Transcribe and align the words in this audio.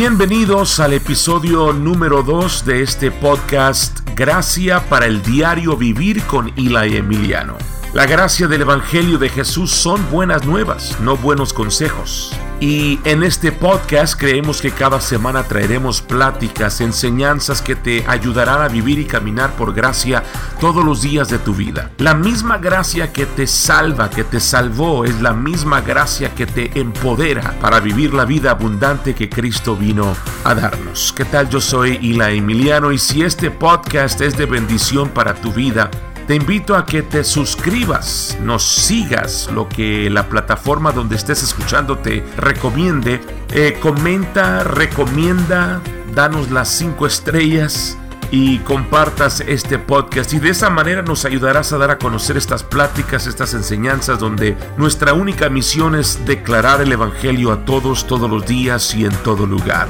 Bienvenidos 0.00 0.78
al 0.78 0.92
episodio 0.92 1.72
número 1.72 2.22
2 2.22 2.64
de 2.64 2.82
este 2.82 3.10
podcast 3.10 3.98
Gracia 4.14 4.88
para 4.88 5.06
el 5.06 5.22
diario 5.22 5.76
vivir 5.76 6.22
con 6.22 6.52
Eli 6.56 6.98
Emiliano. 6.98 7.58
La 7.94 8.06
gracia 8.06 8.46
del 8.46 8.60
Evangelio 8.60 9.18
de 9.18 9.28
Jesús 9.28 9.72
son 9.72 10.08
buenas 10.08 10.46
nuevas, 10.46 11.00
no 11.00 11.16
buenos 11.16 11.52
consejos. 11.52 12.32
Y 12.60 12.98
en 13.04 13.22
este 13.22 13.52
podcast 13.52 14.18
creemos 14.18 14.60
que 14.60 14.72
cada 14.72 15.00
semana 15.00 15.44
traeremos 15.44 16.02
pláticas, 16.02 16.80
enseñanzas 16.80 17.62
que 17.62 17.76
te 17.76 18.04
ayudarán 18.08 18.62
a 18.62 18.68
vivir 18.68 18.98
y 18.98 19.04
caminar 19.04 19.52
por 19.52 19.72
gracia 19.72 20.24
todos 20.60 20.84
los 20.84 21.02
días 21.02 21.28
de 21.28 21.38
tu 21.38 21.54
vida. 21.54 21.92
La 21.98 22.14
misma 22.14 22.58
gracia 22.58 23.12
que 23.12 23.26
te 23.26 23.46
salva, 23.46 24.10
que 24.10 24.24
te 24.24 24.40
salvó, 24.40 25.04
es 25.04 25.20
la 25.20 25.34
misma 25.34 25.82
gracia 25.82 26.34
que 26.34 26.46
te 26.46 26.80
empodera 26.80 27.54
para 27.60 27.78
vivir 27.78 28.12
la 28.12 28.24
vida 28.24 28.50
abundante 28.50 29.14
que 29.14 29.28
Cristo 29.28 29.76
vino 29.76 30.16
a 30.42 30.54
darnos. 30.54 31.12
¿Qué 31.12 31.24
tal? 31.24 31.48
Yo 31.48 31.60
soy 31.60 32.00
Ila 32.02 32.32
Emiliano 32.32 32.90
y 32.90 32.98
si 32.98 33.22
este 33.22 33.52
podcast 33.52 34.20
es 34.20 34.36
de 34.36 34.46
bendición 34.46 35.10
para 35.10 35.34
tu 35.34 35.52
vida, 35.52 35.92
te 36.28 36.34
invito 36.34 36.76
a 36.76 36.84
que 36.84 37.02
te 37.02 37.24
suscribas, 37.24 38.36
nos 38.42 38.62
sigas 38.62 39.48
lo 39.50 39.66
que 39.66 40.10
la 40.10 40.28
plataforma 40.28 40.92
donde 40.92 41.16
estés 41.16 41.42
escuchando 41.42 41.96
te 41.96 42.22
recomiende. 42.36 43.22
Eh, 43.50 43.78
comenta, 43.80 44.62
recomienda, 44.62 45.80
danos 46.14 46.50
las 46.50 46.68
cinco 46.68 47.06
estrellas 47.06 47.96
y 48.30 48.58
compartas 48.58 49.40
este 49.40 49.78
podcast 49.78 50.34
y 50.34 50.38
de 50.38 50.50
esa 50.50 50.68
manera 50.68 51.00
nos 51.00 51.24
ayudarás 51.24 51.72
a 51.72 51.78
dar 51.78 51.90
a 51.90 51.98
conocer 51.98 52.36
estas 52.36 52.62
pláticas, 52.62 53.26
estas 53.26 53.54
enseñanzas 53.54 54.18
donde 54.18 54.54
nuestra 54.76 55.14
única 55.14 55.48
misión 55.48 55.94
es 55.94 56.26
declarar 56.26 56.82
el 56.82 56.92
Evangelio 56.92 57.52
a 57.52 57.64
todos, 57.64 58.06
todos 58.06 58.28
los 58.28 58.44
días 58.44 58.94
y 58.94 59.06
en 59.06 59.16
todo 59.24 59.46
lugar. 59.46 59.88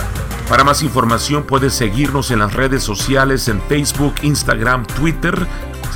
Para 0.48 0.62
más 0.62 0.82
información 0.82 1.42
puedes 1.42 1.74
seguirnos 1.74 2.30
en 2.30 2.38
las 2.38 2.54
redes 2.54 2.84
sociales 2.84 3.48
en 3.48 3.60
Facebook, 3.62 4.14
Instagram, 4.22 4.86
Twitter 4.86 5.46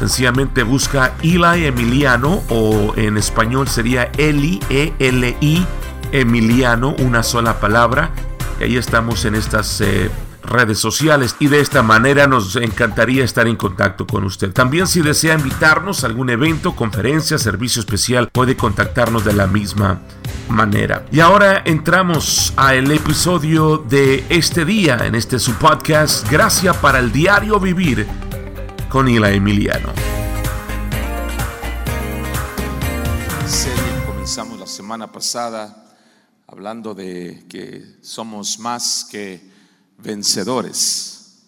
Sencillamente 0.02 0.64
busca 0.64 1.14
Eli 1.22 1.64
Emiliano 1.64 2.42
o 2.48 2.92
en 2.96 3.16
español 3.16 3.68
sería 3.68 4.10
Eli, 4.18 4.58
E-L-I, 4.68 5.64
Emiliano, 6.10 6.96
una 6.98 7.22
sola 7.22 7.60
palabra. 7.60 8.10
Y 8.58 8.64
ahí 8.64 8.76
estamos 8.76 9.24
en 9.26 9.36
estas 9.36 9.80
eh, 9.80 10.10
redes 10.42 10.80
sociales 10.80 11.36
y 11.38 11.46
de 11.46 11.60
esta 11.60 11.84
manera 11.84 12.26
nos 12.26 12.56
encantaría 12.56 13.22
estar 13.22 13.46
en 13.46 13.54
contacto 13.54 14.04
con 14.04 14.24
usted. 14.24 14.52
También 14.52 14.88
si 14.88 15.02
desea 15.02 15.34
invitarnos 15.34 16.02
a 16.02 16.08
algún 16.08 16.30
evento, 16.30 16.74
conferencia, 16.74 17.38
servicio 17.38 17.78
especial, 17.78 18.28
puede 18.28 18.56
contactarnos 18.56 19.24
de 19.24 19.34
la 19.34 19.46
misma 19.46 20.00
manera. 20.48 21.06
Y 21.12 21.20
ahora 21.20 21.62
entramos 21.64 22.52
al 22.56 22.90
episodio 22.90 23.78
de 23.78 24.24
este 24.30 24.64
día 24.64 25.06
en 25.06 25.14
este 25.14 25.38
su 25.38 25.54
podcast, 25.54 26.28
Gracia 26.28 26.72
para 26.72 26.98
el 26.98 27.12
diario 27.12 27.60
vivir 27.60 28.08
con 28.92 29.08
Ila 29.08 29.30
Emiliano. 29.30 29.90
Comenzamos 34.06 34.60
la 34.60 34.66
semana 34.66 35.10
pasada 35.10 35.96
hablando 36.46 36.92
de 36.92 37.46
que 37.48 37.96
somos 38.02 38.58
más 38.58 39.06
que 39.10 39.50
vencedores. 39.96 41.40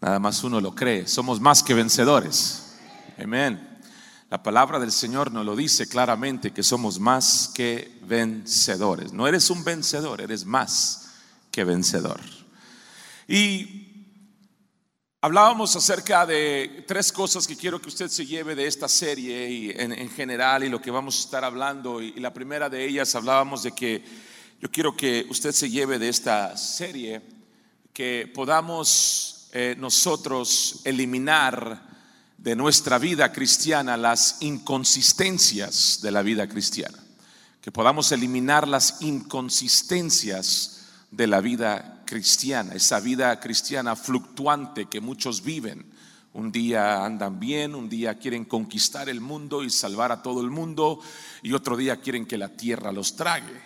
Nada 0.00 0.18
más 0.18 0.42
uno 0.44 0.62
lo 0.62 0.74
cree, 0.74 1.06
somos 1.06 1.42
más 1.42 1.62
que 1.62 1.74
vencedores. 1.74 2.78
Amén. 3.22 3.78
La 4.30 4.42
palabra 4.42 4.80
del 4.80 4.92
Señor 4.92 5.30
nos 5.30 5.44
lo 5.44 5.54
dice 5.54 5.86
claramente 5.86 6.52
que 6.52 6.62
somos 6.62 6.98
más 6.98 7.50
que 7.54 7.98
vencedores. 8.06 9.12
No 9.12 9.28
eres 9.28 9.50
un 9.50 9.62
vencedor, 9.62 10.22
eres 10.22 10.46
más 10.46 11.10
que 11.50 11.64
vencedor. 11.64 12.18
Y 13.28 13.81
Hablábamos 15.24 15.76
acerca 15.76 16.26
de 16.26 16.84
tres 16.84 17.12
cosas 17.12 17.46
que 17.46 17.56
quiero 17.56 17.80
que 17.80 17.86
usted 17.86 18.08
se 18.08 18.26
lleve 18.26 18.56
de 18.56 18.66
esta 18.66 18.88
serie 18.88 19.48
y 19.48 19.70
en, 19.70 20.10
general 20.10 20.64
y 20.64 20.68
lo 20.68 20.82
que 20.82 20.90
vamos 20.90 21.16
a 21.16 21.20
estar 21.20 21.44
hablando. 21.44 22.02
Y, 22.02 22.14
la 22.14 22.34
primera 22.34 22.68
de 22.68 22.84
ellas 22.84 23.14
hablábamos 23.14 23.62
de 23.62 23.70
que 23.70 24.04
yo 24.60 24.68
quiero 24.68 24.96
que 24.96 25.24
usted 25.30 25.52
se 25.52 25.70
lleve 25.70 26.00
de 26.00 26.08
esta 26.08 26.56
serie 26.56 27.22
que 27.92 28.32
podamos 28.34 29.46
eh, 29.52 29.76
nosotros 29.78 30.80
eliminar 30.82 31.80
de 32.36 32.56
nuestra 32.56 32.98
vida 32.98 33.30
cristiana 33.30 33.96
las 33.96 34.38
inconsistencias 34.40 36.00
de 36.02 36.10
la 36.10 36.22
vida 36.22 36.48
cristiana. 36.48 36.98
Que 37.60 37.70
podamos 37.70 38.10
eliminar 38.10 38.66
las 38.66 39.00
inconsistencias 39.02 40.80
de 41.12 41.28
la 41.28 41.40
vida 41.40 41.62
cristiana, 41.62 42.01
esa 42.16 43.00
vida 43.00 43.38
cristiana 43.40 43.96
fluctuante 43.96 44.86
que 44.86 45.00
muchos 45.00 45.42
viven. 45.42 45.84
Un 46.34 46.50
día 46.50 47.04
andan 47.04 47.38
bien, 47.38 47.74
un 47.74 47.88
día 47.88 48.18
quieren 48.18 48.44
conquistar 48.44 49.08
el 49.08 49.20
mundo 49.20 49.62
y 49.62 49.70
salvar 49.70 50.12
a 50.12 50.22
todo 50.22 50.40
el 50.40 50.50
mundo, 50.50 51.00
y 51.42 51.52
otro 51.52 51.76
día 51.76 52.00
quieren 52.00 52.26
que 52.26 52.38
la 52.38 52.48
tierra 52.48 52.92
los 52.92 53.16
trague. 53.16 53.60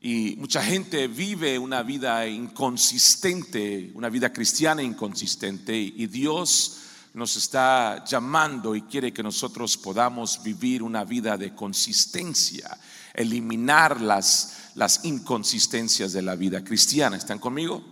Y 0.00 0.36
mucha 0.36 0.62
gente 0.62 1.08
vive 1.08 1.58
una 1.58 1.82
vida 1.82 2.26
inconsistente, 2.26 3.90
una 3.94 4.08
vida 4.08 4.32
cristiana 4.32 4.82
inconsistente, 4.82 5.76
y 5.76 6.06
Dios 6.06 6.80
nos 7.14 7.36
está 7.36 8.04
llamando 8.04 8.74
y 8.74 8.82
quiere 8.82 9.12
que 9.12 9.22
nosotros 9.22 9.76
podamos 9.76 10.42
vivir 10.42 10.82
una 10.82 11.04
vida 11.04 11.38
de 11.38 11.54
consistencia, 11.54 12.76
eliminar 13.14 14.00
las 14.00 14.63
las 14.74 15.04
inconsistencias 15.04 16.12
de 16.12 16.22
la 16.22 16.36
vida 16.36 16.64
cristiana. 16.64 17.16
¿Están 17.16 17.38
conmigo? 17.38 17.84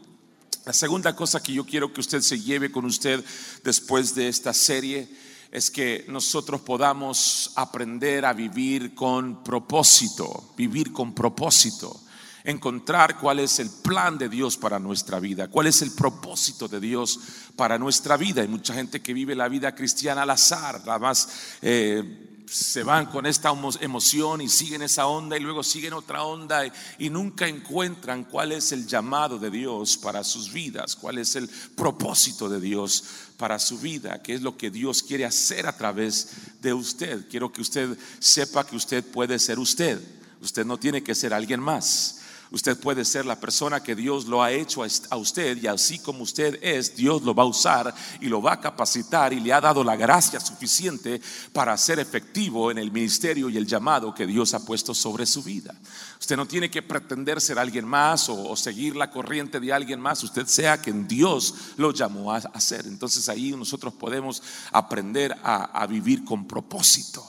La 0.64 0.72
segunda 0.72 1.16
cosa 1.16 1.42
que 1.42 1.52
yo 1.52 1.64
quiero 1.64 1.92
que 1.92 2.00
usted 2.00 2.20
se 2.20 2.40
lleve 2.40 2.70
con 2.70 2.84
usted 2.84 3.24
después 3.64 4.14
de 4.14 4.28
esta 4.28 4.52
serie 4.52 5.08
es 5.50 5.70
que 5.70 6.06
nosotros 6.08 6.60
podamos 6.60 7.52
aprender 7.56 8.24
a 8.24 8.32
vivir 8.32 8.94
con 8.94 9.42
propósito, 9.42 10.54
vivir 10.56 10.92
con 10.92 11.14
propósito, 11.14 12.00
encontrar 12.44 13.18
cuál 13.18 13.40
es 13.40 13.58
el 13.58 13.70
plan 13.70 14.16
de 14.18 14.28
Dios 14.28 14.56
para 14.56 14.78
nuestra 14.78 15.20
vida, 15.20 15.48
cuál 15.48 15.66
es 15.66 15.82
el 15.82 15.90
propósito 15.90 16.68
de 16.68 16.80
Dios 16.80 17.18
para 17.54 17.78
nuestra 17.78 18.16
vida. 18.16 18.42
Hay 18.42 18.48
mucha 18.48 18.72
gente 18.72 19.02
que 19.02 19.12
vive 19.12 19.34
la 19.34 19.48
vida 19.48 19.74
cristiana 19.74 20.22
al 20.22 20.30
azar, 20.30 20.80
nada 20.86 20.98
más 20.98 21.28
eh, 21.60 22.31
se 22.46 22.82
van 22.82 23.06
con 23.06 23.26
esta 23.26 23.52
emoción 23.80 24.40
y 24.40 24.48
siguen 24.48 24.82
esa 24.82 25.06
onda 25.06 25.36
y 25.36 25.40
luego 25.40 25.62
siguen 25.62 25.92
otra 25.92 26.24
onda 26.24 26.64
y, 26.98 27.10
nunca 27.10 27.46
encuentran 27.46 28.24
cuál 28.24 28.52
es 28.52 28.72
el 28.72 28.86
llamado 28.86 29.38
de 29.38 29.50
Dios 29.50 29.96
para 29.96 30.24
sus 30.24 30.52
vidas, 30.52 30.96
cuál 30.96 31.18
es 31.18 31.36
el 31.36 31.48
propósito 31.76 32.48
de 32.48 32.60
Dios 32.60 33.04
para 33.36 33.58
su 33.58 33.78
vida, 33.78 34.22
qué 34.22 34.34
es 34.34 34.42
lo 34.42 34.56
que 34.56 34.70
Dios 34.70 35.02
quiere 35.02 35.24
hacer 35.24 35.66
a 35.66 35.76
través 35.76 36.28
de 36.60 36.72
usted. 36.72 37.28
Quiero 37.28 37.52
que 37.52 37.60
usted 37.60 37.96
sepa 38.18 38.66
que 38.66 38.76
usted 38.76 39.04
puede 39.04 39.38
ser 39.38 39.58
usted, 39.58 40.00
usted 40.40 40.64
no 40.64 40.78
tiene 40.78 41.02
que 41.02 41.14
ser 41.14 41.34
alguien 41.34 41.60
más. 41.60 42.21
Usted 42.52 42.78
puede 42.78 43.06
ser 43.06 43.24
la 43.24 43.40
persona 43.40 43.82
que 43.82 43.96
Dios 43.96 44.26
lo 44.26 44.42
ha 44.42 44.52
hecho 44.52 44.82
a 44.82 45.16
usted 45.16 45.56
y 45.62 45.66
así 45.66 45.98
como 45.98 46.22
usted 46.22 46.58
es, 46.62 46.94
Dios 46.94 47.22
lo 47.22 47.34
va 47.34 47.44
a 47.44 47.46
usar 47.46 47.94
y 48.20 48.26
lo 48.26 48.42
va 48.42 48.52
a 48.52 48.60
capacitar 48.60 49.32
y 49.32 49.40
le 49.40 49.54
ha 49.54 49.60
dado 49.60 49.82
la 49.82 49.96
gracia 49.96 50.38
suficiente 50.38 51.22
para 51.54 51.74
ser 51.78 51.98
efectivo 51.98 52.70
en 52.70 52.76
el 52.76 52.92
ministerio 52.92 53.48
y 53.48 53.56
el 53.56 53.66
llamado 53.66 54.14
que 54.14 54.26
Dios 54.26 54.52
ha 54.52 54.64
puesto 54.66 54.92
sobre 54.92 55.24
su 55.24 55.42
vida. 55.42 55.74
Usted 56.20 56.36
no 56.36 56.46
tiene 56.46 56.70
que 56.70 56.82
pretender 56.82 57.40
ser 57.40 57.58
alguien 57.58 57.86
más 57.86 58.28
o, 58.28 58.54
seguir 58.54 58.96
la 58.96 59.10
corriente 59.10 59.58
de 59.58 59.72
alguien 59.72 59.98
más. 59.98 60.22
Usted 60.22 60.46
sea 60.46 60.76
quien 60.76 61.08
Dios 61.08 61.54
lo 61.78 61.90
llamó 61.90 62.32
a 62.32 62.36
hacer. 62.36 62.86
Entonces 62.86 63.30
ahí 63.30 63.52
nosotros 63.52 63.94
podemos 63.94 64.42
aprender 64.72 65.34
a 65.42 65.86
vivir 65.86 66.22
con 66.22 66.46
propósito. 66.46 67.26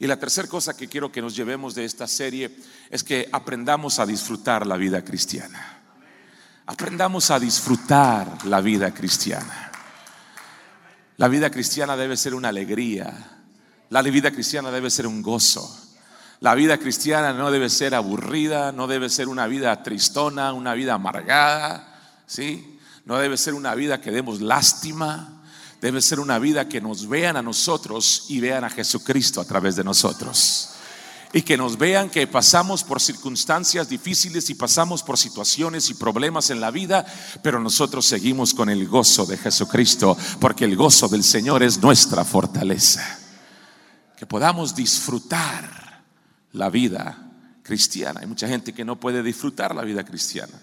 Y 0.00 0.06
la 0.06 0.16
tercera 0.16 0.46
cosa 0.46 0.76
que 0.76 0.88
quiero 0.88 1.10
que 1.10 1.20
nos 1.20 1.34
llevemos 1.34 1.74
de 1.74 1.84
esta 1.84 2.06
serie 2.06 2.56
es 2.88 3.02
que 3.02 3.28
aprendamos 3.32 3.98
a 3.98 4.06
disfrutar 4.06 4.66
la 4.66 4.76
vida 4.76 5.04
cristiana. 5.04 5.80
Aprendamos 6.66 7.30
a 7.30 7.40
disfrutar 7.40 8.46
la 8.46 8.60
vida 8.60 8.92
cristiana. 8.92 9.72
La 11.16 11.26
vida 11.26 11.50
cristiana 11.50 11.96
debe 11.96 12.16
ser 12.16 12.34
una 12.34 12.50
alegría. 12.50 13.12
La 13.90 14.02
vida 14.02 14.30
cristiana 14.30 14.70
debe 14.70 14.90
ser 14.90 15.06
un 15.06 15.20
gozo. 15.20 15.88
La 16.40 16.54
vida 16.54 16.78
cristiana 16.78 17.32
no 17.32 17.50
debe 17.50 17.68
ser 17.68 17.96
aburrida, 17.96 18.70
no 18.70 18.86
debe 18.86 19.10
ser 19.10 19.26
una 19.26 19.48
vida 19.48 19.82
tristona, 19.82 20.52
una 20.52 20.74
vida 20.74 20.94
amargada, 20.94 21.98
¿sí? 22.26 22.78
No 23.04 23.18
debe 23.18 23.36
ser 23.36 23.54
una 23.54 23.74
vida 23.74 24.00
que 24.00 24.12
demos 24.12 24.40
lástima, 24.40 25.37
debe 25.80 26.00
ser 26.00 26.20
una 26.20 26.38
vida 26.38 26.68
que 26.68 26.80
nos 26.80 27.08
vean 27.08 27.36
a 27.36 27.42
nosotros 27.42 28.26
y 28.28 28.40
vean 28.40 28.64
a 28.64 28.70
Jesucristo 28.70 29.40
a 29.40 29.44
través 29.44 29.76
de 29.76 29.84
nosotros. 29.84 30.70
Y 31.32 31.42
que 31.42 31.58
nos 31.58 31.76
vean 31.76 32.08
que 32.08 32.26
pasamos 32.26 32.82
por 32.82 33.02
circunstancias 33.02 33.88
difíciles 33.88 34.48
y 34.48 34.54
pasamos 34.54 35.02
por 35.02 35.18
situaciones 35.18 35.90
y 35.90 35.94
problemas 35.94 36.48
en 36.50 36.60
la 36.60 36.70
vida, 36.70 37.04
pero 37.42 37.60
nosotros 37.60 38.06
seguimos 38.06 38.54
con 38.54 38.70
el 38.70 38.88
gozo 38.88 39.26
de 39.26 39.36
Jesucristo, 39.36 40.16
porque 40.40 40.64
el 40.64 40.74
gozo 40.74 41.06
del 41.06 41.22
Señor 41.22 41.62
es 41.62 41.82
nuestra 41.82 42.24
fortaleza. 42.24 43.18
Que 44.16 44.26
podamos 44.26 44.74
disfrutar 44.74 46.02
la 46.52 46.70
vida 46.70 47.30
cristiana. 47.62 48.20
Hay 48.20 48.26
mucha 48.26 48.48
gente 48.48 48.72
que 48.72 48.84
no 48.84 48.98
puede 48.98 49.22
disfrutar 49.22 49.74
la 49.74 49.82
vida 49.82 50.04
cristiana. 50.04 50.54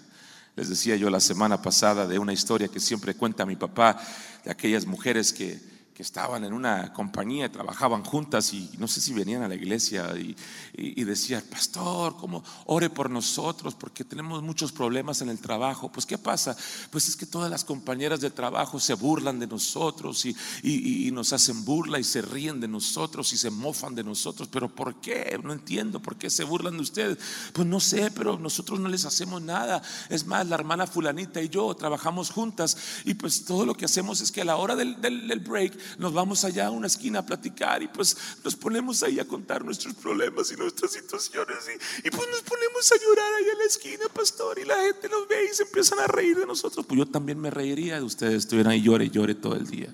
Les 0.56 0.70
decía 0.70 0.96
yo 0.96 1.10
la 1.10 1.20
semana 1.20 1.60
pasada 1.60 2.06
de 2.06 2.18
una 2.18 2.32
historia 2.32 2.68
que 2.68 2.80
siempre 2.80 3.14
cuenta 3.14 3.44
mi 3.44 3.56
papá, 3.56 4.00
de 4.42 4.50
aquellas 4.50 4.86
mujeres 4.86 5.34
que 5.34 5.75
que 5.96 6.02
estaban 6.02 6.44
en 6.44 6.52
una 6.52 6.92
compañía, 6.92 7.50
trabajaban 7.50 8.04
juntas 8.04 8.52
y 8.52 8.70
no 8.76 8.86
sé 8.86 9.00
si 9.00 9.14
venían 9.14 9.42
a 9.42 9.48
la 9.48 9.54
iglesia 9.54 10.12
y, 10.14 10.36
y, 10.74 11.04
decían, 11.04 11.42
pastor, 11.50 12.18
¿cómo 12.18 12.44
ore 12.66 12.90
por 12.90 13.08
nosotros? 13.08 13.74
Porque 13.74 14.04
tenemos 14.04 14.42
muchos 14.42 14.72
problemas 14.72 15.22
en 15.22 15.30
el 15.30 15.38
trabajo. 15.38 15.90
Pues 15.90 16.04
¿qué 16.04 16.18
pasa? 16.18 16.54
Pues 16.90 17.08
es 17.08 17.16
que 17.16 17.24
todas 17.24 17.50
las 17.50 17.64
compañeras 17.64 18.20
de 18.20 18.28
trabajo 18.28 18.78
se 18.78 18.92
burlan 18.92 19.38
de 19.38 19.46
nosotros 19.46 20.26
y, 20.26 20.36
y, 20.62 21.10
nos 21.12 21.32
hacen 21.32 21.64
burla 21.64 21.98
y 21.98 22.04
se 22.04 22.20
ríen 22.20 22.60
de 22.60 22.68
nosotros 22.68 23.32
y 23.32 23.38
se 23.38 23.48
mofan 23.48 23.94
de 23.94 24.04
nosotros. 24.04 24.50
Pero 24.52 24.68
¿por 24.68 24.96
qué? 24.96 25.40
No 25.42 25.54
entiendo 25.54 26.02
por 26.02 26.16
qué 26.16 26.28
se 26.28 26.44
burlan 26.44 26.76
de 26.76 26.82
ustedes. 26.82 27.16
Pues 27.54 27.66
no 27.66 27.80
sé, 27.80 28.10
pero 28.10 28.38
nosotros 28.38 28.78
no 28.80 28.90
les 28.90 29.06
hacemos 29.06 29.40
nada. 29.40 29.80
Es 30.10 30.26
más, 30.26 30.46
la 30.46 30.56
hermana 30.56 30.86
fulanita 30.86 31.40
y 31.40 31.48
yo 31.48 31.74
trabajamos 31.74 32.28
juntas 32.28 32.76
y 33.06 33.14
pues 33.14 33.46
todo 33.46 33.64
lo 33.64 33.74
que 33.74 33.86
hacemos 33.86 34.20
es 34.20 34.30
que 34.30 34.42
a 34.42 34.44
la 34.44 34.56
hora 34.56 34.76
del 34.76 35.40
break, 35.40 35.85
nos 35.98 36.12
vamos 36.12 36.44
allá 36.44 36.66
a 36.66 36.70
una 36.70 36.86
esquina 36.86 37.20
a 37.20 37.26
platicar 37.26 37.82
y 37.82 37.88
pues 37.88 38.16
nos 38.44 38.56
ponemos 38.56 39.02
ahí 39.02 39.20
a 39.20 39.26
contar 39.26 39.64
nuestros 39.64 39.94
problemas 39.94 40.50
y 40.52 40.56
nuestras 40.56 40.92
situaciones 40.92 41.56
y, 42.04 42.10
pues 42.10 42.28
nos 42.30 42.42
ponemos 42.42 42.92
a 42.92 42.96
llorar 42.96 43.34
ahí 43.34 43.46
en 43.52 43.58
la 43.58 43.64
esquina, 43.64 44.04
pastor, 44.12 44.58
y 44.58 44.64
la 44.64 44.76
gente 44.76 45.08
nos 45.08 45.28
ve 45.28 45.48
y 45.50 45.54
se 45.54 45.64
empiezan 45.64 45.98
a 46.00 46.06
reír 46.06 46.38
de 46.38 46.46
nosotros. 46.46 46.84
Pues 46.86 46.98
yo 46.98 47.06
también 47.06 47.40
me 47.40 47.50
reiría 47.50 47.96
de 47.96 48.02
ustedes, 48.02 48.44
estuvieran 48.44 48.72
ahí 48.72 48.82
llore 48.82 49.06
y 49.06 49.10
llore 49.10 49.34
todo 49.34 49.54
el 49.54 49.66
día. 49.66 49.92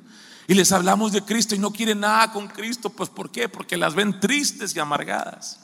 Y 0.49 0.55
les 0.55 0.73
hablamos 0.73 1.12
de 1.12 1.23
Cristo 1.23 1.55
y 1.55 1.59
no 1.59 1.73
quieren 1.73 2.00
nada 2.00 2.33
con 2.33 2.49
Cristo, 2.49 2.91
pues 2.91 3.09
¿por 3.09 3.31
qué? 3.31 3.49
Porque 3.49 3.77
las 3.77 3.94
ven 3.94 4.19
tristes 4.21 4.75
y 4.75 4.81
amargadas. 4.81 5.61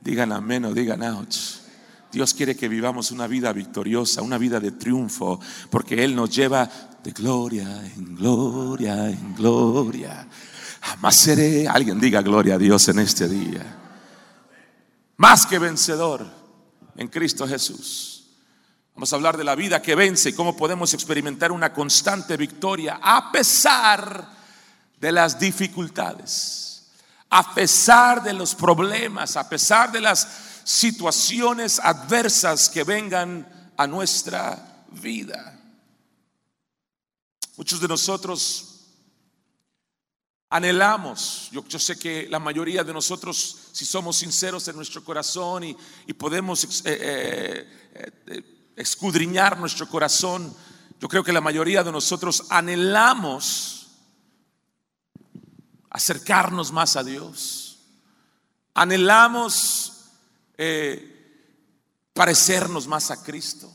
Digan 0.00 0.32
amén 0.32 0.64
o 0.64 0.72
digan 0.72 1.02
ouch. 1.02 1.64
Dios 2.12 2.32
quiere 2.32 2.54
que 2.54 2.68
vivamos 2.68 3.10
una 3.10 3.26
vida 3.26 3.52
victoriosa, 3.52 4.22
una 4.22 4.38
vida 4.38 4.60
de 4.60 4.70
triunfo, 4.70 5.40
porque 5.70 6.04
Él 6.04 6.14
nos 6.14 6.30
lleva 6.30 6.70
de 7.04 7.10
gloria 7.12 7.68
en 7.84 8.16
gloria 8.16 9.10
en 9.10 9.34
gloria. 9.34 10.26
Jamás 10.80 11.16
seré, 11.16 11.68
alguien 11.68 12.00
diga 12.00 12.22
gloria 12.22 12.54
a 12.54 12.58
Dios 12.58 12.88
en 12.88 12.98
este 12.98 13.28
día. 13.28 13.62
Más 15.18 15.44
que 15.44 15.58
vencedor 15.58 16.26
en 16.96 17.08
Cristo 17.08 17.46
Jesús. 17.46 18.24
Vamos 18.94 19.12
a 19.12 19.16
hablar 19.16 19.36
de 19.36 19.44
la 19.44 19.54
vida 19.54 19.82
que 19.82 19.94
vence 19.94 20.30
y 20.30 20.32
cómo 20.32 20.56
podemos 20.56 20.94
experimentar 20.94 21.52
una 21.52 21.74
constante 21.74 22.38
victoria 22.38 22.98
a 23.02 23.30
pesar 23.30 24.30
de 24.98 25.12
las 25.12 25.38
dificultades, 25.38 26.90
a 27.28 27.54
pesar 27.54 28.22
de 28.22 28.32
los 28.32 28.54
problemas, 28.54 29.36
a 29.36 29.46
pesar 29.46 29.92
de 29.92 30.00
las 30.00 30.26
situaciones 30.64 31.80
adversas 31.80 32.70
que 32.70 32.84
vengan 32.84 33.46
a 33.76 33.86
nuestra 33.86 34.86
vida. 35.02 35.60
Muchos 37.56 37.80
de 37.80 37.86
nosotros 37.86 38.74
anhelamos, 40.50 41.50
yo, 41.52 41.78
sé 41.78 41.96
que 41.96 42.28
la 42.28 42.40
mayoría 42.40 42.82
de 42.82 42.92
nosotros, 42.92 43.58
si 43.72 43.84
somos 43.84 44.16
sinceros 44.16 44.66
en 44.66 44.76
nuestro 44.76 45.04
corazón 45.04 45.62
y, 45.62 45.74
podemos 46.14 46.64
eh, 46.64 46.78
eh, 46.84 48.10
eh, 48.26 48.72
escudriñar 48.76 49.58
nuestro 49.58 49.88
corazón, 49.88 50.54
yo 51.00 51.08
creo 51.08 51.22
que 51.22 51.32
la 51.32 51.40
mayoría 51.40 51.84
de 51.84 51.92
nosotros 51.92 52.44
anhelamos 52.50 53.88
acercarnos 55.90 56.72
más 56.72 56.96
a 56.96 57.04
Dios. 57.04 57.78
Anhelamos 58.74 59.92
parecernos 62.12 62.88
más 62.88 63.12
a 63.12 63.22
Cristo. 63.22 63.72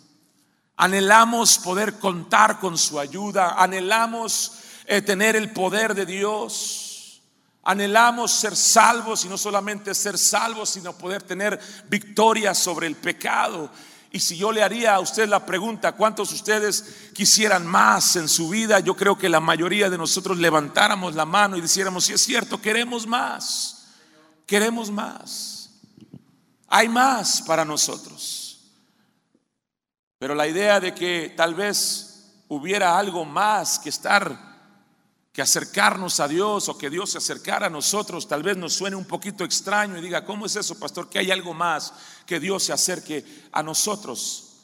Anhelamos 0.82 1.58
poder 1.58 2.00
contar 2.00 2.58
con 2.58 2.78
su 2.78 3.02
ayuda. 3.02 3.62
Anhelamos 3.62 4.54
eh, 4.86 5.02
tener 5.02 5.36
el 5.36 5.52
poder 5.52 5.94
de 5.94 6.06
Dios. 6.06 7.22
Anhelamos 7.64 8.32
ser 8.32 8.56
salvos 8.56 9.26
y 9.26 9.28
no 9.28 9.38
solamente 9.38 9.94
ser 9.94 10.18
salvos, 10.18 10.70
sino 10.70 10.98
poder 10.98 11.22
tener 11.22 11.60
victoria 11.90 12.54
sobre 12.54 12.88
el 12.88 12.96
pecado. 12.96 13.70
Y 14.10 14.22
si 14.22 14.38
yo 14.38 14.54
le 14.54 14.64
haría 14.64 14.96
a 14.96 15.02
usted 15.02 15.28
la 15.28 15.46
pregunta, 15.46 15.92
¿cuántos 15.92 16.30
de 16.30 16.36
ustedes 16.36 17.12
quisieran 17.14 17.68
más 17.68 18.16
en 18.16 18.30
su 18.30 18.48
vida? 18.48 18.80
Yo 18.80 18.96
creo 18.96 19.18
que 19.18 19.28
la 19.28 19.42
mayoría 19.42 19.90
de 19.90 19.98
nosotros 19.98 20.38
levantáramos 20.38 21.14
la 21.14 21.26
mano 21.26 21.58
y 21.58 21.62
dijéramos, 21.62 22.06
si 22.06 22.14
es 22.14 22.22
cierto, 22.22 22.62
queremos 22.62 23.06
más, 23.06 23.90
queremos 24.46 24.90
más. 24.90 25.72
Hay 26.70 26.88
más 26.88 27.42
para 27.42 27.66
nosotros. 27.66 28.49
Pero 30.20 30.36
la 30.36 30.48
idea 30.48 30.82
de 30.82 30.94
que 30.94 31.34
tal 31.36 31.56
vez 31.56 32.34
hubiera 32.50 33.00
algo 33.00 33.24
más 33.24 33.80
que 33.80 33.88
estar, 33.88 34.38
que 35.32 35.42
acercarnos 35.42 36.20
a 36.20 36.28
Dios 36.28 36.68
o 36.68 36.78
que 36.78 36.90
Dios 36.90 37.12
se 37.12 37.20
acercara 37.20 37.68
a 37.68 37.70
nosotros, 37.70 38.28
tal 38.28 38.44
vez 38.44 38.58
nos 38.58 38.74
suene 38.74 38.98
un 38.98 39.06
poquito 39.06 39.46
extraño 39.46 39.98
y 39.98 40.02
diga, 40.02 40.26
¿cómo 40.26 40.46
es 40.46 40.58
eso, 40.58 40.78
pastor? 40.78 41.10
Que 41.10 41.20
hay 41.20 41.32
algo 41.32 41.54
más 41.54 41.94
que 42.26 42.40
Dios 42.40 42.64
se 42.64 42.74
acerque 42.74 43.24
a 43.54 43.64
nosotros. 43.64 44.58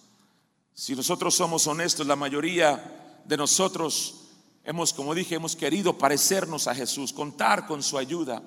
Si 0.74 0.94
nosotros 0.94 1.34
somos 1.34 1.66
honestos, 1.68 2.06
la 2.06 2.18
mayoría 2.18 3.22
de 3.24 3.38
nosotros 3.38 4.25
hemos, 4.66 4.92
como 4.92 5.16
dije, 5.16 5.36
hemos 5.36 5.56
querido 5.56 5.98
parecernos 5.98 6.68
a 6.68 6.75
Jesús, 6.75 7.13
contar 7.13 7.66
con 7.66 7.81
su 7.81 7.98
ayuda. 7.98 8.44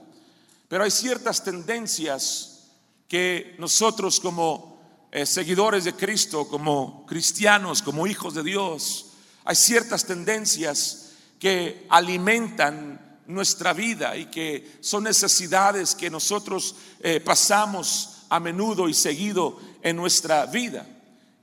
Pero 0.68 0.84
hay 0.84 0.90
ciertas 0.90 1.42
tendencias 1.42 2.66
que 3.08 3.56
nosotros 3.58 4.20
como 4.20 4.67
eh, 5.10 5.24
seguidores 5.24 5.84
de 5.84 5.94
Cristo, 5.94 6.48
como 6.48 7.06
cristianos, 7.06 7.82
como 7.82 8.06
hijos 8.06 8.34
de 8.34 8.42
Dios, 8.42 9.06
hay 9.44 9.56
ciertas 9.56 10.04
tendencias 10.04 11.12
que 11.38 11.86
alimentan 11.88 13.18
nuestra 13.26 13.72
vida 13.72 14.16
y 14.16 14.26
que 14.26 14.78
son 14.80 15.04
necesidades 15.04 15.94
que 15.94 16.10
nosotros 16.10 16.74
eh, 17.00 17.20
pasamos 17.20 18.24
a 18.28 18.40
menudo 18.40 18.88
y 18.88 18.94
seguido 18.94 19.58
en 19.82 19.96
nuestra 19.96 20.44
vida. 20.46 20.86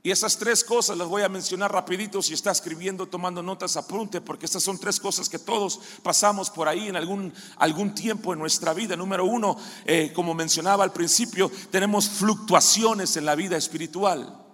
Y 0.06 0.12
esas 0.12 0.38
tres 0.38 0.64
cosas 0.64 1.00
las 1.00 1.08
voy 1.08 1.24
a 1.24 1.30
mencionar 1.30 1.72
rapidito 1.72 2.22
si 2.22 2.36
está 2.36 2.52
escribiendo, 2.52 3.08
tomando 3.08 3.42
notas, 3.42 3.76
apunte, 3.76 4.22
porque 4.22 4.46
estas 4.46 4.62
son 4.62 4.78
tres 4.78 5.00
cosas 5.00 5.28
que 5.28 5.40
todos 5.40 5.80
pasamos 6.04 6.52
por 6.52 6.68
ahí 6.68 6.90
en 6.90 6.96
algún, 6.96 7.34
algún 7.58 7.96
tiempo 7.96 8.32
en 8.32 8.38
nuestra 8.38 8.72
vida. 8.76 8.96
Número 8.96 9.26
uno, 9.26 9.58
eh, 9.84 10.14
como 10.14 10.36
mencionaba 10.36 10.84
al 10.84 10.94
principio, 10.94 11.52
tenemos 11.72 12.08
fluctuaciones 12.08 13.18
en 13.18 13.26
la 13.26 13.34
vida 13.34 13.58
espiritual, 13.58 14.46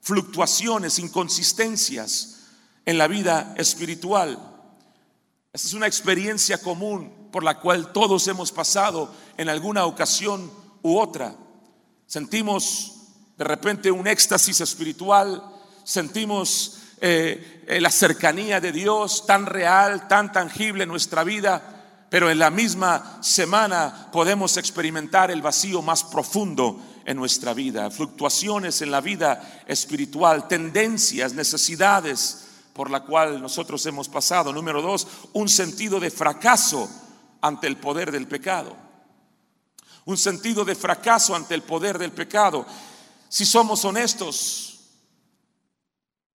fluctuaciones, 0.00 0.98
inconsistencias 0.98 2.38
en 2.86 2.96
la 2.96 3.06
vida 3.06 3.54
espiritual. 3.58 4.38
Esta 5.52 5.68
es 5.68 5.74
una 5.74 5.86
experiencia 5.86 6.62
común 6.62 7.28
por 7.30 7.44
la 7.44 7.60
cual 7.60 7.92
todos 7.92 8.26
hemos 8.26 8.52
pasado 8.52 9.14
en 9.36 9.50
alguna 9.50 9.84
ocasión 9.84 10.50
u 10.80 10.96
otra. 10.98 11.36
Sentimos 12.06 12.93
de 13.36 13.44
repente 13.44 13.90
un 13.90 14.06
éxtasis 14.06 14.60
espiritual, 14.60 15.42
sentimos 15.82 16.78
eh, 17.00 17.64
eh, 17.66 17.80
la 17.80 17.90
cercanía 17.90 18.60
de 18.60 18.72
Dios 18.72 19.26
tan 19.26 19.46
real, 19.46 20.08
tan 20.08 20.32
tangible 20.32 20.84
en 20.84 20.88
nuestra 20.88 21.24
vida, 21.24 22.06
pero 22.08 22.30
en 22.30 22.38
la 22.38 22.50
misma 22.50 23.18
semana 23.22 24.08
podemos 24.12 24.56
experimentar 24.56 25.30
el 25.30 25.42
vacío 25.42 25.82
más 25.82 26.04
profundo 26.04 26.80
en 27.04 27.16
nuestra 27.16 27.52
vida, 27.52 27.90
fluctuaciones 27.90 28.80
en 28.82 28.90
la 28.90 29.00
vida 29.00 29.64
espiritual, 29.66 30.48
tendencias, 30.48 31.34
necesidades 31.34 32.44
por 32.72 32.90
la 32.90 33.00
cual 33.00 33.40
nosotros 33.40 33.84
hemos 33.86 34.08
pasado. 34.08 34.52
Número 34.52 34.80
dos, 34.80 35.06
un 35.32 35.48
sentido 35.48 36.00
de 36.00 36.10
fracaso 36.10 36.88
ante 37.40 37.66
el 37.66 37.76
poder 37.76 38.10
del 38.10 38.26
pecado. 38.26 38.76
Un 40.06 40.16
sentido 40.16 40.64
de 40.64 40.74
fracaso 40.74 41.34
ante 41.34 41.54
el 41.54 41.62
poder 41.62 41.98
del 41.98 42.12
pecado. 42.12 42.66
Si 43.34 43.44
somos 43.44 43.84
honestos, 43.84 44.78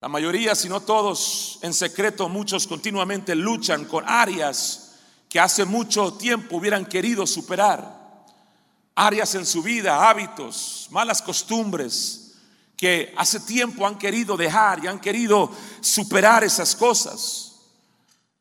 la 0.01 0.09
mayoría, 0.09 0.53
si 0.53 0.67
no 0.67 0.81
todos, 0.81 1.57
en 1.61 1.73
secreto, 1.73 2.27
muchos 2.27 2.67
continuamente 2.67 3.35
luchan 3.35 3.85
con 3.85 4.03
áreas 4.05 4.95
que 5.29 5.39
hace 5.39 5.63
mucho 5.63 6.15
tiempo 6.15 6.57
hubieran 6.57 6.85
querido 6.85 7.25
superar. 7.25 8.25
Áreas 8.95 9.33
en 9.35 9.45
su 9.45 9.63
vida, 9.63 10.09
hábitos, 10.09 10.89
malas 10.91 11.21
costumbres 11.21 12.33
que 12.75 13.13
hace 13.15 13.39
tiempo 13.39 13.87
han 13.87 13.97
querido 13.97 14.35
dejar 14.35 14.83
y 14.83 14.87
han 14.87 14.99
querido 14.99 15.49
superar 15.79 16.43
esas 16.43 16.75
cosas. 16.75 17.61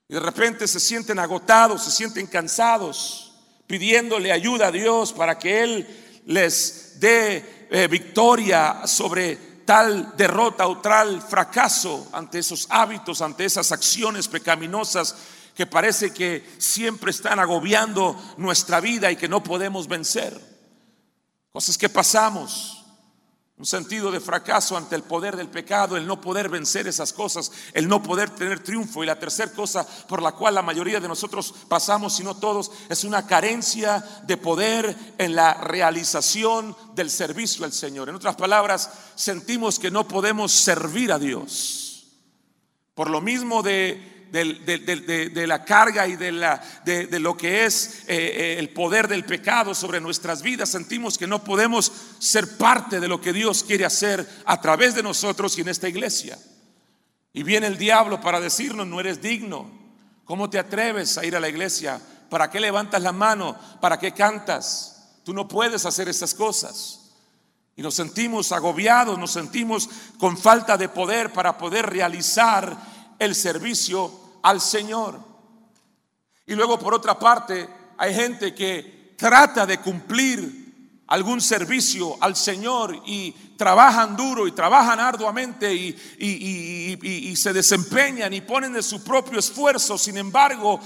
Y 0.08 0.14
de 0.14 0.20
repente 0.20 0.66
se 0.66 0.80
sienten 0.80 1.20
agotados, 1.20 1.84
se 1.84 1.92
sienten 1.92 2.26
cansados, 2.26 3.34
pidiéndole 3.68 4.32
ayuda 4.32 4.66
a 4.66 4.72
Dios 4.72 5.12
para 5.12 5.38
que 5.38 5.62
Él 5.62 6.22
les 6.26 6.98
dé 6.98 7.57
eh, 7.70 7.86
victoria 7.88 8.86
sobre 8.86 9.36
tal 9.64 10.16
derrota 10.16 10.66
o 10.66 10.78
tal 10.78 11.20
fracaso 11.20 12.08
ante 12.12 12.38
esos 12.38 12.66
hábitos, 12.70 13.20
ante 13.20 13.44
esas 13.44 13.70
acciones 13.70 14.28
pecaminosas 14.28 15.14
que 15.54 15.66
parece 15.66 16.12
que 16.12 16.48
siempre 16.58 17.10
están 17.10 17.40
agobiando 17.40 18.16
nuestra 18.36 18.80
vida 18.80 19.10
y 19.10 19.16
que 19.16 19.28
no 19.28 19.42
podemos 19.42 19.88
vencer. 19.88 20.40
Cosas 21.52 21.76
que 21.76 21.88
pasamos. 21.88 22.77
Un 23.58 23.66
sentido 23.66 24.12
de 24.12 24.20
fracaso 24.20 24.76
ante 24.76 24.94
el 24.94 25.02
poder 25.02 25.36
del 25.36 25.48
pecado, 25.48 25.96
el 25.96 26.06
no 26.06 26.20
poder 26.20 26.48
vencer 26.48 26.86
esas 26.86 27.12
cosas, 27.12 27.50
el 27.72 27.88
no 27.88 28.00
poder 28.00 28.30
tener 28.30 28.62
triunfo. 28.62 29.02
Y 29.02 29.06
la 29.06 29.18
tercera 29.18 29.50
cosa 29.52 29.84
por 30.06 30.22
la 30.22 30.32
cual 30.32 30.54
la 30.54 30.62
mayoría 30.62 31.00
de 31.00 31.08
nosotros 31.08 31.52
pasamos, 31.66 32.14
si 32.14 32.22
no 32.22 32.36
todos, 32.36 32.70
es 32.88 33.02
una 33.02 33.26
carencia 33.26 34.04
de 34.24 34.36
poder 34.36 34.96
en 35.18 35.34
la 35.34 35.54
realización 35.54 36.76
del 36.94 37.10
servicio 37.10 37.64
al 37.64 37.72
Señor. 37.72 38.08
En 38.08 38.14
otras 38.14 38.36
palabras, 38.36 38.90
sentimos 39.16 39.80
que 39.80 39.90
no 39.90 40.06
podemos 40.06 40.52
servir 40.52 41.10
a 41.10 41.18
Dios. 41.18 42.06
Por 42.94 43.10
lo 43.10 43.20
mismo 43.20 43.64
de 43.64 44.17
de, 44.30 45.46
la 45.46 45.64
carga 45.64 46.06
y 46.06 46.16
de, 46.16 46.32
la, 46.32 46.60
de, 46.84 47.18
lo 47.18 47.36
que 47.36 47.64
es 47.64 48.04
eh, 48.06 48.16
eh, 48.16 48.56
el 48.58 48.70
poder 48.70 49.08
del 49.08 49.24
pecado 49.24 49.74
sobre 49.74 50.00
nuestras 50.00 50.42
vidas, 50.42 50.70
sentimos 50.70 51.18
que 51.18 51.26
no 51.26 51.44
podemos 51.44 51.92
ser 52.18 52.56
parte 52.56 53.00
de 53.00 53.08
lo 53.08 53.20
que 53.20 53.32
Dios 53.32 53.64
quiere 53.64 53.84
hacer 53.84 54.26
a 54.44 54.60
través 54.60 54.94
de 54.94 55.02
nosotros 55.02 55.56
y 55.56 55.62
en 55.62 55.68
esta 55.68 55.88
iglesia. 55.88 56.38
Y 57.32 57.42
viene 57.42 57.66
el 57.66 57.78
diablo 57.78 58.20
para 58.20 58.40
decirnos, 58.40 58.86
no 58.86 59.00
eres 59.00 59.20
digno. 59.20 59.70
¿Cómo 60.24 60.50
te 60.50 60.58
atreves 60.58 61.16
a 61.18 61.24
ir 61.24 61.36
a 61.36 61.40
la 61.40 61.48
iglesia? 61.48 62.00
¿Para 62.28 62.50
qué 62.50 62.60
levantas 62.60 63.02
la 63.02 63.12
mano? 63.12 63.56
¿Para 63.80 63.98
qué 63.98 64.12
cantas? 64.12 65.20
Tú 65.24 65.32
no 65.32 65.48
puedes 65.48 65.86
hacer 65.86 66.08
esas 66.08 66.34
cosas. 66.34 67.12
Y 67.76 67.82
nos 67.82 67.94
sentimos 67.94 68.50
agobiados, 68.50 69.18
nos 69.18 69.30
sentimos 69.30 69.88
con 70.18 70.36
falta 70.36 70.76
de 70.76 70.88
poder 70.88 71.32
para 71.32 71.56
poder 71.56 71.86
realizar 71.86 72.76
el 73.18 73.34
servicio 73.34 74.10
al 74.42 74.60
Señor. 74.60 75.18
Y 76.46 76.54
luego 76.54 76.78
por 76.78 76.94
otra 76.94 77.18
parte, 77.18 77.68
hay 77.96 78.14
gente 78.14 78.54
que 78.54 79.14
trata 79.16 79.66
de 79.66 79.78
cumplir 79.78 81.02
algún 81.08 81.40
servicio 81.40 82.16
al 82.20 82.36
Señor 82.36 83.02
y 83.06 83.32
trabajan 83.56 84.16
duro 84.16 84.46
y 84.46 84.52
trabajan 84.52 85.00
arduamente 85.00 85.74
y, 85.74 85.96
y, 86.18 87.36
se 87.36 87.52
desempeñan 87.52 88.32
y 88.32 88.40
ponen 88.40 88.72
de 88.72 88.82
su 88.82 89.02
propio 89.02 89.38
esfuerzo. 89.38 89.98
Sin 89.98 90.18
embargo, 90.18 90.80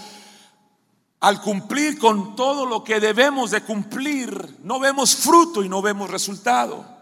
al 1.20 1.40
cumplir 1.40 1.98
con 1.98 2.34
todo 2.34 2.66
lo 2.66 2.82
que 2.82 3.00
debemos 3.00 3.50
de 3.50 3.62
cumplir, 3.62 4.58
no 4.62 4.80
vemos 4.80 5.16
fruto 5.16 5.62
y 5.62 5.68
no 5.68 5.82
vemos 5.82 6.10
resultado 6.10 7.01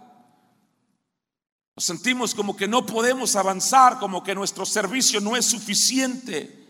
sentimos 1.81 2.35
como 2.35 2.57
que 2.57 2.69
no 2.69 2.85
podemos 2.85 3.35
avanzar, 3.37 3.99
como 3.99 4.23
que 4.23 4.35
nuestro 4.35 4.67
servicio 4.67 5.21
no 5.21 5.37
es 5.37 5.47
suficiente. 5.47 6.69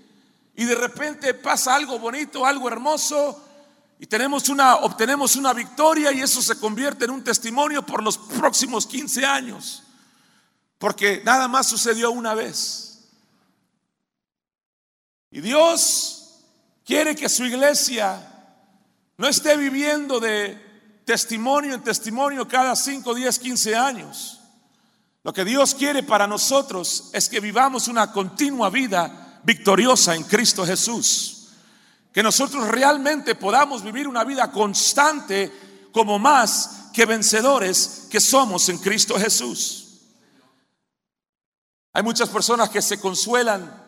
Y 0.55 0.65
de 0.65 0.75
repente 0.75 1.35
pasa 1.35 1.75
algo 1.75 1.99
bonito, 1.99 2.47
algo 2.47 2.69
hermoso, 2.69 3.45
y 3.99 4.07
tenemos 4.07 4.49
una, 4.49 4.77
obtenemos 4.77 5.37
una 5.37 5.53
victoria 5.53 6.11
y 6.13 6.21
eso 6.21 6.41
se 6.41 6.59
convierte 6.59 7.05
en 7.05 7.11
un 7.11 7.25
testimonio 7.25 7.85
por 7.85 8.03
los 8.03 8.17
próximos 8.17 8.87
15 8.87 9.27
años. 9.27 9.83
Porque 10.79 11.21
nada 11.25 11.49
más 11.49 11.67
sucedió 11.67 12.11
una 12.11 12.35
vez. 12.35 13.09
Y 15.31 15.41
Dios 15.41 16.41
quiere 16.85 17.15
que 17.15 17.29
su 17.29 17.45
iglesia 17.45 18.27
no 19.19 19.29
esté 19.29 19.57
viviendo 19.57 20.19
de 20.19 21.03
testimonio 21.05 21.75
en 21.75 21.83
testimonio 21.83 22.49
cada 22.49 22.75
5, 22.75 23.15
10, 23.15 23.39
15 23.39 23.77
años 23.77 24.40
lo 25.23 25.33
que 25.33 25.45
Dios 25.45 25.75
quiere 25.75 26.03
para 26.03 26.27
nosotros 26.27 27.11
es 27.13 27.29
que 27.29 27.41
vivamos 27.41 27.89
una 27.89 28.11
continua 28.13 28.71
vida 28.71 29.41
victoriosa 29.45 30.15
en 30.15 30.25
Cristo 30.25 30.65
Jesús. 30.65 31.49
Que 32.13 32.23
nosotros 32.23 32.67
realmente 32.69 33.35
podamos 33.35 33.83
vivir 33.85 34.09
una 34.09 34.25
vida 34.25 34.51
constante 34.51 35.53
como 35.93 36.19
más 36.19 36.89
que 36.93 37.07
vencedores 37.07 38.09
que 38.11 38.21
somos 38.21 38.69
en 38.69 38.79
Cristo 38.79 39.19
Jesús. 39.19 39.81
Hay 41.93 42.03
muchas 42.03 42.29
personas 42.29 42.71
que 42.71 42.83
se 42.83 42.99
consuelan 42.99 43.81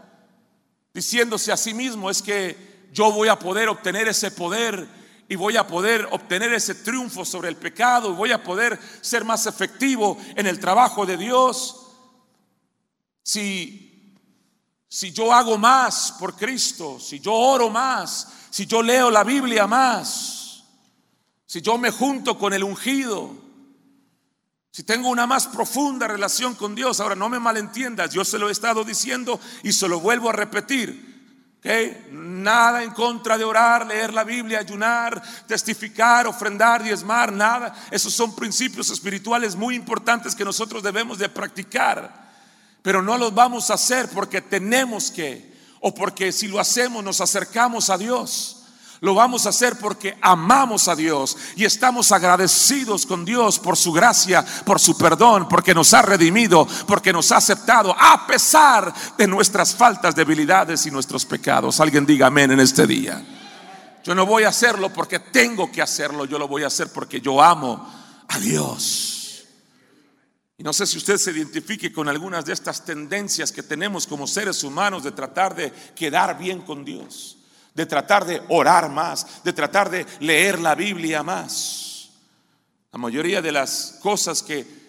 diciéndose 0.93 1.51
a 1.51 1.57
sí 1.57 1.73
mismo 1.73 2.11
es 2.11 2.21
que 2.21 2.89
yo 2.93 3.11
voy 3.11 3.29
a 3.29 3.39
poder 3.39 3.69
obtener 3.69 4.07
ese 4.09 4.31
poder 4.31 4.87
y 5.33 5.35
voy 5.35 5.57
a 5.57 5.67
poder 5.67 6.07
obtener 6.11 6.53
ese 6.53 6.75
triunfo 6.75 7.25
sobre 7.25 7.49
el 7.49 7.57
pecado 7.57 8.11
y 8.11 8.15
voy 8.15 8.33
a 8.33 8.43
poder 8.43 8.79
ser 9.01 9.25
más 9.25 9.47
efectivo 9.47 10.19
en 10.37 10.47
el 10.47 10.61
trabajo 10.61 11.07
de 11.07 11.17
Dios. 11.17 11.87
Si, 13.23 14.15
si 14.87 15.11
yo 15.11 15.33
hago 15.33 15.57
más 15.57 16.13
por 16.19 16.37
Cristo, 16.37 17.01
si 17.01 17.19
yo 17.19 17.33
oro 17.33 17.71
más, 17.71 18.29
si 18.51 18.67
yo 18.67 18.83
leo 18.83 19.11
la 19.11 19.25
Biblia 19.25 19.67
más, 19.67 20.65
si 21.47 21.63
yo 21.63 21.79
me 21.79 21.91
junto 21.91 22.39
con 22.39 22.53
el 22.53 22.63
ungido, 22.63 23.35
si 24.71 24.83
tengo 24.83 25.09
una 25.09 25.27
más 25.27 25.47
profunda 25.47 26.09
relación 26.09 26.57
con 26.57 26.75
Dios, 26.75 27.01
ahora 27.01 27.15
no 27.15 27.31
me 27.31 27.41
malentiendas, 27.41 28.13
yo 28.13 28.23
se 28.27 28.39
lo 28.39 28.51
he 28.51 28.53
estado 28.53 28.85
diciendo 28.85 29.41
y 29.63 29.73
se 29.73 29.89
lo 29.89 29.99
vuelvo 29.99 30.29
a 30.29 30.35
repetir. 30.35 31.12
Nada 32.11 32.83
en 32.83 32.91
contra 32.91 33.39
de 33.39 33.45
orar, 33.45 33.87
leer 33.87 34.13
la 34.13 34.25
Biblia, 34.25 34.59
ayunar, 34.59 35.23
testificar, 35.47 36.27
ofrendar, 36.27 36.83
diezmar, 36.83 37.33
nada. 37.33 37.73
Esos 37.91 38.13
son 38.13 38.35
principios 38.35 38.91
espirituales 38.91 39.55
muy 39.55 39.77
importantes 39.77 40.35
que 40.35 40.45
nosotros 40.45 40.83
debemos 40.83 41.19
de 41.19 41.29
practicar. 41.29 42.31
Pero 42.83 43.01
no 43.01 43.17
los 43.17 43.33
vamos 43.33 43.71
a 43.71 43.75
hacer 43.75 44.09
porque 44.09 44.41
tenemos 44.41 45.13
que, 45.13 45.55
o 45.81 45.95
porque 45.95 46.33
si 46.33 46.49
lo 46.49 46.59
hacemos 46.59 47.05
nos 47.05 47.21
acercamos 47.21 47.91
a 47.91 47.99
Dios. 47.99 48.62
Lo 49.03 49.17
vamos 49.17 49.47
a 49.47 49.49
hacer 49.49 49.77
porque 49.81 50.17
amamos 50.21 50.87
a 50.87 50.95
Dios 50.95 51.37
y 51.57 51.65
estamos 51.65 52.13
agradecidos 52.13 53.05
con 53.05 53.25
Dios 53.25 53.59
por 53.59 53.77
su 53.77 53.91
gracia, 53.91 54.47
por 54.65 54.79
su 54.79 54.97
perdón, 54.97 55.49
porque 55.49 55.75
nos 55.75 55.93
ha 55.93 56.03
redimido, 56.03 56.69
porque 56.87 57.13
nos 57.13 57.33
ha 57.33 57.39
aceptado 57.39 57.97
a 57.99 58.25
pesar 58.29 58.95
de 59.19 59.27
nuestras 59.27 59.75
faltas, 59.75 60.15
debilidades 60.15 60.87
y 60.87 60.93
nuestros 60.93 61.27
pecados. 61.27 61.81
Alguien 61.81 62.07
diga 62.07 62.29
amén 62.29 62.53
en 62.53 62.61
este 62.61 62.87
día. 62.87 63.21
Yo 64.05 64.15
no 64.15 64.25
voy 64.25 64.45
a 64.45 64.51
hacerlo 64.51 64.93
porque 64.93 65.19
tengo 65.19 65.73
que 65.73 65.83
hacerlo, 65.83 66.25
yo 66.25 66.39
lo 66.39 66.47
voy 66.47 66.63
a 66.63 66.69
hacer 66.69 66.93
porque 66.93 67.21
yo 67.21 67.43
amo 67.43 67.85
a 68.29 68.39
Dios. 68.39 69.47
Y 70.57 70.63
no 70.63 70.73
sé 70.73 70.87
si 70.87 70.99
usted 70.99 71.19
se 71.19 71.33
identifique 71.33 71.93
con 71.93 72.09
algunas 72.09 72.45
de 72.45 72.53
estas 72.53 72.85
tendencias 72.85 73.51
que 73.51 73.65
tenemos 73.65 74.07
como 74.07 74.29
seres 74.29 74.63
humanos 74.63 75.03
de 75.03 75.11
tratar 75.11 75.57
de 75.57 75.73
quedar 75.97 76.39
bien 76.39 76.61
con 76.61 76.85
Dios 76.85 77.39
de 77.75 77.87
tratar 77.87 78.25
de 78.25 78.43
orar 78.49 78.91
más, 78.91 79.43
de 79.45 79.53
tratar 79.53 79.91
de 79.91 80.07
leer 80.21 80.59
la 80.59 80.75
Biblia 80.75 81.23
más. 81.23 82.11
La 82.93 82.99
mayoría 82.99 83.41
de 83.41 83.53
las 83.53 83.99
cosas 84.03 84.43
que 84.43 84.83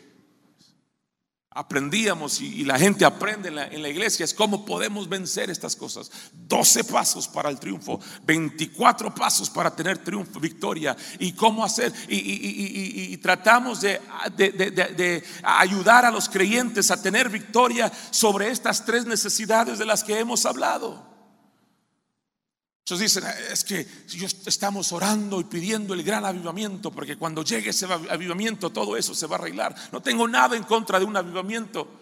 aprendíamos 1.56 2.42
y, 2.42 2.64
la 2.66 2.80
gente 2.80 3.06
aprende 3.06 3.50
en 3.50 3.56
la, 3.56 3.90
iglesia 3.90 4.26
es 4.26 4.34
cómo 4.34 4.66
podemos 4.66 5.08
vencer 5.08 5.50
estas 5.50 5.76
cosas. 5.76 6.12
12 6.34 6.84
pasos 6.86 7.28
para 7.28 7.50
el 7.50 7.60
triunfo, 7.60 8.00
24 8.24 9.14
pasos 9.14 9.50
para 9.50 9.74
tener 9.74 10.00
triunfo, 10.00 10.40
victoria 10.40 10.98
y 11.20 11.34
cómo 11.34 11.64
hacer. 11.64 11.94
Y, 12.10 13.16
tratamos 13.18 13.82
de, 13.82 14.02
de 14.36 15.24
ayudar 15.44 16.06
a 16.06 16.12
los 16.12 16.28
creyentes 16.28 16.92
a 16.92 17.02
tener 17.02 17.30
victoria 17.30 17.92
sobre 18.10 18.50
estas 18.50 18.84
tres 18.84 19.06
necesidades 19.06 19.80
de 19.80 19.86
las 19.86 20.04
que 20.04 20.20
hemos 20.20 20.46
hablado. 20.46 21.13
Muchos 22.84 23.00
dicen, 23.00 23.24
es 23.50 23.64
que 23.64 23.88
estamos 24.46 24.92
orando 24.92 25.40
y 25.40 25.46
pidiendo 25.46 25.94
el 25.94 26.04
gran 26.04 26.26
avivamiento, 26.26 26.92
porque 26.92 27.16
cuando 27.16 27.42
llegue 27.42 27.70
ese 27.70 27.86
avivamiento 27.86 28.72
todo 28.72 28.98
eso 28.98 29.16
se 29.16 29.26
va 29.26 29.38
a 29.38 29.40
arreglar. 29.40 29.74
No 29.94 30.02
tengo 30.02 30.28
nada 30.28 30.58
en 30.58 30.64
contra 30.64 31.00
de 31.00 31.06
un 31.06 31.16
avivamiento. 31.16 32.02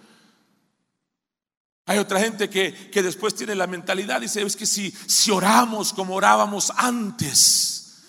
Hay 1.86 2.00
otra 2.00 2.20
gente 2.20 2.50
que, 2.50 2.90
que 2.90 3.04
después 3.04 3.36
tiene 3.36 3.54
la 3.54 3.68
mentalidad, 3.68 4.22
dice, 4.22 4.42
es 4.42 4.56
que 4.56 4.66
si, 4.66 4.90
si 4.90 5.30
oramos 5.30 5.94
como 5.94 6.16
orábamos 6.16 6.72
antes, 6.76 8.02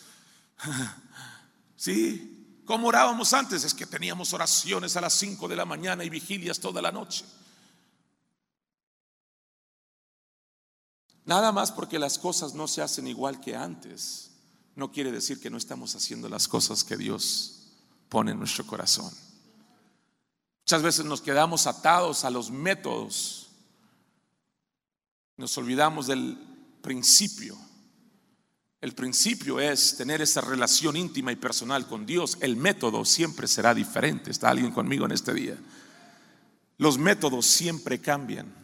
¿sí? 1.76 2.62
¿Cómo 2.64 2.88
orábamos 2.88 3.34
antes? 3.34 3.64
Es 3.64 3.74
que 3.74 3.84
teníamos 3.84 4.32
oraciones 4.32 4.96
a 4.96 5.02
las 5.02 5.12
5 5.12 5.46
de 5.46 5.56
la 5.56 5.66
mañana 5.66 6.04
y 6.04 6.08
vigilias 6.08 6.58
toda 6.58 6.80
la 6.80 6.90
noche. 6.90 7.26
Nada 11.24 11.52
más 11.52 11.70
porque 11.70 11.98
las 11.98 12.18
cosas 12.18 12.54
no 12.54 12.66
se 12.66 12.82
hacen 12.82 13.06
igual 13.06 13.40
que 13.40 13.54
antes, 13.54 14.30
no 14.74 14.90
quiere 14.90 15.12
decir 15.12 15.40
que 15.40 15.50
no 15.50 15.56
estamos 15.56 15.94
haciendo 15.94 16.28
las 16.28 16.48
cosas 16.48 16.82
que 16.82 16.96
Dios 16.96 17.68
pone 18.08 18.32
en 18.32 18.38
nuestro 18.38 18.66
corazón. 18.66 19.12
Muchas 20.64 20.82
veces 20.82 21.04
nos 21.04 21.20
quedamos 21.20 21.66
atados 21.66 22.24
a 22.24 22.30
los 22.30 22.50
métodos, 22.50 23.48
nos 25.36 25.56
olvidamos 25.58 26.06
del 26.06 26.38
principio. 26.80 27.56
El 28.80 28.94
principio 28.94 29.60
es 29.60 29.96
tener 29.96 30.20
esa 30.22 30.40
relación 30.40 30.96
íntima 30.96 31.30
y 31.30 31.36
personal 31.36 31.86
con 31.86 32.04
Dios. 32.04 32.36
El 32.40 32.56
método 32.56 33.04
siempre 33.04 33.46
será 33.46 33.74
diferente. 33.74 34.30
¿Está 34.30 34.50
alguien 34.50 34.72
conmigo 34.72 35.04
en 35.04 35.12
este 35.12 35.32
día? 35.32 35.56
Los 36.78 36.98
métodos 36.98 37.46
siempre 37.46 38.00
cambian. 38.00 38.61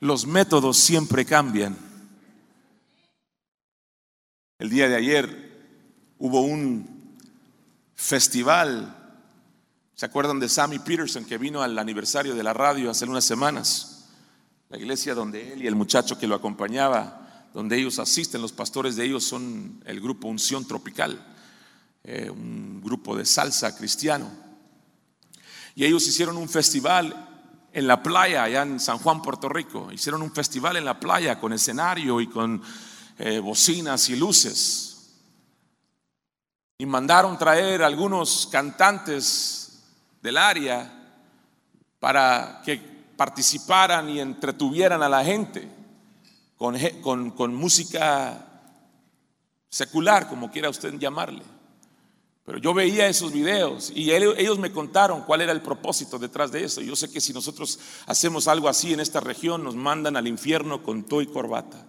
Los 0.00 0.26
métodos 0.26 0.76
siempre 0.76 1.24
cambian. 1.24 1.76
El 4.58 4.70
día 4.70 4.88
de 4.88 4.96
ayer 4.96 6.14
hubo 6.18 6.40
un 6.40 7.16
festival 7.94 8.96
¿Se 9.96 10.04
acuerdan 10.04 10.38
de 10.38 10.50
Sammy 10.50 10.78
Peterson 10.78 11.24
que 11.24 11.38
vino 11.38 11.62
al 11.62 11.78
aniversario 11.78 12.34
de 12.34 12.42
la 12.42 12.52
radio 12.52 12.90
hace 12.90 13.06
unas 13.06 13.24
semanas? 13.24 14.04
La 14.68 14.76
iglesia 14.76 15.14
donde 15.14 15.54
él 15.54 15.62
y 15.62 15.66
el 15.66 15.74
muchacho 15.74 16.18
que 16.18 16.26
lo 16.26 16.34
acompañaba, 16.34 17.48
donde 17.54 17.78
ellos 17.78 17.98
asisten, 17.98 18.42
los 18.42 18.52
pastores 18.52 18.96
de 18.96 19.06
ellos 19.06 19.24
son 19.24 19.82
el 19.86 20.02
grupo 20.02 20.28
Unción 20.28 20.68
Tropical, 20.68 21.18
eh, 22.04 22.28
un 22.28 22.82
grupo 22.84 23.16
de 23.16 23.24
salsa 23.24 23.74
cristiano. 23.74 24.30
Y 25.74 25.86
ellos 25.86 26.06
hicieron 26.06 26.36
un 26.36 26.50
festival 26.50 27.25
en 27.76 27.86
la 27.86 28.02
playa, 28.02 28.44
allá 28.44 28.62
en 28.62 28.80
San 28.80 28.96
Juan, 28.96 29.20
Puerto 29.20 29.50
Rico. 29.50 29.92
Hicieron 29.92 30.22
un 30.22 30.32
festival 30.32 30.78
en 30.78 30.86
la 30.86 30.98
playa 30.98 31.38
con 31.38 31.52
escenario 31.52 32.22
y 32.22 32.26
con 32.26 32.62
eh, 33.18 33.38
bocinas 33.38 34.08
y 34.08 34.16
luces. 34.16 35.12
Y 36.78 36.86
mandaron 36.86 37.36
traer 37.36 37.82
algunos 37.82 38.48
cantantes 38.50 39.82
del 40.22 40.38
área 40.38 40.90
para 42.00 42.62
que 42.64 42.78
participaran 43.14 44.08
y 44.08 44.20
entretuvieran 44.20 45.02
a 45.02 45.10
la 45.10 45.22
gente 45.22 45.68
con, 46.56 47.30
con, 47.32 47.54
música 47.54 48.42
secular, 49.68 50.30
como 50.30 50.50
quiera 50.50 50.70
usted 50.70 50.94
llamarle. 50.94 51.44
Pero 52.46 52.58
yo 52.58 52.72
veía 52.72 53.08
esos 53.08 53.32
videos 53.32 53.90
y 53.92 54.12
ellos 54.12 54.58
me 54.60 54.70
contaron 54.70 55.22
cuál 55.22 55.40
era 55.40 55.50
el 55.50 55.62
propósito 55.62 56.16
detrás 56.16 56.52
de 56.52 56.62
eso. 56.62 56.80
Yo 56.80 56.94
sé 56.94 57.10
que 57.10 57.20
si 57.20 57.32
nosotros 57.32 57.76
hacemos 58.06 58.46
algo 58.46 58.68
así 58.68 58.92
en 58.92 59.00
esta 59.00 59.18
región, 59.18 59.64
nos 59.64 59.74
mandan 59.74 60.16
al 60.16 60.28
infierno 60.28 60.80
con 60.80 61.02
todo 61.02 61.20
y 61.20 61.26
corbata. 61.26 61.84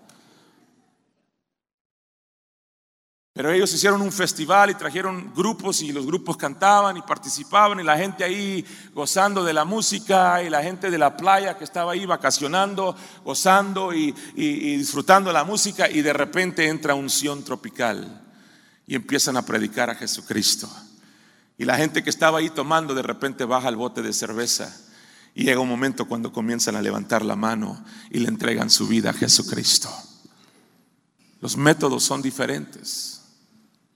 Pero 3.34 3.52
ellos 3.52 3.72
hicieron 3.72 4.02
un 4.02 4.12
festival 4.12 4.72
y 4.72 4.74
trajeron 4.74 5.32
grupos 5.36 5.84
y 5.84 5.92
los 5.92 6.08
grupos 6.08 6.38
cantaban 6.38 6.98
y 6.98 7.04
participaban 7.04 7.80
y 7.80 7.84
la 7.84 7.96
gente 7.96 8.24
ahí 8.24 8.66
gozando 8.96 9.44
de 9.44 9.54
la 9.54 9.64
música 9.64 10.42
y 10.42 10.50
la 10.50 10.64
gente 10.64 10.90
de 10.90 10.98
la 10.98 11.16
playa 11.16 11.56
que 11.56 11.66
estaba 11.66 11.92
ahí 11.92 12.08
vacacionando, 12.08 12.96
gozando 13.24 13.94
y, 13.94 14.12
disfrutando 14.34 15.32
la 15.32 15.44
música 15.44 15.88
y 15.88 16.02
de 16.02 16.14
repente 16.14 16.68
entra 16.68 16.96
unción 16.96 17.44
tropical 17.44 18.27
y 18.88 18.96
empiezan 18.96 19.36
a 19.36 19.46
predicar 19.46 19.90
a 19.90 19.96
Jesucristo. 19.96 20.70
Y 21.58 21.66
la 21.66 21.76
gente 21.76 22.04
que 22.04 22.10
estaba 22.10 22.40
ahí 22.40 22.50
tomando 22.50 22.96
de 22.96 23.02
repente 23.02 23.44
baja 23.44 23.68
el 23.68 23.76
bote 23.76 24.02
de 24.02 24.14
cerveza 24.14 24.74
y 25.36 25.44
llega 25.44 25.60
un 25.60 25.70
momento 25.70 26.08
cuando 26.08 26.32
comienzan 26.32 26.76
a 26.78 26.82
levantar 26.82 27.24
la 27.24 27.36
mano 27.36 27.84
y 28.10 28.20
le 28.20 28.30
entregan 28.30 28.70
su 28.70 28.88
vida 28.88 29.10
a 29.10 29.14
Jesucristo. 29.14 29.90
Los 31.42 31.58
métodos 31.58 32.04
son 32.04 32.22
diferentes. 32.22 33.22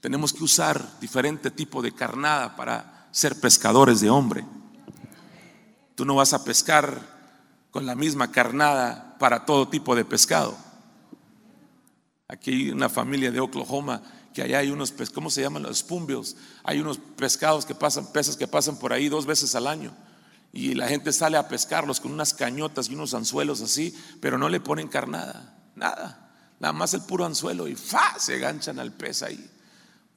Tenemos 0.02 0.34
que 0.34 0.44
usar 0.44 1.00
diferente 1.00 1.50
tipo 1.50 1.82
de 1.82 1.94
carnada 1.94 2.56
para 2.56 3.08
ser 3.12 3.40
pescadores 3.40 4.02
de 4.02 4.10
hombre. 4.10 4.46
Tú 5.96 6.06
no 6.06 6.16
vas 6.16 6.34
a 6.34 6.44
pescar 6.44 7.00
con 7.72 7.86
la 7.86 7.96
misma 7.96 8.32
carnada 8.32 9.16
para 9.20 9.46
todo 9.46 9.70
tipo 9.70 9.96
de 9.96 10.04
pescado. 10.04 10.58
Aquí 12.28 12.72
una 12.72 12.90
familia 12.90 13.32
de 13.32 13.40
Oklahoma 13.40 14.02
que 14.34 14.42
allá 14.42 14.60
hay 14.60 14.70
unos, 14.70 14.94
¿cómo 15.14 15.30
se 15.30 15.42
llaman 15.42 15.64
los 15.64 15.80
spoonbills? 15.80 16.36
Hay 16.64 16.80
unos 16.80 17.00
pescados 17.18 17.66
que 17.66 17.76
pasan, 17.76 18.12
peces 18.12 18.38
que 18.38 18.48
pasan 18.48 18.78
por 18.78 18.94
ahí 18.94 19.10
dos 19.10 19.26
veces 19.26 19.56
al 19.56 19.68
año. 19.68 19.94
Y 20.54 20.74
la 20.74 20.88
gente 20.88 21.14
sale 21.14 21.38
a 21.38 21.48
pescarlos 21.48 22.00
con 22.00 22.12
unas 22.12 22.34
cañotas 22.34 22.90
y 22.90 22.96
unos 22.96 23.14
anzuelos 23.14 23.62
así, 23.62 23.96
pero 24.20 24.38
no 24.38 24.50
le 24.50 24.60
ponen 24.60 24.88
carnada, 24.88 25.58
nada. 25.76 26.18
Nada 26.60 26.74
más 26.74 26.94
el 26.94 27.02
puro 27.02 27.26
anzuelo 27.26 27.68
y 27.68 27.76
¡fa! 27.76 28.20
se 28.20 28.38
ganchan 28.38 28.80
al 28.80 28.92
pez 28.92 29.24
ahí. 29.24 29.50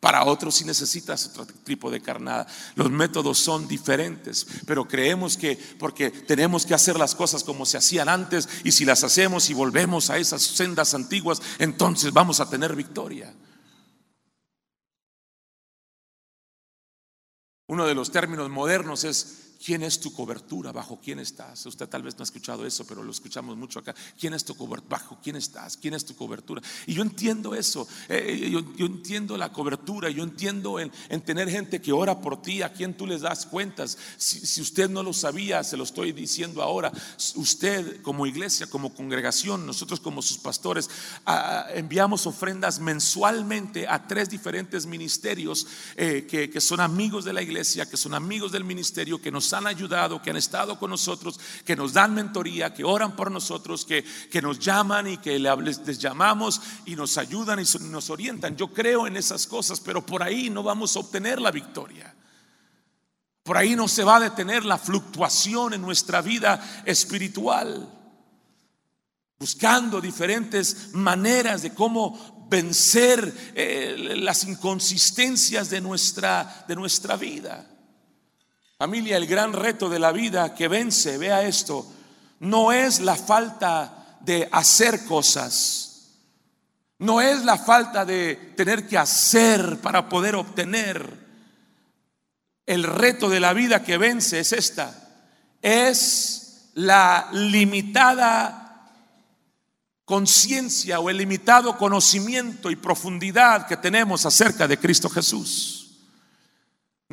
Para 0.01 0.25
otros 0.27 0.57
si 0.57 0.67
necesitas 0.67 1.27
otro 1.29 1.47
tipo 1.47 1.91
de 1.91 2.03
carnada. 2.03 2.47
Los 2.75 2.91
métodos 2.91 3.38
son 3.38 3.67
diferentes, 3.67 4.47
pero 4.67 4.87
creemos 4.87 5.38
que 5.38 5.57
porque 5.79 6.11
tenemos 6.11 6.67
que 6.67 6.75
hacer 6.75 6.99
las 6.99 7.15
cosas 7.15 7.43
como 7.43 7.65
se 7.65 7.79
hacían 7.79 8.11
antes 8.11 8.47
y 8.65 8.73
si 8.73 8.85
las 8.85 9.03
hacemos 9.03 9.49
y 9.49 9.55
volvemos 9.55 10.11
a 10.11 10.19
esas 10.19 10.43
sendas 10.43 10.93
antiguas, 10.93 11.41
entonces 11.59 12.12
vamos 12.12 12.41
a 12.41 12.51
tener 12.51 12.77
victoria. 12.77 13.33
Uno 17.66 17.87
de 17.87 17.94
los 17.94 18.11
términos 18.11 18.50
modernos 18.50 19.05
es 19.05 19.54
¿Quién 19.64 19.83
es 19.83 19.98
tu 19.98 20.12
cobertura? 20.12 20.72
¿Bajo 20.72 21.00
quién 21.03 21.20
estás? 21.20 21.64
Usted 21.64 21.88
tal 21.88 22.03
vez 22.03 22.18
no 22.18 22.22
ha 22.22 22.24
escuchado 22.24 22.66
eso, 22.66 22.85
pero 22.87 23.03
lo 23.03 23.11
escuchamos 23.11 23.57
mucho 23.57 23.79
acá. 23.79 23.94
¿Quién 24.20 24.35
es 24.35 24.44
tu 24.44 24.55
cobertura? 24.55 24.98
¿Bajo 24.98 25.18
quién 25.22 25.37
estás? 25.37 25.79
¿Quién 25.79 25.94
es 25.94 26.05
tu 26.05 26.14
cobertura? 26.14 26.61
Y 26.87 26.92
yo 26.92 27.00
entiendo 27.00 27.55
eso. 27.55 27.88
Eh, 28.11 28.42
eh, 28.44 28.50
yo, 28.50 28.85
entiendo 28.85 29.38
la 29.38 29.53
cobertura. 29.53 30.11
Yo 30.11 30.22
entiendo 30.22 30.79
en, 30.79 30.90
tener 31.22 31.48
gente 31.48 31.81
que 31.81 31.92
ora 31.92 32.20
por 32.20 32.42
ti, 32.42 32.61
a 32.61 32.74
quien 32.74 32.92
tú 32.92 33.07
les 33.07 33.22
das 33.22 33.46
cuentas. 33.46 33.96
Si, 34.18 34.61
usted 34.61 34.90
no 34.90 35.03
lo 35.03 35.14
sabía, 35.14 35.64
se 35.64 35.79
lo 35.79 35.85
estoy 35.85 36.12
diciendo 36.12 36.61
ahora. 36.61 36.92
Usted 37.35 38.03
como 38.03 38.27
iglesia, 38.27 38.66
como 38.66 38.92
congregación, 38.92 39.64
nosotros 39.64 39.98
como 39.98 40.20
sus 40.20 40.37
pastores, 40.37 40.90
enviamos 41.72 42.27
ofrendas 42.27 42.81
mensualmente 42.81 43.88
a 43.88 44.07
tres 44.07 44.29
diferentes 44.29 44.85
ministerios 44.85 45.66
eh, 45.96 46.27
que, 46.29 46.50
que 46.50 46.61
son 46.61 46.81
amigos 46.81 47.24
de 47.24 47.33
la 47.33 47.40
iglesia, 47.40 47.88
que 47.88 47.96
son 47.96 48.12
amigos 48.12 48.53
del 48.53 48.64
ministerio, 48.64 49.22
que 49.22 49.31
nos 49.31 49.54
han 49.55 49.67
ayudado, 49.67 50.21
que 50.21 50.31
han 50.31 50.37
estado 50.37 50.79
con 50.79 50.90
nosotros, 50.90 51.40
que 51.64 51.77
nos 51.77 51.93
dan 51.93 52.12
mentoría, 52.12 52.75
que 52.75 52.85
oran 52.85 53.17
por 53.17 53.31
nosotros, 53.31 53.85
que, 53.85 54.05
que 54.31 54.43
nos 54.43 54.59
llaman 54.59 55.07
y 55.07 55.19
que 55.19 55.38
les, 55.38 55.99
llamamos 55.99 56.61
y 56.85 56.97
nos 56.97 57.17
ayudan 57.17 57.61
y 57.61 57.79
nos 57.87 58.11
orientan. 58.11 58.57
Yo 58.57 58.69
creo 58.69 59.07
en 59.07 59.17
esas 59.17 59.47
cosas, 59.47 59.81
pero 59.81 60.05
por 60.05 60.23
ahí 60.23 60.51
no 60.51 60.62
vamos 60.62 60.97
a 60.97 61.01
obtener 61.01 61.40
la 61.40 61.51
victoria. 61.51 62.14
Por 63.43 63.57
ahí 63.57 63.77
no 63.77 63.88
se 63.88 64.05
va 64.05 64.17
a 64.17 64.21
detener 64.21 64.64
la 64.64 64.79
fluctuación 64.79 65.75
en 65.75 65.83
nuestra 65.83 66.23
vida 66.23 66.83
espiritual. 66.87 67.90
Buscando 69.38 70.01
diferentes 70.01 70.95
maneras 70.95 71.62
de 71.62 71.75
cómo 71.75 72.47
vencer 72.49 73.53
eh, 73.55 74.14
las 74.17 74.45
inconsistencias 74.45 75.71
de 75.71 75.81
nuestra, 75.81 76.64
de 76.67 76.77
nuestra 76.77 77.17
vida. 77.17 77.74
Familia, 78.77 79.17
el 79.17 79.27
gran 79.27 79.53
reto 79.53 79.89
de 79.89 80.01
la 80.01 80.11
vida 80.11 80.55
que 80.55 80.67
vence, 80.67 81.17
vea 81.17 81.43
esto, 81.43 81.87
no 82.41 82.73
es 82.73 83.01
la 83.01 83.15
falta 83.15 84.19
de 84.21 84.49
hacer 84.51 85.05
cosas, 85.05 86.11
no 86.99 87.21
es 87.21 87.45
la 87.45 87.57
falta 87.57 88.05
de 88.05 88.53
tener 88.57 88.89
que 88.89 88.99
hacer 88.99 89.79
para 89.81 90.09
poder 90.09 90.35
obtener. 90.35 91.23
El 92.67 92.83
reto 92.83 93.29
de 93.29 93.41
la 93.41 93.53
vida 93.53 93.83
que 93.83 93.99
vence 93.99 94.41
es 94.41 94.53
esta, 94.53 94.93
es 95.63 96.71
la 96.75 97.29
limitada 97.33 98.91
conciencia 100.05 100.99
o 100.99 101.11
el 101.11 101.19
limitado 101.19 101.79
conocimiento 101.79 102.71
y 102.71 102.77
profundidad 102.77 103.67
que 103.67 103.77
tenemos 103.77 104.27
acerca 104.27 104.67
de 104.67 104.79
Cristo 104.79 105.09
Jesús. 105.09 105.84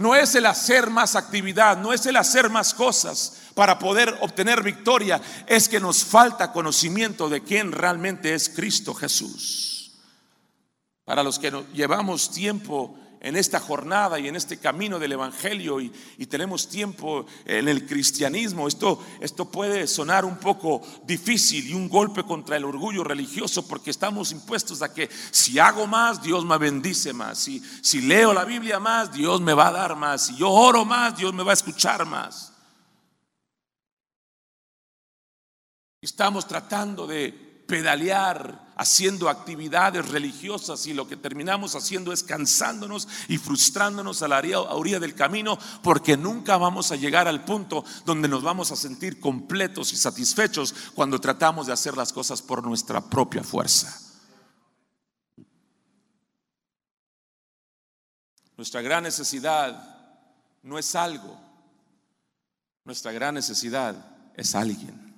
No 0.02 0.16
es 0.16 0.34
el 0.34 0.48
hacer 0.48 0.90
más 0.90 1.16
actividad, 1.16 1.78
no 1.78 1.94
es 1.94 2.08
el 2.08 2.18
hacer 2.18 2.50
más 2.50 2.74
cosas 2.74 3.38
para 3.54 3.78
poder 3.78 4.18
obtener 4.22 4.64
victoria, 4.64 5.22
es 5.46 5.70
que 5.70 5.80
nos 5.80 6.04
falta 6.04 6.52
conocimiento 6.52 7.30
de 7.30 7.44
quién 7.44 7.72
realmente 7.72 8.34
es 8.34 8.50
Cristo 8.50 8.96
Jesús. 8.96 9.92
Para 11.06 11.22
los 11.22 11.38
que 11.38 11.52
llevamos 11.74 12.32
tiempo 12.32 12.98
en 13.22 13.36
esta 13.36 13.60
jornada 13.60 14.20
y 14.20 14.28
en 14.28 14.36
este 14.36 14.58
camino 14.58 14.98
del 14.98 15.12
Evangelio 15.14 15.80
y, 15.80 15.92
tenemos 16.32 16.70
tiempo 16.70 17.26
en 17.46 17.68
el 17.68 17.86
cristianismo, 17.86 18.68
esto, 18.68 19.04
esto 19.20 19.52
puede 19.52 19.86
sonar 19.86 20.24
un 20.24 20.38
poco 20.38 20.82
difícil 21.04 21.70
y 21.70 21.74
un 21.74 21.90
golpe 21.90 22.24
contra 22.24 22.56
el 22.56 22.64
orgullo 22.64 23.04
religioso 23.04 23.68
porque 23.68 23.92
estamos 23.92 24.32
impuestos 24.32 24.82
a 24.82 24.94
que 24.94 25.10
si 25.30 25.60
hago 25.60 25.88
más, 25.88 26.24
Dios 26.24 26.46
me 26.46 26.58
bendice 26.58 27.12
más. 27.12 27.38
Si, 27.38 27.62
si 27.82 28.02
leo 28.02 28.34
la 28.34 28.46
Biblia 28.46 28.80
más, 28.80 29.12
Dios 29.12 29.42
me 29.42 29.54
va 29.54 29.68
a 29.68 29.72
dar 29.72 29.96
más. 29.98 30.28
Si 30.28 30.38
yo 30.38 30.50
oro 30.50 30.86
más, 30.86 31.18
Dios 31.18 31.34
me 31.34 31.44
va 31.44 31.52
a 31.52 31.56
escuchar 31.56 32.06
más. 32.06 32.54
Estamos 36.02 36.48
tratando 36.48 37.06
de 37.06 37.32
pedalear 37.68 38.71
haciendo 38.82 39.30
actividades 39.30 40.10
religiosas 40.10 40.88
y 40.88 40.94
lo 40.94 41.08
que 41.08 41.16
terminamos 41.16 41.76
haciendo 41.76 42.12
es 42.12 42.24
cansándonos 42.24 43.08
y 43.28 43.38
frustrándonos 43.38 44.24
a 44.24 44.28
la 44.28 44.42
orilla 44.70 45.00
del 45.00 45.14
camino 45.14 45.60
porque 45.84 46.18
nunca 46.18 46.58
vamos 46.58 46.92
a 46.92 46.96
llegar 46.96 47.28
al 47.28 47.46
punto 47.46 47.86
donde 48.06 48.28
nos 48.28 48.42
vamos 48.42 48.72
a 48.72 48.76
sentir 48.76 49.20
completos 49.20 49.94
y 49.94 49.98
satisfechos 49.98 50.74
cuando 50.96 51.22
tratamos 51.22 51.68
de 51.68 51.74
hacer 51.74 51.96
las 51.96 52.12
cosas 52.12 52.42
por 52.42 52.64
nuestra 52.64 53.02
propia 53.02 53.44
fuerza. 53.44 54.00
Nuestra 58.58 58.82
gran 58.82 59.04
necesidad 59.04 59.80
no 60.64 60.80
es 60.80 60.96
algo, 60.96 61.40
nuestra 62.84 63.12
gran 63.12 63.36
necesidad 63.36 63.96
es 64.36 64.56
alguien. 64.56 65.16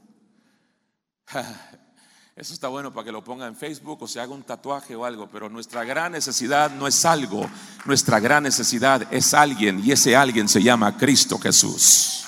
Eso 2.35 2.55
está 2.55 2.67
bueno 2.67 2.91
para 2.91 3.05
que 3.05 3.11
lo 3.11 3.23
ponga 3.23 3.45
en 3.45 3.55
Facebook 3.55 4.01
o 4.01 4.07
se 4.07 4.19
haga 4.19 4.33
un 4.33 4.41
tatuaje 4.41 4.95
o 4.95 5.05
algo, 5.05 5.29
pero 5.29 5.49
nuestra 5.49 5.83
gran 5.83 6.13
necesidad 6.13 6.71
no 6.71 6.87
es 6.87 7.05
algo, 7.05 7.47
nuestra 7.85 8.19
gran 8.19 8.41
necesidad 8.41 9.07
es 9.13 9.35
alguien 9.35 9.79
y 9.85 9.91
ese 9.91 10.15
alguien 10.15 10.49
se 10.49 10.63
llama 10.63 10.97
Cristo 10.97 11.37
Jesús. 11.37 12.25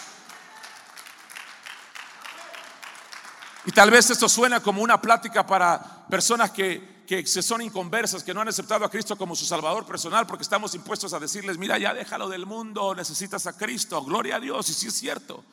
Y 3.66 3.72
tal 3.72 3.90
vez 3.90 4.08
esto 4.12 4.30
suena 4.30 4.60
como 4.60 4.84
una 4.84 5.02
plática 5.02 5.44
para 5.48 6.06
personas 6.08 6.52
que, 6.52 7.04
que 7.08 7.26
se 7.26 7.42
son 7.42 7.64
inconversas, 7.64 8.24
que 8.24 8.32
no 8.32 8.42
han 8.42 8.48
aceptado 8.48 8.86
a 8.86 8.92
Cristo 8.92 9.18
como 9.18 9.36
su 9.36 9.46
Salvador 9.46 9.88
personal, 9.88 10.28
porque 10.28 10.44
estamos 10.44 10.76
impuestos 10.76 11.14
a 11.14 11.20
decirles, 11.20 11.58
mira, 11.58 11.80
ya 11.80 11.96
déjalo 11.96 12.30
del 12.30 12.46
mundo, 12.46 12.94
necesitas 12.94 13.48
a 13.48 13.58
Cristo, 13.58 14.04
gloria 14.04 14.36
a 14.36 14.40
Dios, 14.40 14.70
y 14.70 14.74
sí 14.76 14.86
es 14.86 14.94
cierto. 14.94 15.44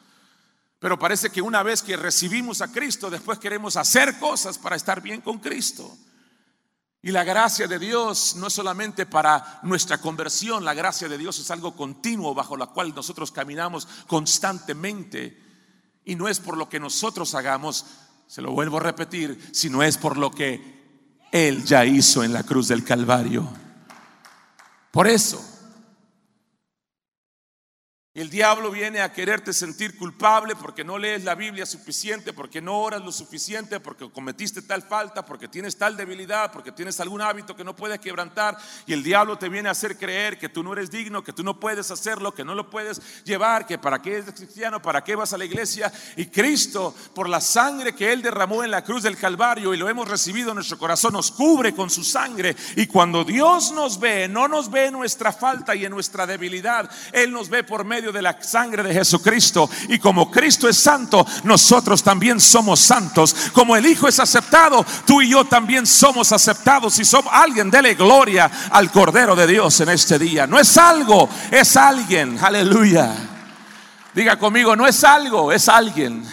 Pero 0.83 0.99
parece 0.99 1.31
que 1.31 1.41
una 1.41 1.63
vez 1.63 1.81
que 1.81 1.97
recibimos 1.97 2.61
a 2.61 2.73
Cristo, 2.73 3.09
después 3.09 3.39
queremos 3.39 3.77
hacer 3.77 4.19
cosas 4.19 4.59
para 4.59 4.75
estar 4.75 5.01
bien 5.01 5.21
con 5.21 5.39
Cristo. 5.39 5.97
Y 7.01 7.13
la 7.13 7.23
gracia 7.23 7.69
de 7.69 7.79
Dios 7.79 8.35
no 8.35 8.49
es 8.49 8.53
solamente 8.53 9.07
para 9.07 9.61
nuestra 9.63 9.99
conversión, 9.99 10.65
la 10.65 10.75
gracia 10.75 11.09
de 11.09 11.19
Dios 11.19 11.39
es 11.39 11.53
algo 11.53 11.77
continuo 11.77 12.35
bajo 12.35 12.57
la 12.57 12.67
cual 12.67 12.93
nosotros 12.97 13.31
caminamos 13.31 13.87
constantemente. 14.09 15.41
Y 16.05 16.17
no 16.17 16.27
es 16.27 16.41
por 16.41 16.57
lo 16.57 16.69
que 16.69 16.81
nosotros 16.81 17.37
hagamos, 17.37 17.87
se 18.27 18.43
lo 18.43 18.51
vuelvo 18.51 18.79
a 18.79 18.81
repetir, 18.81 19.51
sino 19.53 19.85
es 19.85 19.97
por 19.97 20.17
lo 20.17 20.33
que 20.33 21.21
Él 21.31 21.65
ya 21.65 21.85
hizo 21.85 22.25
en 22.25 22.33
la 22.33 22.43
cruz 22.43 22.67
del 22.67 22.83
Calvario. 22.83 23.49
Por 24.91 25.07
eso, 25.07 25.41
el 28.15 28.29
diablo 28.29 28.71
viene 28.71 29.01
a 29.01 29.11
quererte 29.11 29.55
sentir 29.55 29.97
culpable 29.97 30.55
porque 30.55 30.85
no 30.85 30.99
lees 30.99 31.25
la 31.25 31.35
Biblia 31.35 31.65
suficiente, 31.65 32.35
porque 32.35 32.61
no 32.61 32.79
oras 32.79 33.01
lo 33.01 33.11
suficiente, 33.11 33.81
porque 33.81 34.11
cometiste 34.11 34.61
tal 34.61 34.83
falta, 34.83 35.25
porque 35.25 35.49
tienes 35.49 35.79
tal 35.79 35.97
debilidad, 35.97 36.53
porque 36.53 36.73
tienes 36.73 37.01
algún 37.01 37.23
hábito 37.23 37.57
que 37.57 37.65
no 37.65 37.75
puedes 37.75 37.99
quebrantar. 38.01 38.59
Y 38.85 38.93
el 38.93 39.03
diablo 39.03 39.39
te 39.39 39.49
viene 39.49 39.71
a 39.71 39.73
hacer 39.73 39.97
creer 39.97 40.39
que 40.39 40.51
tú 40.51 40.63
no 40.63 40.75
eres 40.75 40.91
digno, 40.91 41.25
que 41.25 41.33
tú 41.33 41.43
no 41.43 41.59
puedes 41.59 41.91
hacerlo, 41.91 42.35
que 42.35 42.45
no 42.45 42.55
lo 42.55 42.69
puedes 42.69 43.01
llevar, 43.25 43.67
que 43.67 43.79
para 43.79 44.03
qué 44.03 44.17
eres 44.17 44.35
cristiano, 44.35 44.83
para 44.83 45.03
qué 45.03 45.17
vas 45.17 45.33
a 45.33 45.39
la 45.39 45.47
iglesia. 45.47 45.91
Y 46.19 46.27
Cristo, 46.27 46.95
por 47.15 47.31
la 47.31 47.41
sangre 47.41 47.95
que 47.95 48.13
Él 48.13 48.21
derramó 48.21 48.63
en 48.63 48.73
la 48.73 48.85
cruz 48.85 49.05
del 49.05 49.17
Calvario 49.17 49.73
y 49.73 49.79
lo 49.79 49.89
hemos 49.89 50.07
recibido 50.07 50.51
en 50.51 50.57
nuestro 50.57 50.77
corazón, 50.77 51.15
nos 51.15 51.31
cubre 51.31 51.75
con 51.75 51.89
su 51.89 52.05
sangre. 52.05 52.55
Y 52.77 52.87
cuando 52.87 53.25
Dios 53.25 53.73
nos 53.73 53.99
ve, 53.99 54.29
no 54.29 54.49
nos 54.49 54.71
ve 54.71 54.89
en 54.89 54.93
nuestra 54.93 55.33
falta 55.33 55.75
y 55.75 55.87
en 55.87 55.93
nuestra 55.93 56.27
debilidad, 56.27 56.91
Él 57.15 57.33
nos 57.33 57.49
ve 57.49 57.65
por 57.65 57.87
medio 57.87 58.02
de 58.11 58.23
la 58.23 58.43
sangre 58.43 58.83
de 58.83 58.95
Jesucristo. 58.95 59.69
Y 59.89 59.99
como 59.99 60.31
Cristo 60.31 60.69
es 60.69 60.79
santo, 60.79 61.25
nosotros 61.45 62.03
también 62.03 62.41
somos 62.41 62.81
santos. 62.81 63.37
Como 63.53 63.77
el 63.77 63.87
Hijo 63.87 64.09
es 64.09 64.19
aceptado, 64.19 64.85
tú 65.07 65.23
y 65.23 65.31
yo 65.31 65.45
también 65.45 65.87
somos 65.87 66.33
aceptados. 66.33 66.99
Y 66.99 67.05
somos 67.05 67.33
alguien, 67.33 67.71
dele 67.71 67.95
gloria 67.95 68.51
al 68.71 68.91
Cordero 68.91 69.37
de 69.37 69.47
Dios 69.47 69.79
en 69.81 69.91
este 69.91 70.19
día. 70.19 70.47
No 70.47 70.59
es 70.59 70.77
algo, 70.79 71.29
es 71.51 71.77
alguien. 71.77 72.39
Aleluya. 72.43 73.15
Diga 74.15 74.39
conmigo, 74.39 74.75
no 74.75 74.87
es 74.87 75.05
algo, 75.05 75.53
es 75.53 75.69
alguien. 75.69 76.25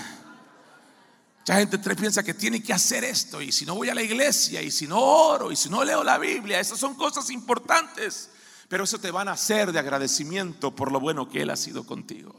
Mucha 1.40 1.56
gente 1.56 1.78
piensa 1.96 2.22
que 2.22 2.34
tiene 2.34 2.62
que 2.62 2.74
hacer 2.74 3.04
esto 3.04 3.42
y 3.42 3.52
si 3.52 3.66
no 3.66 3.74
voy 3.74 3.90
a 3.90 3.96
la 3.96 4.04
iglesia 4.04 4.62
y 4.62 4.70
si 4.70 4.86
no 4.86 5.00
oro 5.00 5.52
y 5.52 5.56
si 5.56 5.70
no 5.70 5.84
leo 5.84 6.04
la 6.04 6.18
Biblia, 6.18 6.60
esas 6.60 6.78
son 6.78 6.94
cosas 6.96 7.30
importantes. 7.32 8.30
Pero 8.70 8.84
eso 8.84 9.00
te 9.00 9.12
van 9.12 9.28
a 9.28 9.34
hacer 9.34 9.72
de 9.72 9.80
agradecimiento 9.80 10.74
por 10.74 10.92
lo 10.92 11.00
bueno 11.00 11.28
que 11.28 11.42
Él 11.42 11.50
ha 11.50 11.56
sido 11.58 11.86
contigo. 11.86 12.34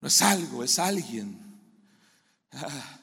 No 0.00 0.08
es 0.08 0.22
algo, 0.22 0.64
es 0.64 0.78
alguien. 0.78 1.38
Ah, 2.52 2.98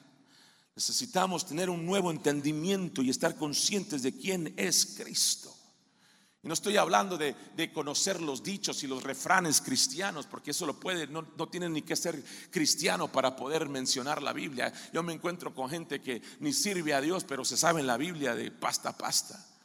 necesitamos 0.74 1.46
tener 1.46 1.70
un 1.70 1.86
nuevo 1.86 2.10
entendimiento 2.10 3.02
y 3.02 3.10
estar 3.10 3.36
conscientes 3.36 4.02
de 4.02 4.16
quién 4.16 4.52
es 4.56 4.96
Cristo. 4.98 5.54
Y 6.42 6.48
no 6.48 6.54
estoy 6.54 6.76
hablando 6.76 7.16
de, 7.16 7.36
conocer 7.72 8.20
los 8.20 8.42
dichos 8.42 8.82
y 8.82 8.88
los 8.88 9.04
refranes 9.04 9.60
cristianos, 9.60 10.26
porque 10.26 10.50
eso 10.50 10.66
lo 10.66 10.80
puede, 10.80 11.06
no, 11.06 11.24
no 11.36 11.48
tienen 11.48 11.72
ni 11.72 11.82
que 11.82 11.94
ser 11.94 12.20
cristiano 12.50 13.12
para 13.12 13.36
poder 13.36 13.68
mencionar 13.68 14.22
la 14.22 14.32
Biblia. 14.32 14.72
Yo 14.92 15.04
me 15.04 15.12
encuentro 15.12 15.54
con 15.54 15.70
gente 15.70 16.02
que 16.02 16.20
ni 16.40 16.52
sirve 16.52 16.94
a 16.94 17.00
Dios, 17.00 17.22
pero 17.22 17.44
se 17.44 17.56
sabe 17.56 17.80
en 17.80 17.86
la 17.86 17.96
Biblia 17.96 18.34
de 18.34 18.50
pasta 18.50 18.88
a 18.88 18.96
pasta. 18.96 19.55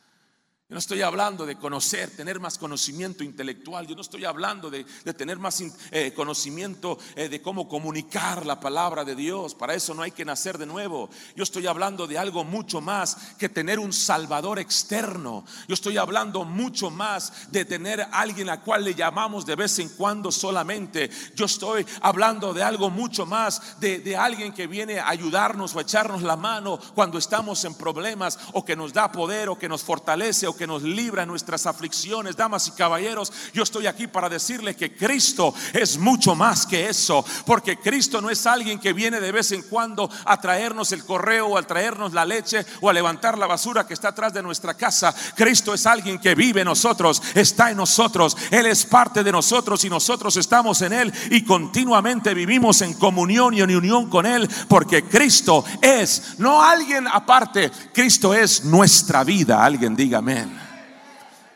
Yo 0.72 0.76
no 0.76 0.80
estoy 0.80 1.02
hablando 1.02 1.46
de 1.46 1.58
conocer, 1.58 2.12
tener 2.12 2.40
más 2.40 2.58
conocimiento 2.58 3.26
intelectual. 3.26 3.86
Yo 3.86 3.94
no 3.94 4.02
estoy 4.02 4.24
hablando 4.24 4.70
de, 4.70 4.86
tener 5.18 5.38
más 5.38 5.62
eh, 5.92 6.14
conocimiento 6.16 6.98
eh, 7.18 7.28
de 7.28 7.42
cómo 7.42 7.68
comunicar 7.68 8.46
la 8.46 8.58
palabra 8.58 9.04
de 9.04 9.14
Dios. 9.14 9.54
Para 9.54 9.74
eso 9.74 9.94
no 9.94 10.02
hay 10.02 10.12
que 10.12 10.24
nacer 10.24 10.58
de 10.58 10.66
nuevo. 10.66 11.10
Yo 11.36 11.44
estoy 11.44 11.68
hablando 11.68 12.08
de 12.08 12.18
algo 12.18 12.46
mucho 12.46 12.80
más 12.80 13.18
que 13.38 13.50
tener 13.50 13.80
un 13.80 13.92
salvador 13.92 14.60
externo. 14.60 15.44
Yo 15.68 15.74
estoy 15.74 15.98
hablando 15.98 16.46
mucho 16.46 16.90
más 16.90 17.52
de 17.52 17.66
tener 17.66 18.08
alguien 18.10 18.50
a 18.50 18.62
cual 18.62 18.86
le 18.86 18.96
llamamos 18.96 19.46
de 19.46 19.58
vez 19.58 19.78
en 19.80 19.90
cuando 19.90 20.32
solamente. 20.32 21.10
Yo 21.36 21.48
estoy 21.48 21.86
hablando 22.00 22.54
de 22.54 22.64
algo 22.64 22.90
mucho 22.90 23.26
más 23.26 23.78
de, 23.82 24.00
de 24.00 24.16
alguien 24.16 24.54
que 24.54 24.68
viene 24.68 25.00
a 25.00 25.10
ayudarnos 25.10 25.76
o 25.76 25.80
a 25.80 25.82
echarnos 25.82 26.22
la 26.22 26.38
mano 26.38 26.80
cuando 26.96 27.18
estamos 27.18 27.66
en 27.66 27.74
problemas 27.74 28.40
o 28.54 28.64
que 28.64 28.78
nos 28.78 28.94
da 28.94 29.12
poder 29.12 29.50
o 29.50 29.60
que 29.60 29.68
nos 29.68 29.84
fortalece 29.84 30.48
nos 30.68 30.84
libra 30.84 31.26
nuestras 31.26 31.66
aflicciones. 31.66 32.36
Damas 32.36 32.68
y 32.68 32.72
caballeros, 32.72 33.32
yo 33.54 33.64
estoy 33.64 33.88
aquí 33.88 34.08
para 34.08 34.30
decirle 34.30 34.76
que 34.76 34.96
Cristo 34.96 35.54
es 35.74 35.98
mucho 35.98 36.36
más 36.36 36.66
que 36.66 36.90
eso, 36.90 37.24
porque 37.46 37.78
Cristo 37.78 38.22
no 38.22 38.30
es 38.30 38.46
alguien 38.46 38.80
que 38.80 38.94
viene 38.94 39.20
de 39.20 39.32
vez 39.32 39.52
en 39.52 39.64
cuando 39.64 40.10
a 40.26 40.40
traernos 40.40 40.92
el 40.92 41.06
correo 41.06 41.48
o 41.48 41.58
a 41.58 41.64
traernos 41.64 42.14
la 42.14 42.26
leche 42.26 42.66
o 42.82 42.90
a 42.90 42.94
levantar 42.94 43.38
la 43.38 43.48
basura 43.48 43.86
que 43.86 43.94
está 43.94 44.10
atrás 44.10 44.34
de 44.34 44.44
nuestra 44.44 44.74
casa. 44.74 45.14
Cristo 45.36 45.74
es 45.74 45.86
alguien 45.86 46.20
que 46.20 46.36
vive 46.36 46.62
en 46.62 46.68
nosotros, 46.68 47.22
está 47.36 47.72
en 47.72 47.78
nosotros, 47.78 48.38
Él 48.50 48.66
es 48.66 48.86
parte 48.86 49.24
de 49.24 49.32
nosotros 49.32 49.84
y 49.86 49.90
nosotros 49.90 50.38
estamos 50.38 50.82
en 50.82 50.94
Él 50.94 51.14
y 51.30 51.44
continuamente 51.44 52.34
vivimos 52.34 52.82
en 52.82 52.94
comunión 52.94 53.54
y 53.54 53.62
en 53.62 53.76
unión 53.76 54.10
con 54.10 54.26
Él, 54.26 54.50
porque 54.68 55.04
Cristo 55.04 55.64
es, 55.82 56.36
no 56.38 56.62
alguien 56.62 57.08
aparte, 57.08 57.72
Cristo 57.94 58.34
es 58.34 58.66
nuestra 58.66 59.24
vida. 59.24 59.64
Alguien 59.64 59.96
diga 59.96 60.20
amén. 60.20 60.51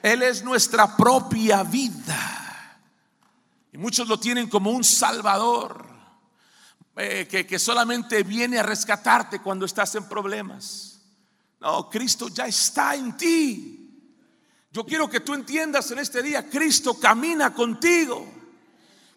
Él 0.06 0.22
es 0.22 0.44
nuestra 0.44 0.96
propia 0.96 1.63
vida. 1.63 2.80
Y 3.74 3.78
muchos 3.80 4.08
lo 4.08 4.20
tienen 4.20 4.48
como 4.48 4.70
un 4.70 4.84
salvador 4.84 5.84
eh, 6.96 7.28
que, 7.28 7.48
que 7.48 7.58
solamente 7.58 8.22
viene 8.22 8.60
a 8.60 8.63
rescatarte 8.63 9.41
cuando 9.41 9.65
estás 9.65 9.96
en 9.96 10.08
problemas. 10.08 11.02
No, 11.60 11.89
Cristo 11.89 12.28
ya 12.28 12.46
está 12.46 12.94
en 12.94 13.18
ti. 13.18 14.12
Yo 14.72 14.86
quiero 14.86 15.10
que 15.10 15.22
tú 15.22 15.34
entiendas 15.34 15.89
en 15.89 15.98
este 15.98 16.22
día, 16.22 16.48
Cristo 16.52 17.00
camina 17.00 17.52
contigo. 17.52 18.32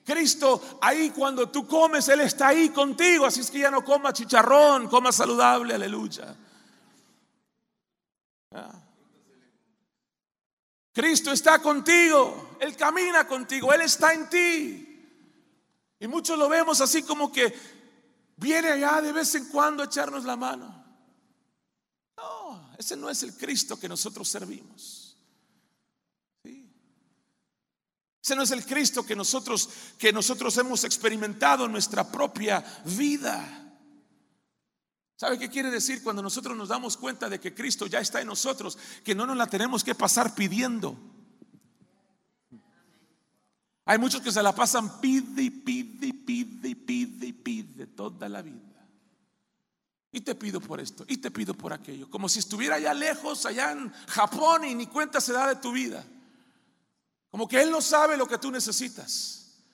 Cristo 0.06 0.78
ahí 0.80 1.10
cuando 1.10 1.50
tú 1.50 1.66
comes, 1.66 2.08
Él 2.08 2.22
está 2.22 2.48
ahí 2.48 2.70
contigo. 2.70 3.26
Así 3.26 3.40
es 3.40 3.50
que 3.50 3.58
ya 3.58 3.70
no 3.70 3.84
coma 3.84 4.14
chicharrón, 4.14 4.88
coma 4.88 5.12
saludable, 5.12 5.74
aleluya. 5.74 6.34
Ah. 8.52 8.87
Cristo 10.98 11.30
está 11.30 11.60
contigo, 11.60 12.56
Él 12.58 12.74
camina 12.74 13.24
contigo, 13.24 13.72
Él 13.72 13.82
está 13.82 14.12
en 14.12 14.28
ti. 14.28 14.84
Y 16.00 16.08
muchos 16.08 16.36
lo 16.36 16.48
vemos 16.48 16.80
así 16.80 17.04
como 17.04 17.30
que 17.30 17.54
viene 18.36 18.72
allá 18.72 19.00
de 19.00 19.12
vez 19.12 19.32
en 19.36 19.44
cuando 19.44 19.84
a 19.84 19.86
echarnos 19.86 20.24
la 20.24 20.34
mano. 20.34 20.84
No, 22.16 22.72
ese 22.76 22.96
no 22.96 23.08
es 23.08 23.22
el 23.22 23.36
Cristo 23.36 23.78
que 23.78 23.88
nosotros 23.88 24.28
servimos. 24.28 25.16
Ese 28.20 28.34
no 28.34 28.42
es 28.42 28.50
el 28.50 28.66
Cristo 28.66 29.06
que 29.06 29.14
nosotros 29.14 29.68
que 29.98 30.12
nosotros 30.12 30.56
hemos 30.56 30.82
experimentado 30.82 31.66
en 31.66 31.70
nuestra 31.70 32.10
propia 32.10 32.64
vida. 32.84 33.67
¿Sabe 35.18 35.36
qué 35.36 35.50
quiere 35.50 35.68
decir 35.68 36.00
cuando 36.04 36.22
nosotros 36.22 36.56
nos 36.56 36.68
damos 36.68 36.96
cuenta 36.96 37.28
de 37.28 37.40
que 37.40 37.52
Cristo 37.52 37.88
ya 37.88 37.98
está 37.98 38.20
en 38.20 38.28
nosotros? 38.28 38.78
Que 39.02 39.16
no 39.16 39.26
nos 39.26 39.36
la 39.36 39.48
tenemos 39.48 39.82
que 39.82 39.96
pasar 39.96 40.32
pidiendo. 40.32 40.96
Hay 43.84 43.98
muchos 43.98 44.22
que 44.22 44.30
se 44.30 44.40
la 44.44 44.54
pasan 44.54 45.00
pide, 45.00 45.50
pide, 45.50 46.14
pide, 46.14 46.76
pide, 46.76 47.32
pide 47.32 47.86
toda 47.88 48.28
la 48.28 48.42
vida. 48.42 48.86
Y 50.12 50.20
te 50.20 50.36
pido 50.36 50.60
por 50.60 50.78
esto, 50.78 51.04
y 51.08 51.16
te 51.16 51.32
pido 51.32 51.52
por 51.52 51.72
aquello. 51.72 52.08
Como 52.08 52.28
si 52.28 52.38
estuviera 52.38 52.76
allá 52.76 52.94
lejos, 52.94 53.44
allá 53.44 53.72
en 53.72 53.92
Japón 54.06 54.66
y 54.66 54.76
ni 54.76 54.86
cuenta 54.86 55.20
se 55.20 55.32
da 55.32 55.48
de 55.48 55.56
tu 55.56 55.72
vida. 55.72 56.06
Como 57.28 57.48
que 57.48 57.60
Él 57.60 57.72
no 57.72 57.80
sabe 57.80 58.16
lo 58.16 58.28
que 58.28 58.38
tú 58.38 58.52
necesitas. 58.52 59.64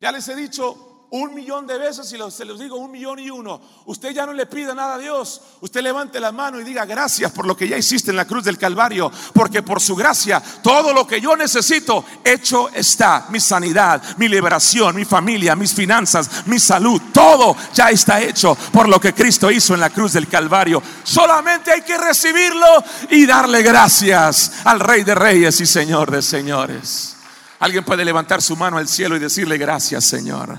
Ya 0.00 0.12
les 0.12 0.28
he 0.28 0.36
dicho, 0.36 0.97
un 1.10 1.34
millón 1.34 1.66
de 1.66 1.78
veces 1.78 2.12
y 2.12 2.18
se 2.30 2.44
los 2.44 2.58
digo 2.58 2.76
un 2.76 2.90
millón 2.90 3.18
y 3.18 3.30
uno. 3.30 3.60
Usted 3.86 4.10
ya 4.10 4.26
no 4.26 4.32
le 4.32 4.44
pida 4.46 4.74
nada 4.74 4.96
a 4.96 4.98
Dios. 4.98 5.40
Usted 5.60 5.80
levante 5.80 6.20
la 6.20 6.32
mano 6.32 6.60
y 6.60 6.64
diga 6.64 6.84
gracias 6.84 7.32
por 7.32 7.46
lo 7.46 7.56
que 7.56 7.66
ya 7.66 7.78
hiciste 7.78 8.10
en 8.10 8.16
la 8.16 8.26
cruz 8.26 8.44
del 8.44 8.58
Calvario. 8.58 9.10
Porque 9.32 9.62
por 9.62 9.80
su 9.80 9.96
gracia 9.96 10.42
todo 10.62 10.92
lo 10.92 11.06
que 11.06 11.20
yo 11.20 11.34
necesito 11.34 12.04
hecho 12.22 12.68
está. 12.70 13.26
Mi 13.30 13.40
sanidad, 13.40 14.02
mi 14.18 14.28
liberación, 14.28 14.94
mi 14.96 15.06
familia, 15.06 15.56
mis 15.56 15.72
finanzas, 15.72 16.46
mi 16.46 16.58
salud. 16.58 17.00
Todo 17.12 17.56
ya 17.72 17.88
está 17.88 18.20
hecho 18.20 18.54
por 18.70 18.88
lo 18.88 19.00
que 19.00 19.14
Cristo 19.14 19.50
hizo 19.50 19.72
en 19.72 19.80
la 19.80 19.90
cruz 19.90 20.12
del 20.12 20.28
Calvario. 20.28 20.82
Solamente 21.04 21.72
hay 21.72 21.82
que 21.82 21.96
recibirlo 21.96 22.66
y 23.10 23.24
darle 23.24 23.62
gracias 23.62 24.52
al 24.64 24.80
Rey 24.80 25.04
de 25.04 25.14
Reyes 25.14 25.58
y 25.60 25.66
Señor 25.66 26.10
de 26.10 26.20
Señores. 26.20 27.16
Alguien 27.60 27.84
puede 27.84 28.04
levantar 28.04 28.42
su 28.42 28.56
mano 28.56 28.76
al 28.76 28.88
cielo 28.88 29.16
y 29.16 29.20
decirle 29.20 29.56
gracias 29.56 30.04
Señor. 30.04 30.58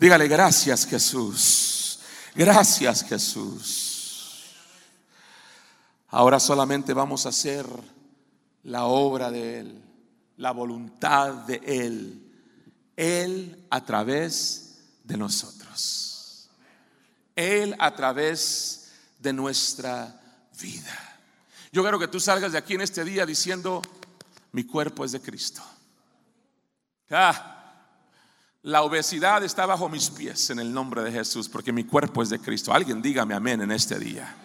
Dígale 0.00 0.28
gracias 0.28 0.86
Jesús. 0.86 1.98
Gracias 2.34 3.04
Jesús. 3.04 4.46
Ahora 6.08 6.40
solamente 6.40 6.94
vamos 6.94 7.26
a 7.26 7.28
hacer 7.28 7.66
la 8.62 8.84
obra 8.84 9.30
de 9.30 9.60
Él, 9.60 9.84
la 10.38 10.52
voluntad 10.52 11.34
de 11.34 11.60
Él. 11.66 12.32
Él 12.96 13.66
a 13.68 13.84
través 13.84 14.78
de 15.04 15.18
nosotros. 15.18 16.48
Él 17.36 17.76
a 17.78 17.94
través 17.94 18.92
de 19.18 19.34
nuestra 19.34 20.18
vida. 20.58 21.18
Yo 21.72 21.82
quiero 21.82 21.98
que 21.98 22.08
tú 22.08 22.20
salgas 22.20 22.52
de 22.52 22.58
aquí 22.58 22.72
en 22.72 22.80
este 22.80 23.04
día 23.04 23.26
diciendo, 23.26 23.82
mi 24.52 24.64
cuerpo 24.64 25.04
es 25.04 25.12
de 25.12 25.20
Cristo. 25.20 25.60
Ah, 27.10 27.59
la 28.62 28.82
obesidad 28.82 29.42
está 29.42 29.64
bajo 29.64 29.88
mis 29.88 30.10
pies 30.10 30.50
en 30.50 30.58
el 30.58 30.72
nombre 30.72 31.02
de 31.02 31.12
Jesús, 31.12 31.48
porque 31.48 31.72
mi 31.72 31.84
cuerpo 31.84 32.22
es 32.22 32.28
de 32.28 32.38
Cristo. 32.38 32.72
Alguien 32.74 33.00
dígame 33.00 33.34
amén 33.34 33.62
en 33.62 33.70
este 33.70 33.98
día. 33.98 34.36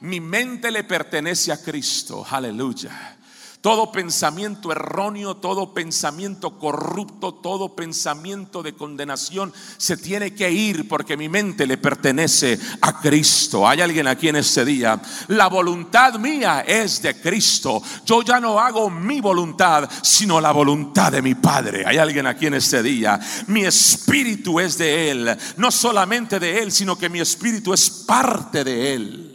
Mi 0.00 0.20
mente 0.20 0.70
le 0.70 0.84
pertenece 0.84 1.52
a 1.52 1.62
Cristo. 1.62 2.24
Aleluya. 2.30 3.17
Todo 3.60 3.90
pensamiento 3.90 4.70
erróneo, 4.70 5.36
todo 5.38 5.74
pensamiento 5.74 6.56
corrupto, 6.60 7.34
todo 7.34 7.74
pensamiento 7.74 8.62
de 8.62 8.74
condenación 8.74 9.52
se 9.76 9.96
tiene 9.96 10.32
que 10.32 10.48
ir 10.48 10.86
porque 10.86 11.16
mi 11.16 11.28
mente 11.28 11.66
le 11.66 11.76
pertenece 11.76 12.56
a 12.80 13.00
Cristo. 13.00 13.66
Hay 13.66 13.80
alguien 13.80 14.06
aquí 14.06 14.28
en 14.28 14.36
este 14.36 14.64
día. 14.64 15.02
La 15.26 15.48
voluntad 15.48 16.20
mía 16.20 16.60
es 16.60 17.02
de 17.02 17.20
Cristo. 17.20 17.82
Yo 18.06 18.22
ya 18.22 18.38
no 18.38 18.60
hago 18.60 18.90
mi 18.90 19.20
voluntad, 19.20 19.90
sino 20.02 20.40
la 20.40 20.52
voluntad 20.52 21.10
de 21.10 21.20
mi 21.20 21.34
Padre. 21.34 21.82
Hay 21.84 21.98
alguien 21.98 22.28
aquí 22.28 22.46
en 22.46 22.54
este 22.54 22.80
día. 22.80 23.18
Mi 23.48 23.64
espíritu 23.64 24.60
es 24.60 24.78
de 24.78 25.10
Él. 25.10 25.36
No 25.56 25.72
solamente 25.72 26.38
de 26.38 26.62
Él, 26.62 26.70
sino 26.70 26.96
que 26.96 27.08
mi 27.08 27.18
espíritu 27.18 27.74
es 27.74 27.90
parte 27.90 28.62
de 28.62 28.94
Él. 28.94 29.34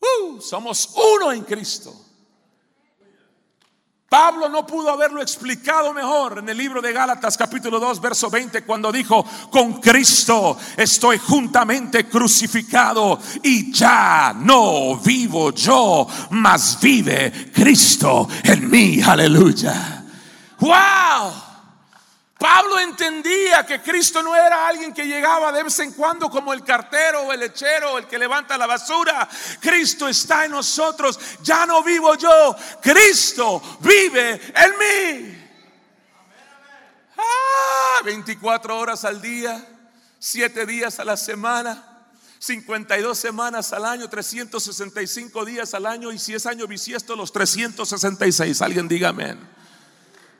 Uh, 0.00 0.40
somos 0.40 0.90
uno 0.96 1.30
en 1.30 1.44
Cristo. 1.44 2.01
Pablo 4.12 4.50
no 4.50 4.66
pudo 4.66 4.90
haberlo 4.90 5.22
explicado 5.22 5.94
mejor 5.94 6.40
en 6.40 6.46
el 6.46 6.58
libro 6.58 6.82
de 6.82 6.92
Gálatas 6.92 7.34
capítulo 7.34 7.80
2 7.80 7.98
verso 7.98 8.28
20 8.28 8.62
cuando 8.62 8.92
dijo, 8.92 9.24
con 9.50 9.80
Cristo 9.80 10.58
estoy 10.76 11.16
juntamente 11.16 12.06
crucificado 12.06 13.18
y 13.42 13.72
ya 13.72 14.34
no 14.36 14.98
vivo 14.98 15.52
yo, 15.52 16.06
mas 16.28 16.78
vive 16.78 17.50
Cristo 17.54 18.28
en 18.44 18.70
mí. 18.70 19.00
Aleluya. 19.00 20.04
¡Wow! 20.60 21.51
Pablo 22.42 22.76
entendía 22.80 23.64
que 23.64 23.80
Cristo 23.80 24.20
no 24.20 24.34
era 24.34 24.66
alguien 24.66 24.92
que 24.92 25.06
llegaba 25.06 25.52
de 25.52 25.62
vez 25.62 25.78
en 25.78 25.92
cuando 25.92 26.28
como 26.28 26.52
el 26.52 26.64
cartero 26.64 27.22
o 27.22 27.32
el 27.32 27.38
lechero 27.38 27.92
o 27.92 27.98
el 27.98 28.08
que 28.08 28.18
levanta 28.18 28.58
la 28.58 28.66
basura. 28.66 29.28
Cristo 29.60 30.08
está 30.08 30.44
en 30.44 30.50
nosotros. 30.50 31.20
Ya 31.44 31.64
no 31.66 31.84
vivo 31.84 32.16
yo. 32.16 32.56
Cristo 32.82 33.62
vive 33.78 34.40
en 34.56 35.22
mí. 35.22 35.38
24 38.04 38.74
ah, 38.74 38.76
horas 38.76 39.04
al 39.04 39.22
día, 39.22 39.64
7 40.18 40.66
días 40.66 40.98
a 40.98 41.04
la 41.04 41.16
semana. 41.16 42.08
52 42.40 43.16
semanas 43.16 43.72
al 43.72 43.84
año, 43.84 44.10
365 44.10 45.44
días 45.44 45.74
al 45.74 45.86
año 45.86 46.10
y 46.10 46.18
si 46.18 46.34
es 46.34 46.44
año 46.46 46.66
bisiesto 46.66 47.14
los 47.14 47.30
366. 47.30 48.60
Alguien 48.62 48.88
diga 48.88 49.10
amén. 49.10 49.61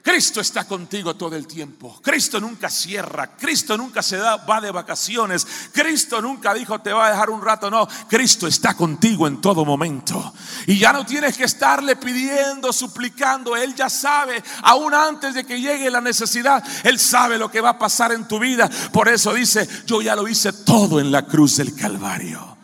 Cristo 0.02 0.40
está 0.40 0.64
contigo 0.64 1.14
todo 1.14 1.36
el 1.36 1.46
tiempo. 1.46 2.00
Cristo 2.02 2.40
nunca 2.40 2.68
cierra. 2.68 3.36
Cristo 3.36 3.76
nunca 3.76 4.02
se 4.02 4.16
da, 4.16 4.36
va 4.36 4.60
de 4.60 4.72
vacaciones. 4.72 5.46
Cristo 5.72 6.20
nunca 6.20 6.52
dijo 6.52 6.80
te 6.80 6.92
va 6.92 7.06
a 7.06 7.10
dejar 7.10 7.30
un 7.30 7.40
rato. 7.40 7.70
No, 7.70 7.86
Cristo 8.08 8.48
está 8.48 8.74
contigo 8.74 9.28
en 9.28 9.40
todo 9.40 9.64
momento. 9.64 10.34
Y 10.66 10.76
ya 10.76 10.92
no 10.92 11.06
tienes 11.06 11.36
que 11.36 11.44
estarle 11.44 11.94
pidiendo, 11.94 12.72
suplicando. 12.72 13.54
Él 13.54 13.76
ya 13.76 13.88
sabe, 13.88 14.42
aún 14.62 14.92
antes 14.92 15.34
de 15.34 15.44
que 15.44 15.60
llegue 15.60 15.88
la 15.88 16.00
necesidad, 16.00 16.64
Él 16.82 16.98
sabe 16.98 17.38
lo 17.38 17.48
que 17.48 17.60
va 17.60 17.70
a 17.70 17.78
pasar 17.78 18.10
en 18.10 18.26
tu 18.26 18.40
vida. 18.40 18.68
Por 18.92 19.08
eso 19.08 19.32
dice, 19.32 19.68
yo 19.86 20.02
ya 20.02 20.16
lo 20.16 20.26
hice 20.26 20.52
todo 20.52 20.98
en 20.98 21.12
la 21.12 21.24
cruz 21.26 21.58
del 21.58 21.76
Calvario. 21.76 22.56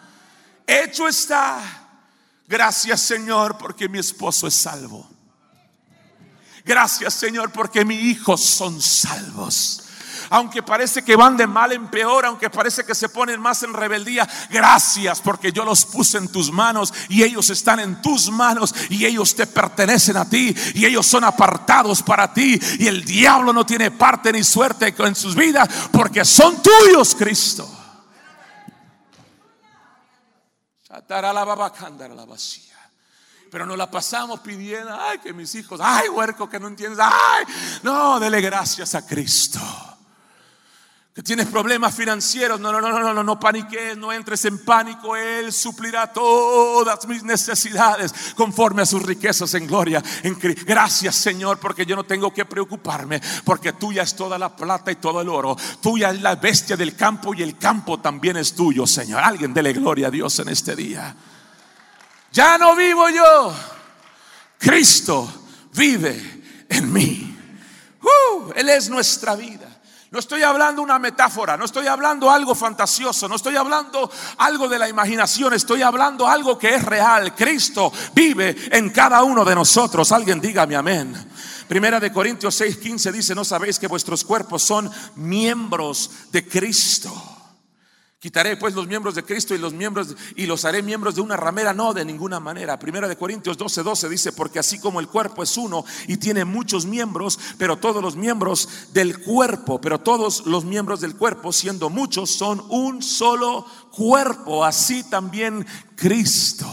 Hecho 0.67 1.07
está. 1.07 1.61
Gracias 2.49 3.01
Señor 3.01 3.57
porque 3.59 3.89
mi 3.89 4.01
esposo 4.01 4.49
es 4.49 4.55
salvo. 4.55 5.18
Gracias 6.69 7.15
Señor 7.15 7.51
porque 7.51 7.83
mis 7.83 7.99
hijos 7.99 8.43
son 8.45 8.83
salvos. 8.83 9.85
Aunque 10.29 10.63
parece 10.63 11.03
que 11.03 11.17
van 11.17 11.39
de 11.39 11.47
mal 11.47 11.73
en 11.73 11.89
peor, 11.89 12.27
aunque 12.27 12.51
parece 12.51 12.85
que 12.85 12.95
se 12.95 13.09
ponen 13.09 13.41
más 13.41 13.63
en 13.63 13.73
rebeldía, 13.73 14.29
gracias 14.51 15.23
porque 15.23 15.51
yo 15.51 15.65
los 15.65 15.87
puse 15.87 16.19
en 16.19 16.29
tus 16.29 16.53
manos 16.53 16.93
y 17.09 17.23
ellos 17.23 17.49
están 17.49 17.81
en 17.81 18.03
tus 18.03 18.31
manos 18.31 18.75
y 18.91 19.07
ellos 19.07 19.35
te 19.35 19.47
pertenecen 19.47 20.19
a 20.19 20.29
ti 20.29 20.55
y 20.75 20.85
ellos 20.85 21.07
son 21.07 21.25
apartados 21.25 22.03
para 22.03 22.35
ti. 22.35 22.61
Y 22.79 22.87
el 22.87 23.03
diablo 23.03 23.55
no 23.55 23.65
tiene 23.65 23.91
parte 23.91 24.31
ni 24.31 24.45
suerte 24.45 24.95
en 24.99 25.15
sus 25.15 25.35
vidas 25.35 25.67
porque 25.91 26.23
son 26.27 26.63
tuyos, 26.63 27.15
Cristo. 27.15 27.67
Pero 33.51 33.67
nos 33.67 33.77
la 33.77 33.91
pasamos 33.91 34.41
pidiendo, 34.41 34.95
ay, 34.95 35.19
que 35.19 35.33
mis 35.33 35.55
hijos, 35.55 35.81
ay, 35.83 36.09
huerco, 36.09 36.49
que 36.49 36.61
no 36.61 36.69
entiendes, 36.69 36.99
ay, 37.01 37.45
no, 37.83 38.21
dele 38.21 38.41
gracias 38.41 38.95
a 38.95 39.07
Cristo. 39.07 39.61
Que 41.19 41.23
tienes 41.25 41.49
problemas 41.49 41.97
financieros, 41.97 42.61
no, 42.61 42.71
no, 42.71 42.81
no, 42.81 42.97
no, 42.97 43.13
no, 43.13 43.25
no 43.25 43.41
paniques, 43.41 43.97
no 43.97 44.13
entres 44.13 44.45
en 44.45 44.65
pánico, 44.65 45.17
Él 45.17 45.53
suplirá 45.53 46.13
todas 46.13 47.09
mis 47.09 47.25
necesidades 47.25 48.15
conforme 48.37 48.83
a 48.83 48.87
sus 48.87 49.03
riquezas 49.03 49.53
en 49.55 49.67
gloria. 49.67 50.01
En, 50.23 50.39
gracias 50.65 51.17
Señor, 51.17 51.59
porque 51.59 51.85
yo 51.85 51.97
no 51.97 52.05
tengo 52.05 52.33
que 52.33 52.45
preocuparme, 52.45 53.21
porque 53.45 53.73
tuya 53.73 54.03
es 54.03 54.15
toda 54.15 54.39
la 54.39 54.55
plata 54.55 54.93
y 54.93 54.97
todo 54.97 55.21
el 55.21 55.29
oro, 55.29 55.57
tuya 55.83 56.11
es 56.11 56.23
la 56.23 56.37
bestia 56.37 56.77
del 56.77 56.95
campo 56.95 57.35
y 57.35 57.43
el 57.43 57.59
campo 57.59 57.99
también 57.99 58.37
es 58.37 58.55
tuyo, 58.55 58.87
Señor. 58.87 59.21
Alguien 59.21 59.53
dele 59.53 59.73
gloria 59.73 60.07
a 60.07 60.11
Dios 60.13 60.39
en 60.39 60.51
este 60.51 60.77
día. 60.77 61.17
Ya 62.33 62.59
no 62.59 62.75
vivo 62.77 63.09
yo. 63.09 63.55
Cristo 64.59 65.29
vive 65.73 66.67
en 66.69 66.93
mí. 66.93 67.37
Uh, 68.03 68.53
él 68.55 68.69
es 68.69 68.91
nuestra 68.91 69.35
vida. 69.35 69.69
No 70.11 70.21
estoy 70.21 70.43
hablando 70.43 70.81
una 70.81 70.99
metáfora, 70.99 71.59
no 71.59 71.67
estoy 71.67 71.87
hablando 71.87 72.31
algo 72.31 72.55
fantasioso, 72.55 73.29
no 73.29 73.37
estoy 73.37 73.57
hablando 73.57 74.11
algo 74.39 74.67
de 74.67 74.79
la 74.79 74.89
imaginación, 74.89 75.53
estoy 75.53 75.83
hablando 75.83 76.27
algo 76.27 76.59
que 76.59 76.77
es 76.77 76.83
real. 76.83 77.35
Cristo 77.35 77.93
vive 78.15 78.57
en 78.73 78.89
cada 78.89 79.23
uno 79.23 79.45
de 79.45 79.55
nosotros. 79.55 80.11
Alguien 80.11 80.41
dígame 80.41 80.77
amén. 80.77 81.15
Primera 81.69 82.01
de 82.01 82.11
Corintios 82.11 82.59
6:15 82.59 83.13
dice, 83.13 83.35
"No 83.35 83.45
sabéis 83.45 83.79
que 83.79 83.87
vuestros 83.87 84.25
cuerpos 84.25 84.63
son 84.63 84.91
miembros 85.17 86.11
de 86.33 86.49
Cristo." 86.49 87.38
Quitaré 88.21 88.57
pues 88.57 88.75
los 88.75 88.89
miembros 88.89 89.15
de 89.15 89.23
Cristo 89.23 89.55
y 89.55 89.59
los 89.59 89.73
miembros 89.73 90.17
y 90.35 90.47
los 90.47 90.65
haré 90.65 90.83
miembros 90.83 91.15
de 91.15 91.21
una 91.21 91.37
ramera, 91.37 91.73
no 91.73 91.95
de 91.95 92.05
ninguna 92.05 92.41
manera. 92.41 92.77
Primera 92.77 93.07
de 93.07 93.17
Corintios 93.17 93.57
12, 93.57 93.85
12 93.85 94.09
dice, 94.09 94.33
porque 94.33 94.59
así 94.59 94.81
como 94.81 94.99
el 94.99 95.07
cuerpo 95.07 95.45
es 95.45 95.57
uno 95.57 95.85
y 96.09 96.17
tiene 96.17 96.45
muchos 96.45 96.85
miembros, 96.85 97.39
pero 97.59 97.77
todos 97.77 98.03
los 98.03 98.17
miembros 98.17 98.93
del 98.93 99.21
cuerpo, 99.21 99.81
pero 99.81 100.01
todos 100.01 100.47
los 100.47 100.65
miembros 100.65 101.01
del 101.01 101.15
cuerpo, 101.15 101.53
siendo 101.53 101.91
muchos, 101.91 102.31
son 102.31 102.61
un 102.71 103.05
solo 103.05 103.65
cuerpo, 103.93 104.65
así 104.65 105.09
también 105.09 105.65
Cristo. 105.95 106.67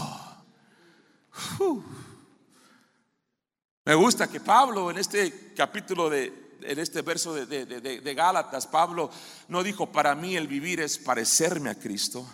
Me 3.86 3.94
gusta 3.94 4.28
que 4.28 4.40
Pablo 4.40 4.90
en 4.90 4.98
este 4.98 5.54
capítulo 5.56 6.10
de 6.10 6.45
en 6.68 6.80
este 6.80 7.02
verso 7.02 7.34
de, 7.34 8.14
Gálatas, 8.16 8.68
Pablo 8.68 9.10
no 9.48 9.64
dijo, 9.64 9.92
para 9.92 10.16
mí 10.16 10.36
el 10.36 10.48
vivir 10.48 10.80
es 10.80 10.98
parecerme 10.98 11.70
a 11.70 11.80
Cristo. 11.80 12.26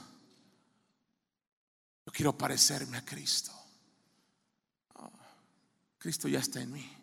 Yo 2.06 2.12
quiero 2.12 2.38
parecerme 2.38 2.98
a 2.98 3.06
Cristo. 3.06 3.52
Cristo 5.98 6.28
ya 6.28 6.39
está 6.39 6.62
en 6.62 6.72
mí. 6.72 6.98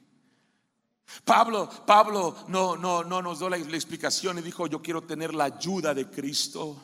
Pablo, 1.24 1.70
Pablo 1.86 2.36
no, 2.48 2.76
no, 2.76 3.04
no 3.04 3.22
nos 3.22 3.38
dio 3.38 3.48
la, 3.48 3.56
la 3.56 3.76
explicación 3.76 4.38
y 4.38 4.42
dijo, 4.42 4.66
yo 4.66 4.82
quiero 4.82 5.04
tener 5.04 5.34
la 5.34 5.44
ayuda 5.44 5.94
de 5.94 6.10
Cristo. 6.10 6.76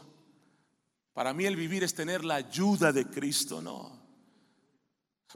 Para 1.12 1.34
mí 1.34 1.44
el 1.44 1.56
vivir 1.56 1.84
es 1.84 1.94
tener 1.94 2.24
la 2.24 2.36
ayuda 2.36 2.92
de 2.92 3.06
Cristo, 3.06 3.60
no. 3.60 4.04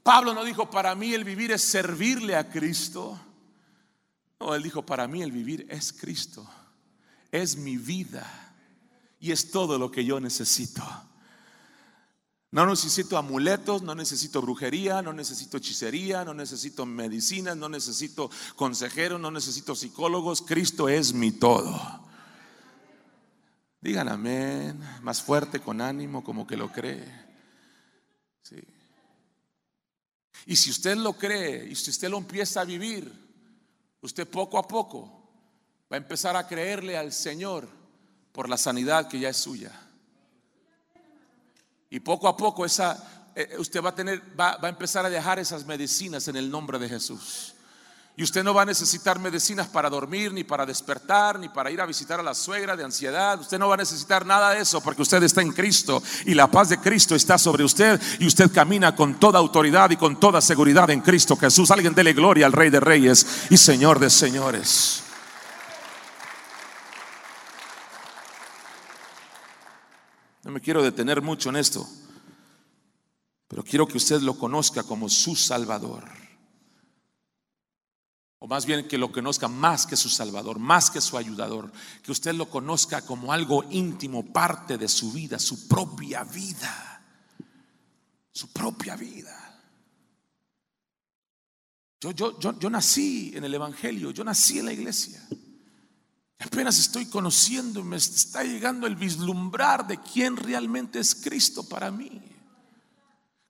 Pablo 0.02 0.32
no 0.32 0.44
dijo, 0.44 0.70
para 0.70 0.94
mí 0.94 1.12
el 1.12 1.24
vivir 1.24 1.52
es 1.52 1.62
servirle 1.62 2.36
a 2.36 2.48
Cristo. 2.48 3.18
No, 4.40 4.54
él 4.54 4.62
dijo, 4.62 4.84
para 4.84 5.08
mí 5.08 5.22
el 5.22 5.32
vivir 5.32 5.66
es 5.68 5.92
Cristo. 5.92 6.48
Es 7.30 7.56
mi 7.56 7.76
vida. 7.76 8.54
Y 9.20 9.32
es 9.32 9.50
todo 9.50 9.78
lo 9.78 9.90
que 9.90 10.04
yo 10.04 10.20
necesito. 10.20 10.84
No 12.50 12.64
necesito 12.64 13.18
amuletos, 13.18 13.82
no 13.82 13.94
necesito 13.94 14.40
brujería, 14.40 15.02
no 15.02 15.12
necesito 15.12 15.58
hechicería, 15.58 16.24
no 16.24 16.32
necesito 16.32 16.86
medicinas, 16.86 17.56
no 17.56 17.68
necesito 17.68 18.30
consejeros, 18.56 19.20
no 19.20 19.30
necesito 19.30 19.74
psicólogos. 19.74 20.40
Cristo 20.40 20.88
es 20.88 21.12
mi 21.12 21.30
todo. 21.30 22.08
Digan 23.80 24.08
amén, 24.08 24.80
más 25.02 25.22
fuerte, 25.22 25.60
con 25.60 25.80
ánimo, 25.80 26.24
como 26.24 26.46
que 26.46 26.56
lo 26.56 26.72
cree. 26.72 27.04
Sí. 28.42 28.56
Y 30.46 30.56
si 30.56 30.70
usted 30.70 30.96
lo 30.96 31.12
cree 31.12 31.68
y 31.70 31.74
si 31.74 31.90
usted 31.90 32.08
lo 32.08 32.16
empieza 32.16 32.62
a 32.62 32.64
vivir, 32.64 33.27
usted 34.00 34.28
poco 34.28 34.58
a 34.58 34.66
poco 34.66 35.18
va 35.90 35.96
a 35.96 35.98
empezar 35.98 36.36
a 36.36 36.46
creerle 36.46 36.96
al 36.96 37.12
Señor 37.12 37.68
por 38.32 38.48
la 38.48 38.56
sanidad 38.56 39.08
que 39.08 39.18
ya 39.18 39.30
es 39.30 39.36
suya. 39.36 39.72
Y 41.90 42.00
poco 42.00 42.28
a 42.28 42.36
poco 42.36 42.64
esa, 42.64 43.30
eh, 43.34 43.56
usted 43.58 43.82
va 43.82 43.90
a 43.90 43.94
tener, 43.94 44.20
va, 44.38 44.56
va 44.56 44.68
a 44.68 44.70
empezar 44.70 45.06
a 45.06 45.10
dejar 45.10 45.38
esas 45.38 45.64
medicinas 45.64 46.28
en 46.28 46.36
el 46.36 46.50
nombre 46.50 46.78
de 46.78 46.88
Jesús. 46.88 47.54
Y 48.18 48.24
usted 48.24 48.42
no 48.42 48.52
va 48.52 48.62
a 48.62 48.64
necesitar 48.64 49.20
medicinas 49.20 49.68
para 49.68 49.88
dormir, 49.88 50.32
ni 50.32 50.42
para 50.42 50.66
despertar, 50.66 51.38
ni 51.38 51.48
para 51.48 51.70
ir 51.70 51.80
a 51.80 51.86
visitar 51.86 52.18
a 52.18 52.22
la 52.24 52.34
suegra 52.34 52.74
de 52.74 52.82
ansiedad. 52.82 53.38
Usted 53.38 53.60
no 53.60 53.68
va 53.68 53.74
a 53.74 53.76
necesitar 53.76 54.26
nada 54.26 54.50
de 54.50 54.60
eso 54.60 54.80
porque 54.80 55.02
usted 55.02 55.22
está 55.22 55.40
en 55.40 55.52
Cristo 55.52 56.02
y 56.26 56.34
la 56.34 56.50
paz 56.50 56.70
de 56.70 56.80
Cristo 56.80 57.14
está 57.14 57.38
sobre 57.38 57.62
usted 57.62 58.02
y 58.18 58.26
usted 58.26 58.50
camina 58.50 58.96
con 58.96 59.20
toda 59.20 59.38
autoridad 59.38 59.90
y 59.90 59.96
con 59.96 60.18
toda 60.18 60.40
seguridad 60.40 60.90
en 60.90 61.00
Cristo 61.00 61.36
Jesús. 61.36 61.70
Alguien 61.70 61.94
dele 61.94 62.12
gloria 62.12 62.46
al 62.46 62.52
Rey 62.52 62.70
de 62.70 62.80
Reyes 62.80 63.46
y 63.50 63.56
Señor 63.56 64.00
de 64.00 64.10
Señores. 64.10 65.04
No 70.42 70.50
me 70.50 70.60
quiero 70.60 70.82
detener 70.82 71.22
mucho 71.22 71.50
en 71.50 71.56
esto, 71.56 71.86
pero 73.46 73.62
quiero 73.62 73.86
que 73.86 73.98
usted 73.98 74.20
lo 74.22 74.36
conozca 74.36 74.82
como 74.82 75.08
su 75.08 75.36
Salvador. 75.36 76.17
O 78.40 78.46
más 78.46 78.66
bien 78.66 78.86
que 78.86 78.98
lo 78.98 79.10
conozca 79.10 79.48
más 79.48 79.86
que 79.86 79.96
su 79.96 80.08
Salvador, 80.08 80.58
más 80.58 80.90
que 80.90 81.00
su 81.00 81.16
ayudador. 81.18 81.72
Que 82.02 82.12
usted 82.12 82.34
lo 82.34 82.48
conozca 82.48 83.02
como 83.02 83.32
algo 83.32 83.64
íntimo, 83.70 84.32
parte 84.32 84.78
de 84.78 84.88
su 84.88 85.12
vida, 85.12 85.38
su 85.38 85.66
propia 85.66 86.22
vida. 86.24 87.02
Su 88.32 88.48
propia 88.52 88.94
vida. 88.94 89.34
Yo, 92.00 92.12
yo, 92.12 92.38
yo, 92.38 92.56
yo 92.58 92.70
nací 92.70 93.32
en 93.34 93.42
el 93.42 93.54
Evangelio, 93.54 94.12
yo 94.12 94.22
nací 94.22 94.60
en 94.60 94.66
la 94.66 94.72
iglesia. 94.72 95.20
Apenas 96.38 96.78
estoy 96.78 97.06
conociendo 97.06 97.80
y 97.80 97.82
me 97.82 97.96
está 97.96 98.44
llegando 98.44 98.86
el 98.86 98.94
vislumbrar 98.94 99.88
de 99.88 100.00
quién 100.00 100.36
realmente 100.36 101.00
es 101.00 101.16
Cristo 101.16 101.68
para 101.68 101.90
mí. 101.90 102.22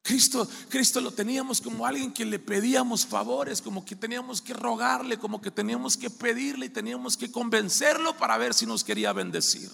Cristo, 0.09 0.49
Cristo 0.71 1.03
lo 1.03 1.11
teníamos 1.11 1.61
como 1.61 1.85
alguien 1.85 2.15
que 2.15 2.25
le 2.25 2.39
pedíamos 2.39 3.05
favores, 3.05 3.61
como 3.61 3.85
que 3.85 3.95
teníamos 3.95 4.41
que 4.41 4.55
rogarle, 4.55 5.19
como 5.19 5.39
que 5.43 5.51
teníamos 5.51 5.99
que 5.99 6.09
pedirle 6.09 6.65
y 6.65 6.71
teníamos 6.71 7.15
que 7.15 7.31
convencerlo 7.31 8.17
para 8.17 8.39
ver 8.39 8.55
si 8.55 8.65
nos 8.65 8.85
quería 8.85 9.13
bendecir. 9.13 9.71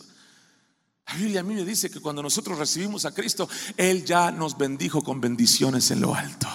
La 1.07 1.14
Biblia 1.14 1.38
a 1.38 1.42
mí 1.44 1.55
me 1.55 1.64
dice 1.64 1.88
que 1.88 2.01
cuando 2.01 2.20
nosotros 2.20 2.59
recibimos 2.59 3.05
a 3.05 3.14
Cristo, 3.14 3.49
Él 3.77 4.05
ya 4.05 4.33
nos 4.33 4.59
bendijo 4.59 5.03
con 5.03 5.20
bendiciones 5.20 5.92
en 5.92 6.01
lo 6.01 6.12
alto. 6.16 6.49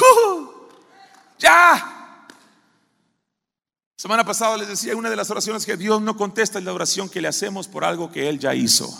¡Uh! 0.00 0.48
¡Ya! 1.38 2.26
Semana 3.94 4.24
pasada 4.24 4.56
les 4.56 4.66
decía, 4.66 4.96
una 4.96 5.08
de 5.08 5.14
las 5.14 5.30
oraciones 5.30 5.64
que 5.64 5.76
Dios 5.76 6.02
no 6.02 6.16
contesta 6.16 6.58
es 6.58 6.64
la 6.64 6.74
oración 6.74 7.08
que 7.08 7.20
le 7.20 7.28
hacemos 7.28 7.68
por 7.68 7.84
algo 7.84 8.10
que 8.10 8.28
Él 8.28 8.40
ya 8.40 8.56
hizo. 8.56 8.92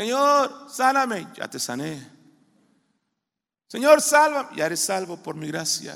Señor, 0.00 0.66
sáname, 0.70 1.28
ya 1.36 1.46
te 1.46 1.58
sané. 1.58 2.02
Señor, 3.68 4.00
salva, 4.00 4.50
ya 4.56 4.64
eres 4.64 4.80
salvo 4.80 5.22
por 5.22 5.34
mi 5.34 5.46
gracia. 5.46 5.92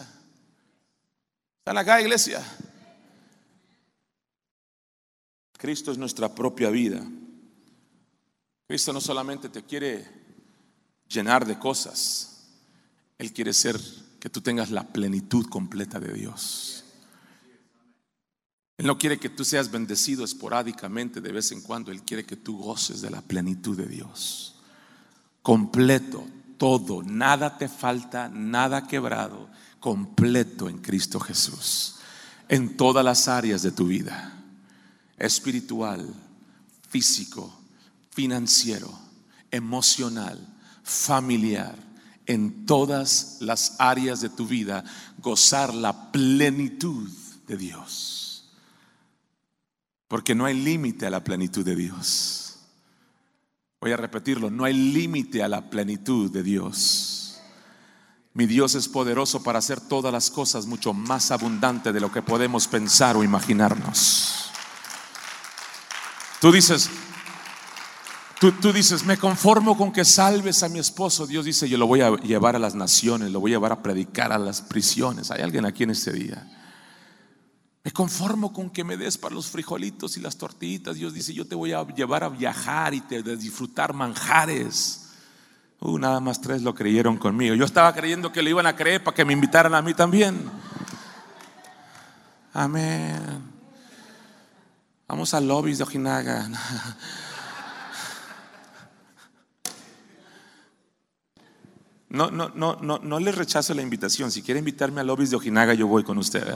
¿Están 1.61 1.79
acá, 1.79 2.03
iglesia? 2.03 2.45
Cristo 5.57 5.91
es 5.91 5.97
nuestra 5.97 6.35
propia 6.35 6.69
vida. 6.69 7.01
Cristo 8.67 8.93
no 8.93 9.01
solamente 9.01 9.49
te 9.49 9.63
quiere 9.63 10.07
llenar 11.09 11.47
de 11.47 11.59
cosas, 11.59 12.45
Él 13.17 13.33
quiere 13.33 13.55
ser 13.55 13.81
que 14.21 14.29
tú 14.29 14.43
tengas 14.43 14.71
la 14.71 14.87
plenitud 14.87 15.49
completa 15.49 15.99
de 15.99 16.13
Dios. 16.13 16.84
Él 18.77 18.87
no 18.87 18.99
quiere 18.99 19.19
que 19.19 19.29
tú 19.29 19.45
seas 19.45 19.71
bendecido 19.71 20.25
esporádicamente 20.25 21.21
de 21.21 21.33
vez 21.33 21.53
en 21.53 21.61
cuando. 21.61 21.93
Él 21.93 22.03
quiere 22.03 22.25
que 22.25 22.37
tú 22.37 22.59
goces 22.59 23.01
de 23.01 23.11
la 23.11 23.23
plenitud 23.23 23.77
de 23.77 23.87
Dios. 23.87 24.57
Completo, 25.43 26.27
todo, 26.59 27.03
nada 27.03 27.57
te 27.57 27.69
falta, 27.69 28.29
nada 28.29 28.87
quebrado, 28.87 29.49
completo 29.79 30.69
en 30.69 30.79
Cristo 30.79 31.21
Jesús. 31.21 31.97
En 32.49 32.77
todas 32.77 33.05
las 33.05 33.29
áreas 33.29 33.63
de 33.63 33.71
tu 33.71 33.87
vida. 33.87 34.43
Espiritual, 35.19 36.13
físico, 36.89 37.57
financiero, 38.11 38.91
emocional, 39.53 40.39
familiar. 40.83 41.77
En 42.27 42.67
todas 42.67 43.37
las 43.41 43.77
áreas 43.79 44.21
de 44.21 44.31
tu 44.31 44.47
vida, 44.47 44.83
gozar 45.19 45.73
la 45.75 46.11
plenitud 46.11 47.09
de 47.47 47.57
Dios. 47.57 48.24
Porque 50.09 50.35
no 50.35 50.45
hay 50.45 50.55
límite 50.55 51.07
a 51.07 51.11
la 51.11 51.25
plenitud 51.25 51.65
de 51.65 51.77
Dios. 51.77 52.45
Voy 53.81 53.93
a 53.93 53.97
repetirlo, 53.97 54.51
no 54.51 54.65
hay 54.65 54.73
límite 54.73 55.43
a 55.43 55.49
la 55.49 55.69
plenitud 55.69 56.31
de 56.31 56.43
Dios. 56.43 57.41
Mi 58.33 58.47
Dios 58.47 58.75
es 58.75 58.89
poderoso 58.89 59.43
para 59.43 59.61
hacer 59.61 59.81
todas 59.81 60.13
las 60.13 60.31
cosas 60.31 60.67
mucho 60.67 60.93
más 60.93 61.31
abundante 61.31 61.93
de 61.93 62.01
lo 62.01 62.11
que 62.11 62.23
podemos 62.23 62.67
pensar 62.67 63.17
o 63.17 63.23
imaginarnos. 63.23 64.51
Tú 66.41 66.51
dices, 66.51 66.91
tú, 68.41 68.53
tú, 68.53 68.73
dices, 68.73 69.05
me 69.05 69.19
conformo 69.19 69.77
con 69.77 69.93
que 69.93 70.05
salves 70.05 70.63
a 70.63 70.69
mi 70.69 70.79
esposo. 70.79 71.27
Dios 71.27 71.45
dice, 71.45 71.69
yo 71.69 71.79
lo 71.79 71.87
voy 71.87 72.01
a 72.01 72.17
llevar 72.17 72.57
a 72.57 72.59
las 72.59 72.75
naciones, 72.75 73.31
lo 73.31 73.39
voy 73.41 73.53
a 73.53 73.57
llevar 73.57 73.73
a 73.73 73.83
predicar 73.83 74.33
a 74.33 74.39
las 74.39 74.63
prisiones. 74.63 75.31
¿Hay 75.31 75.43
alguien 75.43 75.65
aquí 75.65 75.85
en 75.85 75.91
este 75.91 76.13
día? 76.13 76.64
Me 77.85 77.93
conformo 77.93 78.51
con 78.51 78.71
que 78.71 78.83
me 78.83 78.97
des 78.97 79.19
para 79.19 79.35
los 79.35 79.49
frijolitos 79.49 80.17
y 80.17 80.21
las 80.21 80.39
tortillitas. 80.39 80.97
Dios 80.97 81.13
dice, 81.13 81.35
yo 81.35 81.47
te 81.47 81.55
voy 81.55 81.73
a 81.73 81.87
llevar 81.89 82.25
a 82.25 82.31
viajar 82.31 82.95
y 82.95 83.03
te 83.03 83.19
a 83.19 83.23
disfrutar 83.23 83.93
manjares. 83.93 85.11
Uh, 85.81 85.99
nada 85.99 86.19
más 86.19 86.41
tres 86.41 86.63
lo 86.63 86.75
creyeron 86.75 87.19
conmigo. 87.19 87.55
Yo 87.55 87.67
estaba 87.67 87.93
creyendo 87.93 88.33
que 88.33 88.43
lo 88.43 88.49
iban 88.49 88.67
a 88.67 88.75
creer 88.75 89.05
para 89.05 89.15
que 89.15 89.27
me 89.27 89.35
invitaran 89.35 89.75
a 89.75 89.83
mí 89.83 89.93
también. 89.93 90.51
Amén. 92.55 93.21
Vamos 95.07 95.35
al 95.35 95.47
lobby 95.47 95.75
de 95.75 95.83
Ojinaga. 95.83 96.49
No, 102.09 102.31
no, 102.31 102.49
no, 102.55 102.79
no, 102.81 102.99
no 102.99 103.19
le 103.19 103.33
rechazo 103.33 103.75
la 103.75 103.83
invitación. 103.83 104.31
Si 104.31 104.41
quiere 104.41 104.61
invitarme 104.61 105.01
al 105.03 105.09
lobby 105.09 105.27
de 105.27 105.37
Ojinaga, 105.37 105.75
yo 105.75 105.87
voy 105.87 106.05
con 106.05 106.17
usted. 106.17 106.47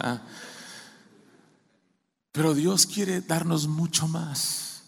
Pero 2.38 2.54
Dios 2.54 2.86
quiere 2.86 3.20
darnos 3.20 3.66
mucho 3.66 4.06
más. 4.06 4.84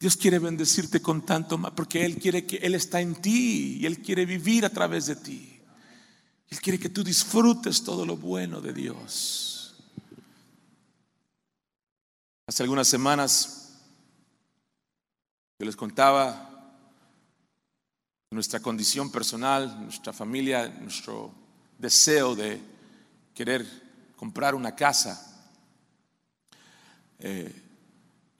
Dios 0.00 0.16
quiere 0.16 0.40
bendecirte 0.40 1.00
con 1.00 1.24
tanto 1.24 1.56
más, 1.56 1.70
porque 1.76 2.04
Él 2.04 2.16
quiere 2.16 2.44
que 2.44 2.56
Él 2.56 2.74
está 2.74 3.00
en 3.00 3.22
ti 3.22 3.78
y 3.78 3.86
Él 3.86 4.02
quiere 4.02 4.26
vivir 4.26 4.64
a 4.64 4.70
través 4.70 5.06
de 5.06 5.14
ti. 5.14 5.60
Él 6.48 6.60
quiere 6.60 6.80
que 6.80 6.88
tú 6.88 7.04
disfrutes 7.04 7.84
todo 7.84 8.04
lo 8.04 8.16
bueno 8.16 8.60
de 8.60 8.72
Dios. 8.72 9.76
Hace 12.48 12.64
algunas 12.64 12.88
semanas 12.88 13.78
yo 15.60 15.66
les 15.66 15.76
contaba 15.76 16.74
nuestra 18.32 18.58
condición 18.58 19.12
personal, 19.12 19.80
nuestra 19.84 20.12
familia, 20.12 20.66
nuestro 20.66 21.32
deseo 21.78 22.34
de 22.34 22.60
querer 23.36 23.64
comprar 24.16 24.56
una 24.56 24.74
casa. 24.74 25.28
Eh, 27.24 27.54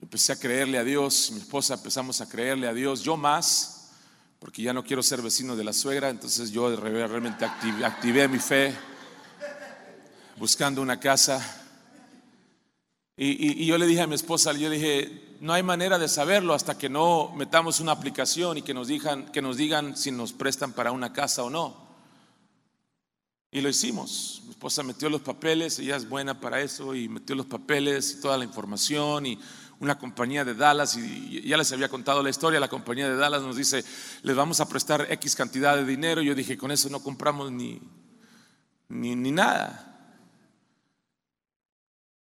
empecé 0.01 0.33
a 0.33 0.35
creerle 0.35 0.77
a 0.77 0.83
Dios, 0.83 1.31
mi 1.31 1.39
esposa 1.39 1.75
empezamos 1.75 2.19
a 2.19 2.27
creerle 2.27 2.67
a 2.67 2.73
Dios, 2.73 3.01
yo 3.01 3.15
más, 3.15 3.91
porque 4.39 4.61
ya 4.61 4.73
no 4.73 4.83
quiero 4.83 5.01
ser 5.01 5.21
vecino 5.21 5.55
de 5.55 5.63
la 5.63 5.71
suegra, 5.71 6.09
entonces 6.09 6.51
yo 6.51 6.75
realmente 6.75 7.45
activé, 7.45 8.27
mi 8.27 8.39
fe. 8.39 8.75
buscando 10.35 10.81
una 10.81 10.99
casa. 10.99 11.61
Y, 13.15 13.65
yo 13.65 13.77
le 13.77 13.87
dije 13.87 14.01
a 14.01 14.07
mi 14.07 14.15
esposa, 14.15 14.51
yo 14.51 14.69
dije, 14.69 15.37
no 15.39 15.53
hay 15.53 15.63
manera 15.63 15.97
de 15.97 16.09
saberlo 16.09 16.53
hasta 16.53 16.77
que 16.77 16.89
no 16.89 17.31
metamos 17.37 17.79
una 17.79 17.93
aplicación 17.93 18.57
y 18.57 18.63
que 18.63 18.73
nos 18.73 18.87
digan 18.89 19.95
si 19.95 20.11
nos 20.11 20.33
prestan 20.33 20.73
para 20.73 20.91
una 20.91 21.13
casa 21.13 21.43
o 21.43 21.49
no. 21.49 21.87
Y 23.49 23.61
lo 23.61 23.69
hicimos. 23.69 24.41
Esposa 24.63 24.81
metió 24.81 25.09
los 25.09 25.19
papeles, 25.19 25.77
ella 25.79 25.97
es 25.97 26.07
buena 26.07 26.39
para 26.39 26.61
eso, 26.61 26.95
y 26.95 27.09
metió 27.09 27.35
los 27.35 27.47
papeles 27.47 28.13
y 28.13 28.21
toda 28.21 28.37
la 28.37 28.45
información 28.45 29.25
y 29.25 29.37
una 29.81 29.99
compañía 29.99 30.45
de 30.45 30.55
Dallas, 30.55 30.95
y 30.95 31.41
ya 31.41 31.57
les 31.57 31.69
había 31.73 31.89
contado 31.89 32.23
la 32.23 32.29
historia, 32.29 32.61
la 32.61 32.69
compañía 32.69 33.09
de 33.09 33.17
Dallas 33.17 33.41
nos 33.41 33.57
dice, 33.57 33.83
les 34.21 34.35
vamos 34.37 34.61
a 34.61 34.69
prestar 34.69 35.05
X 35.09 35.35
cantidad 35.35 35.75
de 35.75 35.83
dinero. 35.83 36.21
Yo 36.21 36.33
dije, 36.33 36.57
con 36.57 36.71
eso 36.71 36.87
no 36.87 37.03
compramos 37.03 37.51
ni, 37.51 37.81
ni, 38.87 39.17
ni 39.17 39.31
nada. 39.33 40.15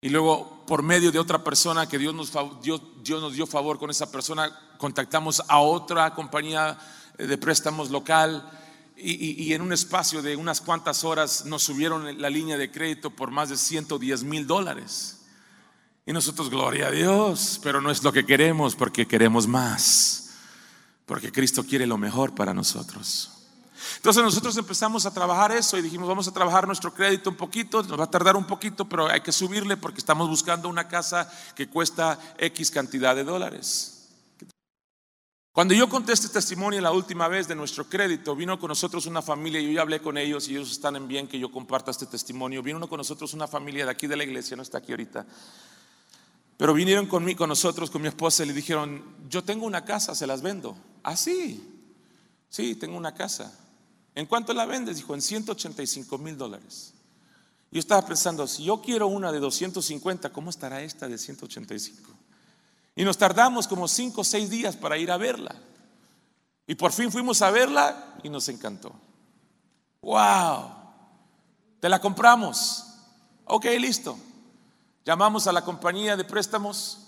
Y 0.00 0.08
luego, 0.08 0.66
por 0.66 0.82
medio 0.82 1.12
de 1.12 1.20
otra 1.20 1.44
persona 1.44 1.88
que 1.88 1.98
Dios 1.98 2.16
nos, 2.16 2.32
Dios, 2.60 2.82
Dios 3.04 3.22
nos 3.22 3.34
dio 3.34 3.46
favor 3.46 3.78
con 3.78 3.90
esa 3.90 4.10
persona, 4.10 4.50
contactamos 4.78 5.40
a 5.46 5.60
otra 5.60 6.12
compañía 6.14 6.76
de 7.16 7.38
préstamos 7.38 7.90
local 7.90 8.50
y, 8.96 9.52
en 9.52 9.62
un 9.62 9.72
espacio 9.72 10.22
de 10.22 10.36
unas 10.36 10.60
cuantas 10.60 11.04
horas 11.04 11.44
nos 11.46 11.62
subieron 11.62 12.20
la 12.20 12.30
línea 12.30 12.56
de 12.56 12.70
crédito 12.70 13.10
por 13.10 13.30
más 13.30 13.48
de 13.48 13.56
110 13.56 14.24
mil 14.24 14.46
dólares. 14.46 15.20
Y 16.06 16.12
nosotros, 16.12 16.50
gloria 16.50 16.88
a 16.88 16.90
Dios, 16.90 17.58
pero 17.62 17.80
no 17.80 17.90
es 17.90 18.02
lo 18.02 18.12
que 18.12 18.26
queremos 18.26 18.76
porque 18.76 19.06
queremos 19.06 19.46
más, 19.46 20.34
porque 21.06 21.32
Cristo 21.32 21.64
quiere 21.64 21.86
lo 21.86 21.98
mejor 21.98 22.34
para 22.34 22.54
nosotros. 22.54 23.30
Entonces 23.96 24.22
nosotros 24.22 24.56
empezamos 24.56 25.06
a 25.06 25.12
trabajar 25.12 25.52
eso 25.52 25.76
y 25.78 25.82
dijimos, 25.82 26.08
vamos 26.08 26.28
a 26.28 26.32
trabajar 26.32 26.66
nuestro 26.66 26.92
crédito 26.92 27.30
un 27.30 27.36
poquito, 27.36 27.82
nos 27.82 27.98
va 27.98 28.04
a 28.04 28.10
tardar 28.10 28.36
un 28.36 28.46
poquito, 28.46 28.88
pero 28.88 29.08
hay 29.08 29.20
que 29.22 29.32
subirle 29.32 29.76
porque 29.76 29.98
estamos 29.98 30.28
buscando 30.28 30.68
una 30.68 30.88
casa 30.88 31.30
que 31.54 31.68
cuesta 31.68 32.18
X 32.38 32.70
cantidad 32.70 33.16
de 33.16 33.24
dólares. 33.24 33.93
Cuando 35.54 35.72
yo 35.72 35.88
conté 35.88 36.12
este 36.12 36.28
testimonio 36.28 36.80
la 36.80 36.90
última 36.90 37.28
vez 37.28 37.46
de 37.46 37.54
nuestro 37.54 37.88
crédito, 37.88 38.34
vino 38.34 38.58
con 38.58 38.66
nosotros 38.66 39.06
una 39.06 39.22
familia, 39.22 39.60
yo 39.60 39.70
ya 39.70 39.82
hablé 39.82 40.00
con 40.00 40.18
ellos 40.18 40.48
y 40.48 40.56
ellos 40.56 40.72
están 40.72 40.96
en 40.96 41.06
bien 41.06 41.28
que 41.28 41.38
yo 41.38 41.52
comparta 41.52 41.92
este 41.92 42.06
testimonio. 42.06 42.60
Vino 42.60 42.88
con 42.88 42.98
nosotros 42.98 43.34
una 43.34 43.46
familia 43.46 43.84
de 43.84 43.92
aquí 43.92 44.08
de 44.08 44.16
la 44.16 44.24
iglesia, 44.24 44.56
no 44.56 44.64
está 44.64 44.78
aquí 44.78 44.90
ahorita. 44.90 45.24
Pero 46.56 46.74
vinieron 46.74 47.06
conmigo, 47.06 47.38
con 47.38 47.50
nosotros, 47.50 47.88
con 47.88 48.02
mi 48.02 48.08
esposa 48.08 48.42
y 48.42 48.48
le 48.48 48.52
dijeron, 48.52 49.00
yo 49.28 49.44
tengo 49.44 49.64
una 49.64 49.84
casa, 49.84 50.16
se 50.16 50.26
las 50.26 50.42
vendo. 50.42 50.76
Ah, 51.04 51.16
sí, 51.16 51.62
sí, 52.48 52.74
tengo 52.74 52.96
una 52.96 53.14
casa. 53.14 53.56
¿En 54.16 54.26
cuánto 54.26 54.52
la 54.54 54.66
vendes? 54.66 54.96
Dijo, 54.96 55.14
en 55.14 55.22
185 55.22 56.18
mil 56.18 56.36
dólares. 56.36 56.94
Yo 57.70 57.78
estaba 57.78 58.04
pensando, 58.04 58.48
si 58.48 58.64
yo 58.64 58.82
quiero 58.82 59.06
una 59.06 59.30
de 59.30 59.38
250, 59.38 60.32
¿cómo 60.32 60.50
estará 60.50 60.82
esta 60.82 61.06
de 61.06 61.16
185? 61.16 62.13
Y 62.96 63.04
nos 63.04 63.18
tardamos 63.18 63.66
como 63.66 63.88
5 63.88 64.20
o 64.20 64.24
6 64.24 64.50
días 64.50 64.76
para 64.76 64.96
ir 64.98 65.10
a 65.10 65.16
verla. 65.16 65.54
Y 66.66 66.74
por 66.74 66.92
fin 66.92 67.10
fuimos 67.10 67.42
a 67.42 67.50
verla 67.50 68.16
y 68.22 68.28
nos 68.28 68.48
encantó. 68.48 68.92
¡Wow! 70.00 70.70
Te 71.80 71.88
la 71.88 72.00
compramos. 72.00 72.84
Ok, 73.44 73.66
listo. 73.78 74.18
Llamamos 75.04 75.46
a 75.46 75.52
la 75.52 75.62
compañía 75.62 76.16
de 76.16 76.24
préstamos 76.24 77.04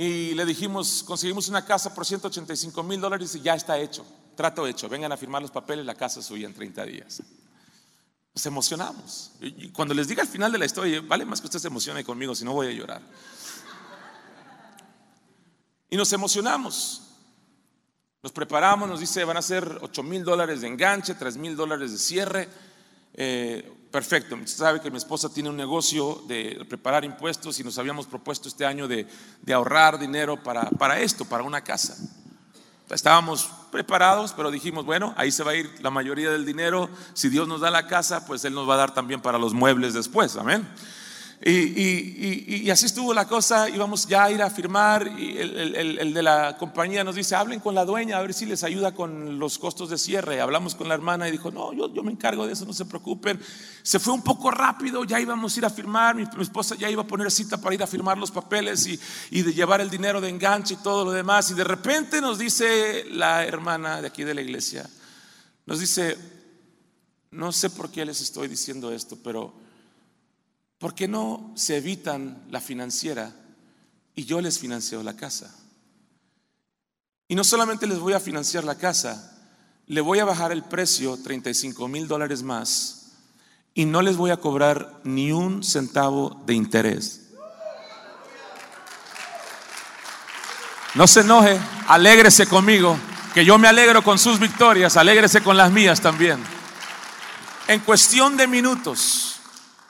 y 0.00 0.32
le 0.34 0.46
dijimos, 0.46 1.02
conseguimos 1.02 1.48
una 1.48 1.64
casa 1.64 1.92
por 1.92 2.06
185 2.06 2.82
mil 2.84 3.00
dólares 3.00 3.34
y 3.34 3.40
ya 3.40 3.54
está 3.54 3.76
hecho, 3.78 4.06
trato 4.36 4.64
hecho, 4.64 4.88
vengan 4.88 5.10
a 5.10 5.16
firmar 5.16 5.42
los 5.42 5.50
papeles, 5.50 5.84
la 5.84 5.96
casa 5.96 6.22
suya 6.22 6.46
en 6.46 6.54
30 6.54 6.86
días. 6.86 7.20
Nos 8.32 8.46
emocionamos. 8.46 9.32
Y 9.40 9.70
cuando 9.70 9.94
les 9.94 10.06
diga 10.06 10.22
al 10.22 10.28
final 10.28 10.52
de 10.52 10.58
la 10.58 10.66
historia, 10.66 11.02
vale 11.04 11.24
más 11.24 11.40
que 11.40 11.48
usted 11.48 11.58
se 11.58 11.66
emocione 11.66 12.04
conmigo, 12.04 12.34
si 12.36 12.44
no 12.44 12.52
voy 12.52 12.68
a 12.68 12.70
llorar. 12.70 13.02
Y 15.90 15.96
nos 15.96 16.12
emocionamos. 16.12 17.02
Nos 18.22 18.32
preparamos, 18.32 18.88
nos 18.88 19.00
dice, 19.00 19.24
van 19.24 19.36
a 19.36 19.42
ser 19.42 19.78
8 19.80 20.02
mil 20.02 20.24
dólares 20.24 20.60
de 20.60 20.66
enganche, 20.66 21.14
3 21.14 21.36
mil 21.36 21.56
dólares 21.56 21.92
de 21.92 21.98
cierre. 21.98 22.48
Eh, 23.14 23.72
perfecto, 23.90 24.34
usted 24.34 24.58
sabe 24.58 24.80
que 24.80 24.90
mi 24.90 24.98
esposa 24.98 25.32
tiene 25.32 25.48
un 25.48 25.56
negocio 25.56 26.22
de 26.26 26.64
preparar 26.68 27.04
impuestos 27.04 27.58
y 27.58 27.64
nos 27.64 27.78
habíamos 27.78 28.06
propuesto 28.06 28.48
este 28.48 28.66
año 28.66 28.86
de, 28.86 29.06
ahorrar 29.52 29.98
dinero 29.98 30.42
para, 30.42 30.68
para 30.70 31.00
esto, 31.00 31.24
para 31.24 31.44
una 31.44 31.62
casa. 31.62 31.96
Estábamos 32.90 33.48
preparados, 33.70 34.32
pero 34.32 34.50
dijimos, 34.50 34.84
bueno, 34.84 35.14
ahí 35.16 35.30
se 35.30 35.44
va 35.44 35.52
a 35.52 35.56
ir 35.56 35.70
la 35.80 35.90
mayoría 35.90 36.30
del 36.30 36.44
dinero. 36.44 36.88
Si 37.12 37.28
Dios 37.28 37.46
nos 37.46 37.60
da 37.60 37.70
la 37.70 37.86
casa, 37.86 38.26
pues 38.26 38.44
Él 38.44 38.54
nos 38.54 38.68
va 38.68 38.74
a 38.74 38.78
dar 38.78 38.94
también 38.94 39.20
para 39.20 39.38
los 39.38 39.54
muebles 39.54 39.94
después. 39.94 40.36
Amén. 40.36 40.66
Y, 41.40 42.68
así 42.68 42.86
estuvo 42.86 43.14
la 43.14 43.28
cosa, 43.28 43.68
íbamos 43.68 44.08
ya 44.08 44.24
a 44.24 44.30
ir 44.30 44.42
a 44.42 44.50
firmar 44.50 45.06
y 45.06 45.38
el, 45.38 46.12
de 46.12 46.22
la 46.22 46.56
compañía 46.58 47.04
nos 47.04 47.14
dice, 47.14 47.36
hablen 47.36 47.60
con 47.60 47.76
la 47.76 47.84
dueña 47.84 48.18
a 48.18 48.22
ver 48.22 48.34
si 48.34 48.44
les 48.44 48.64
ayuda 48.64 48.92
con 48.92 49.38
los 49.38 49.58
costos 49.58 49.90
de 49.90 49.98
cierre. 49.98 50.40
Hablamos 50.40 50.74
con 50.74 50.88
la 50.88 50.94
hermana 50.94 51.28
y 51.28 51.30
dijo, 51.30 51.52
no, 51.52 51.72
yo, 51.72 52.02
me 52.02 52.10
encargo 52.10 52.46
de 52.46 52.54
eso, 52.54 52.64
no 52.64 52.72
se 52.72 52.86
preocupen. 52.86 53.40
Se 53.82 54.00
fue 54.00 54.12
un 54.12 54.22
poco 54.22 54.50
rápido, 54.50 55.04
ya 55.04 55.20
íbamos 55.20 55.54
a 55.54 55.58
ir 55.58 55.64
a 55.64 55.70
firmar, 55.70 56.16
mi, 56.16 56.24
esposa 56.40 56.74
ya 56.74 56.90
iba 56.90 57.02
a 57.02 57.06
poner 57.06 57.30
cita 57.30 57.60
para 57.60 57.74
ir 57.74 57.82
a 57.82 57.86
firmar 57.86 58.18
los 58.18 58.32
papeles 58.32 58.86
y 59.30 59.42
de 59.42 59.54
llevar 59.54 59.80
el 59.80 59.90
dinero 59.90 60.20
de 60.20 60.28
enganche 60.28 60.74
y 60.74 60.78
todo 60.78 61.04
lo 61.04 61.12
demás. 61.12 61.50
Y 61.50 61.54
de 61.54 61.64
repente 61.64 62.20
nos 62.20 62.38
dice 62.38 63.04
la 63.12 63.46
hermana 63.46 64.02
de 64.02 64.08
aquí 64.08 64.24
de 64.24 64.34
la 64.34 64.42
iglesia, 64.42 64.90
nos 65.66 65.78
dice, 65.78 66.16
no 67.30 67.52
sé 67.52 67.70
por 67.70 67.90
qué 67.90 68.04
les 68.04 68.20
estoy 68.20 68.48
diciendo 68.48 68.92
esto, 68.92 69.16
pero 69.22 69.67
¿Por 70.78 70.94
qué 70.94 71.08
no 71.08 71.52
se 71.56 71.76
evitan 71.76 72.44
la 72.50 72.60
financiera 72.60 73.34
y 74.14 74.24
yo 74.24 74.40
les 74.40 74.58
financio 74.58 75.02
la 75.02 75.16
casa? 75.16 75.54
Y 77.26 77.34
no 77.34 77.44
solamente 77.44 77.86
les 77.86 77.98
voy 77.98 78.12
a 78.12 78.20
financiar 78.20 78.64
la 78.64 78.76
casa, 78.76 79.36
le 79.86 80.00
voy 80.00 80.20
a 80.20 80.24
bajar 80.24 80.52
el 80.52 80.62
precio 80.62 81.18
35 81.22 81.88
mil 81.88 82.06
dólares 82.06 82.42
más 82.42 83.12
y 83.74 83.86
no 83.86 84.02
les 84.02 84.16
voy 84.16 84.30
a 84.30 84.38
cobrar 84.38 85.00
ni 85.04 85.32
un 85.32 85.64
centavo 85.64 86.40
de 86.46 86.54
interés. 86.54 87.28
No 90.94 91.06
se 91.06 91.20
enoje, 91.20 91.60
alégrese 91.86 92.46
conmigo, 92.46 92.96
que 93.34 93.44
yo 93.44 93.58
me 93.58 93.68
alegro 93.68 94.02
con 94.02 94.18
sus 94.18 94.38
victorias, 94.40 94.96
alégrese 94.96 95.42
con 95.42 95.56
las 95.56 95.70
mías 95.70 96.00
también. 96.00 96.42
En 97.66 97.80
cuestión 97.80 98.36
de 98.36 98.46
minutos, 98.46 99.27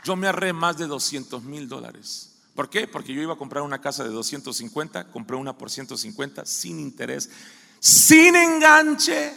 yo 0.04 0.16
me 0.16 0.26
ahorré 0.26 0.52
más 0.52 0.78
de 0.78 0.86
200 0.86 1.42
mil 1.44 1.68
dólares. 1.68 2.28
¿Por 2.54 2.68
qué? 2.68 2.88
Porque 2.88 3.14
yo 3.14 3.22
iba 3.22 3.34
a 3.34 3.38
comprar 3.38 3.62
una 3.62 3.80
casa 3.80 4.02
de 4.02 4.10
250, 4.10 5.12
compré 5.12 5.36
una 5.36 5.56
por 5.56 5.70
150 5.70 6.44
sin 6.44 6.80
interés, 6.80 7.30
sin 7.78 8.34
enganche. 8.34 9.34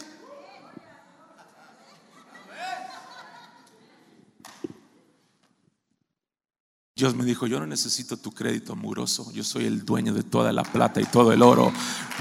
Dios 6.94 7.14
me 7.14 7.24
dijo, 7.24 7.46
yo 7.46 7.58
no 7.58 7.66
necesito 7.66 8.16
tu 8.16 8.32
crédito 8.32 8.74
amoroso, 8.74 9.32
yo 9.32 9.42
soy 9.42 9.64
el 9.64 9.84
dueño 9.84 10.12
de 10.12 10.22
toda 10.22 10.52
la 10.52 10.62
plata 10.62 11.00
y 11.00 11.04
todo 11.04 11.32
el 11.32 11.42
oro. 11.42 11.72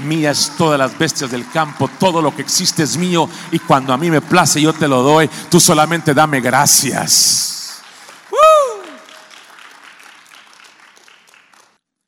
Mía 0.06 0.32
es 0.32 0.54
todas 0.58 0.80
las 0.80 0.98
bestias 0.98 1.30
del 1.30 1.50
campo, 1.50 1.90
todo 2.00 2.22
lo 2.22 2.36
que 2.36 2.42
existe 2.42 2.84
es 2.84 2.96
mío 2.96 3.28
y 3.52 3.60
cuando 3.60 3.92
a 3.92 3.98
mí 3.98 4.10
me 4.10 4.22
place 4.22 4.62
yo 4.62 4.72
te 4.72 4.88
lo 4.88 5.04
doy, 5.04 5.30
tú 5.50 5.60
solamente 5.60 6.14
dame 6.14 6.42
gracias. 6.42 7.51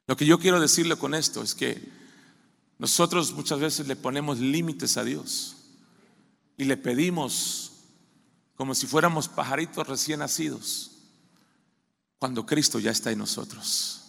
Lo 0.07 0.17
que 0.17 0.25
yo 0.25 0.39
quiero 0.39 0.59
decirle 0.59 0.97
con 0.97 1.13
esto 1.13 1.41
es 1.41 1.55
que 1.55 1.81
nosotros 2.77 3.31
muchas 3.33 3.59
veces 3.59 3.87
le 3.87 3.95
ponemos 3.95 4.39
límites 4.39 4.97
a 4.97 5.03
Dios 5.03 5.55
y 6.57 6.65
le 6.65 6.77
pedimos 6.77 7.71
como 8.55 8.75
si 8.75 8.87
fuéramos 8.87 9.27
pajaritos 9.27 9.87
recién 9.87 10.19
nacidos, 10.19 10.91
cuando 12.19 12.45
Cristo 12.45 12.79
ya 12.79 12.91
está 12.91 13.11
en 13.11 13.19
nosotros. 13.19 14.02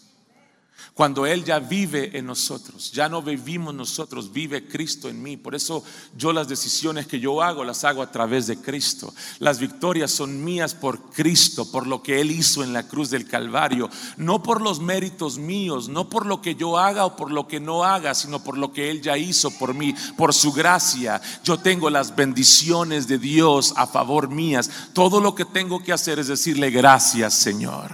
Cuando 0.94 1.26
Él 1.26 1.44
ya 1.44 1.58
vive 1.58 2.16
en 2.16 2.26
nosotros, 2.26 2.92
ya 2.92 3.08
no 3.08 3.20
vivimos 3.20 3.74
nosotros, 3.74 4.32
vive 4.32 4.68
Cristo 4.68 5.08
en 5.08 5.20
mí. 5.20 5.36
Por 5.36 5.56
eso 5.56 5.82
yo 6.16 6.32
las 6.32 6.46
decisiones 6.46 7.08
que 7.08 7.18
yo 7.18 7.42
hago 7.42 7.64
las 7.64 7.82
hago 7.82 8.00
a 8.00 8.12
través 8.12 8.46
de 8.46 8.58
Cristo. 8.58 9.12
Las 9.40 9.58
victorias 9.58 10.12
son 10.12 10.44
mías 10.44 10.72
por 10.72 11.10
Cristo, 11.10 11.68
por 11.68 11.88
lo 11.88 12.00
que 12.00 12.20
Él 12.20 12.30
hizo 12.30 12.62
en 12.62 12.72
la 12.72 12.86
cruz 12.86 13.10
del 13.10 13.26
Calvario. 13.26 13.90
No 14.18 14.40
por 14.40 14.60
los 14.60 14.78
méritos 14.78 15.36
míos, 15.36 15.88
no 15.88 16.08
por 16.08 16.26
lo 16.26 16.40
que 16.40 16.54
yo 16.54 16.78
haga 16.78 17.06
o 17.06 17.16
por 17.16 17.32
lo 17.32 17.48
que 17.48 17.58
no 17.58 17.82
haga, 17.82 18.14
sino 18.14 18.44
por 18.44 18.56
lo 18.56 18.72
que 18.72 18.88
Él 18.88 19.02
ya 19.02 19.18
hizo 19.18 19.50
por 19.50 19.74
mí, 19.74 19.96
por 20.16 20.32
su 20.32 20.52
gracia. 20.52 21.20
Yo 21.42 21.58
tengo 21.58 21.90
las 21.90 22.14
bendiciones 22.14 23.08
de 23.08 23.18
Dios 23.18 23.74
a 23.76 23.88
favor 23.88 24.28
mías. 24.28 24.70
Todo 24.92 25.20
lo 25.20 25.34
que 25.34 25.44
tengo 25.44 25.82
que 25.82 25.92
hacer 25.92 26.20
es 26.20 26.28
decirle 26.28 26.70
gracias 26.70 27.34
Señor 27.34 27.90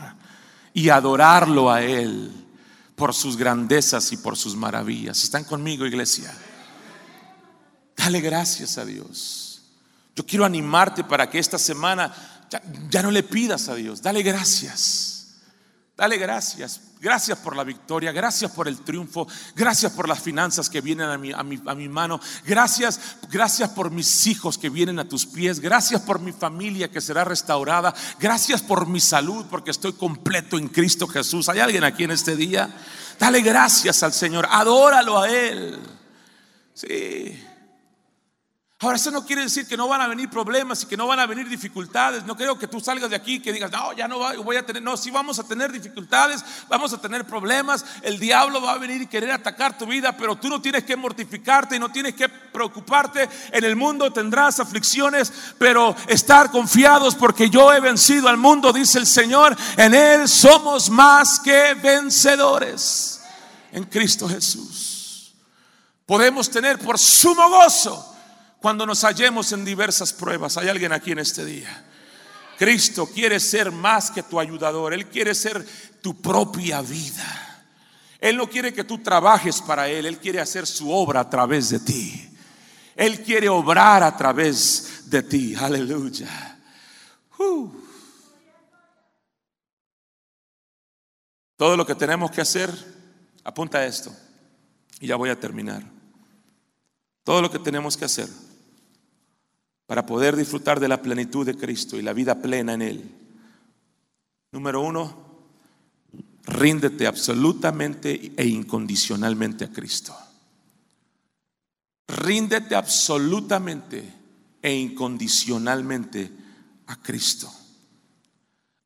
y 0.74 0.90
adorarlo 0.90 1.70
a 1.70 1.82
Él 1.82 2.39
por 3.00 3.14
sus 3.14 3.38
grandezas 3.38 4.12
y 4.12 4.18
por 4.18 4.36
sus 4.36 4.54
maravillas. 4.54 5.24
¿Están 5.24 5.44
conmigo, 5.44 5.86
iglesia? 5.86 6.30
Dale 7.96 8.20
gracias 8.20 8.76
a 8.76 8.84
Dios. 8.84 9.62
Yo 10.14 10.26
quiero 10.26 10.44
animarte 10.44 11.02
para 11.02 11.30
que 11.30 11.38
esta 11.38 11.58
semana 11.58 12.14
ya, 12.90 13.02
no 13.02 13.10
le 13.10 13.22
pidas 13.22 13.70
a 13.70 13.74
Dios, 13.74 14.02
dale 14.02 14.22
gracias. 14.22 15.09
Dale 16.00 16.16
gracias. 16.16 16.80
Gracias 16.98 17.36
por 17.40 17.54
la 17.54 17.62
victoria, 17.62 18.10
gracias 18.10 18.50
por 18.52 18.66
el 18.66 18.78
triunfo, 18.78 19.28
gracias 19.54 19.92
por 19.92 20.08
las 20.08 20.18
finanzas 20.18 20.70
que 20.70 20.80
vienen 20.80 21.10
a 21.10 21.18
mi, 21.18 21.30
a 21.30 21.42
mi, 21.42 21.60
a 21.66 21.74
mi 21.74 21.90
mano, 21.90 22.18
gracias, 22.46 22.98
gracias 23.30 23.68
por 23.68 23.90
mis 23.90 24.26
hijos 24.26 24.56
que 24.56 24.70
vienen 24.70 24.98
a 24.98 25.06
tus 25.06 25.26
pies, 25.26 25.60
gracias 25.60 26.00
por 26.00 26.18
mi 26.18 26.32
familia 26.32 26.90
que 26.90 27.02
será 27.02 27.24
restaurada, 27.24 27.94
gracias 28.18 28.62
por 28.62 28.86
mi 28.86 28.98
salud 28.98 29.44
porque 29.50 29.72
estoy 29.72 29.92
completo 29.92 30.56
en 30.56 30.68
Cristo 30.68 31.06
Jesús. 31.06 31.50
¿Hay 31.50 31.60
alguien 31.60 31.84
aquí 31.84 32.04
en 32.04 32.12
este 32.12 32.34
día? 32.34 32.70
Dale 33.18 33.42
gracias 33.42 34.02
al 34.02 34.14
Señor, 34.14 34.48
adóralo 34.50 35.20
a 35.20 35.28
Él. 35.28 35.78
Sí. 36.72 37.46
Ahora, 38.82 38.96
eso 38.96 39.10
no 39.10 39.26
quiere 39.26 39.42
decir 39.42 39.68
que 39.68 39.76
no 39.76 39.88
van 39.88 40.00
a 40.00 40.08
venir 40.08 40.30
problemas 40.30 40.82
y 40.82 40.86
que 40.86 40.96
no 40.96 41.06
van 41.06 41.20
a 41.20 41.26
venir 41.26 41.46
dificultades. 41.46 42.24
No 42.24 42.34
creo 42.34 42.58
que 42.58 42.66
tú 42.66 42.80
salgas 42.80 43.10
de 43.10 43.16
aquí 43.16 43.34
y 43.34 43.40
que 43.40 43.52
digas, 43.52 43.70
no, 43.70 43.92
ya 43.92 44.08
no 44.08 44.18
voy 44.42 44.56
a 44.56 44.64
tener. 44.64 44.82
No, 44.82 44.96
sí 44.96 45.10
vamos 45.10 45.38
a 45.38 45.44
tener 45.44 45.70
dificultades, 45.70 46.42
vamos 46.66 46.90
a 46.94 46.98
tener 46.98 47.26
problemas. 47.26 47.84
El 48.00 48.18
diablo 48.18 48.62
va 48.62 48.72
a 48.72 48.78
venir 48.78 49.02
y 49.02 49.06
querer 49.06 49.32
atacar 49.32 49.76
tu 49.76 49.84
vida, 49.84 50.16
pero 50.16 50.36
tú 50.36 50.48
no 50.48 50.62
tienes 50.62 50.84
que 50.84 50.96
mortificarte 50.96 51.76
y 51.76 51.78
no 51.78 51.90
tienes 51.90 52.14
que 52.14 52.30
preocuparte. 52.30 53.28
En 53.52 53.64
el 53.64 53.76
mundo 53.76 54.10
tendrás 54.14 54.60
aflicciones, 54.60 55.30
pero 55.58 55.94
estar 56.08 56.50
confiados 56.50 57.14
porque 57.16 57.50
yo 57.50 57.74
he 57.74 57.80
vencido 57.80 58.30
al 58.30 58.38
mundo, 58.38 58.72
dice 58.72 58.98
el 58.98 59.06
Señor. 59.06 59.54
En 59.76 59.92
Él 59.92 60.26
somos 60.26 60.88
más 60.88 61.38
que 61.38 61.74
vencedores. 61.74 63.20
En 63.72 63.84
Cristo 63.84 64.26
Jesús. 64.26 65.34
Podemos 66.06 66.50
tener 66.50 66.78
por 66.78 66.98
sumo 66.98 67.46
gozo 67.50 68.09
cuando 68.60 68.84
nos 68.84 69.02
hallemos 69.04 69.52
en 69.52 69.64
diversas 69.64 70.12
pruebas. 70.12 70.56
Hay 70.56 70.68
alguien 70.68 70.92
aquí 70.92 71.12
en 71.12 71.18
este 71.18 71.44
día. 71.44 71.86
Cristo 72.58 73.06
quiere 73.06 73.40
ser 73.40 73.72
más 73.72 74.10
que 74.10 74.22
tu 74.22 74.38
ayudador. 74.38 74.92
Él 74.92 75.06
quiere 75.06 75.34
ser 75.34 75.66
tu 76.02 76.20
propia 76.20 76.82
vida. 76.82 77.66
Él 78.18 78.36
no 78.36 78.48
quiere 78.50 78.74
que 78.74 78.84
tú 78.84 78.98
trabajes 78.98 79.62
para 79.62 79.88
Él. 79.88 80.04
Él 80.04 80.18
quiere 80.18 80.40
hacer 80.40 80.66
su 80.66 80.90
obra 80.92 81.20
a 81.20 81.30
través 81.30 81.70
de 81.70 81.80
ti. 81.80 82.28
Él 82.94 83.22
quiere 83.22 83.48
obrar 83.48 84.02
a 84.02 84.14
través 84.14 85.04
de 85.06 85.22
ti. 85.22 85.54
Aleluya. 85.54 86.58
Uh. 87.38 87.70
Todo 91.56 91.78
lo 91.78 91.86
que 91.86 91.94
tenemos 91.94 92.30
que 92.30 92.42
hacer, 92.42 92.70
apunta 93.42 93.78
a 93.78 93.86
esto. 93.86 94.14
Y 95.00 95.06
ya 95.06 95.16
voy 95.16 95.30
a 95.30 95.40
terminar. 95.40 95.82
Todo 97.24 97.40
lo 97.40 97.50
que 97.50 97.58
tenemos 97.58 97.96
que 97.96 98.04
hacer 98.04 98.28
para 99.90 100.06
poder 100.06 100.36
disfrutar 100.36 100.78
de 100.78 100.86
la 100.86 101.02
plenitud 101.02 101.44
de 101.44 101.56
Cristo 101.56 101.98
y 101.98 102.02
la 102.02 102.12
vida 102.12 102.40
plena 102.40 102.74
en 102.74 102.82
Él. 102.82 103.10
Número 104.52 104.82
uno, 104.82 105.16
ríndete 106.44 107.08
absolutamente 107.08 108.32
e 108.36 108.46
incondicionalmente 108.46 109.64
a 109.64 109.72
Cristo. 109.72 110.16
Ríndete 112.06 112.76
absolutamente 112.76 114.14
e 114.62 114.72
incondicionalmente 114.72 116.30
a 116.86 116.94
Cristo. 117.02 117.52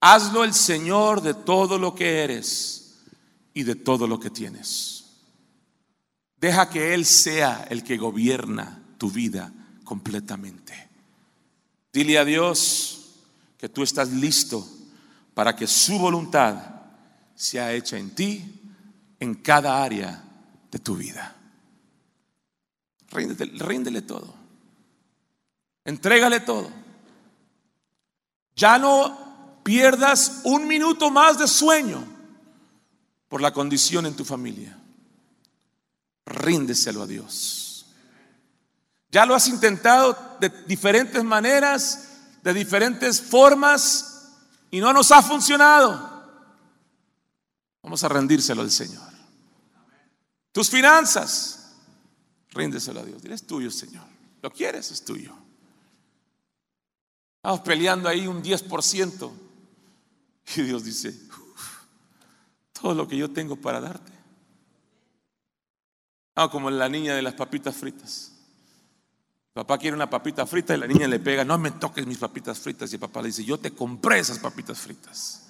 Hazlo 0.01 0.43
el 0.43 0.55
Señor 0.55 1.21
de 1.21 1.35
todo 1.35 1.79
lo 1.79 1.95
que 1.95 2.25
eres 2.25 3.03
y 3.53 3.65
de 3.65 3.75
todo 3.75 4.07
lo 4.07 4.19
que 4.19 4.31
tienes. 4.31 5.05
Deja 6.39 6.71
que 6.71 6.95
Él 6.95 7.05
sea 7.05 7.67
el 7.69 7.85
que 7.85 7.99
gobierna 7.99 8.83
tu 8.97 9.11
vida 9.11 9.53
completamente. 9.85 10.94
Dile 11.95 12.19
a 12.19 12.25
Dios 12.25 13.15
que 13.57 13.69
tú 13.69 13.85
estás 13.85 14.11
listo 14.11 14.69
para 15.33 15.55
que 15.55 15.69
su 15.69 15.97
voluntad 15.97 16.57
sea 17.37 17.73
hecha 17.73 17.97
en 17.97 18.13
ti, 18.17 18.61
en 19.21 19.37
cada 19.37 19.81
área 19.81 20.25
de 20.73 20.79
tu 20.81 20.97
vida. 20.97 21.37
Ríndele, 23.13 24.03
todo. 24.03 24.35
Entrégale 25.85 26.41
todo. 26.41 26.69
Ya 28.57 28.77
no 28.77 29.61
pierdas 29.63 30.41
un 30.43 30.67
minuto 30.67 31.13
más 31.13 31.39
de 31.39 31.47
sueño 31.47 32.05
por 33.29 33.41
la 33.41 33.53
condición 33.53 34.07
en 34.07 34.17
tu 34.17 34.25
familia. 34.25 34.77
Ríndeselo 36.27 37.03
a 37.03 37.07
Dios. 37.07 37.64
Ya 39.15 39.25
lo 39.25 39.37
has 39.37 39.47
intentado 39.47 40.19
de 40.41 40.49
diferentes 40.67 41.23
maneras, 41.23 42.09
de 42.43 42.53
diferentes 42.53 43.21
formas 43.21 44.33
y 44.73 44.81
no 44.81 44.93
nos 44.93 45.13
ha 45.13 45.23
funcionado. 45.23 46.27
Vamos 47.81 48.03
a 48.03 48.09
rendírselo 48.09 48.63
al 48.63 48.73
Señor. 48.73 49.09
Tus 50.51 50.69
finanzas, 50.69 51.77
ríndeselo 52.51 52.99
a 52.99 53.05
Dios. 53.05 53.23
Dile, 53.23 53.37
es 53.37 53.47
tuyo, 53.47 53.71
Señor. 53.71 54.03
Lo 54.43 54.51
quieres, 54.51 54.91
es 54.91 55.05
tuyo. 55.05 55.33
Estamos 57.37 57.61
peleando 57.61 58.09
ahí 58.09 58.27
un 58.27 58.43
10%. 58.43 59.31
Y 60.57 60.63
Dios 60.63 60.83
dice, 60.83 61.17
todo 62.73 62.93
lo 62.95 63.07
que 63.07 63.17
yo 63.17 63.31
tengo 63.31 63.55
para 63.55 63.81
darte. 63.81 64.11
Ah, 66.35 66.51
como 66.51 66.69
la 66.69 66.89
niña 66.89 67.15
de 67.15 67.23
las 67.23 67.35
papitas 67.35 67.77
fritas. 67.77 68.34
Papá 69.55 69.79
quiere 69.79 69.95
una 69.95 70.11
papita 70.11 70.45
frita 70.47 70.75
y 70.75 70.79
la 70.79 70.89
niña 70.89 71.07
le 71.07 71.21
pega, 71.21 71.45
no 71.45 71.57
me 71.59 71.71
toques 71.71 72.05
mis 72.09 72.19
papitas 72.19 72.59
fritas. 72.59 72.91
Y 72.91 72.97
el 72.97 73.01
papá 73.01 73.23
le 73.23 73.29
dice, 73.29 73.45
yo 73.45 73.57
te 73.57 73.71
compré 73.71 74.19
esas 74.19 74.41
papitas 74.41 74.81
fritas. 74.81 75.47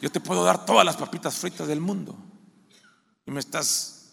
Yo 0.00 0.10
te 0.10 0.20
puedo 0.20 0.44
dar 0.44 0.64
todas 0.64 0.86
las 0.86 0.96
papitas 0.96 1.34
fritas 1.36 1.66
del 1.66 1.80
mundo. 1.80 2.16
Y 3.26 3.32
me 3.32 3.40
estás 3.40 4.12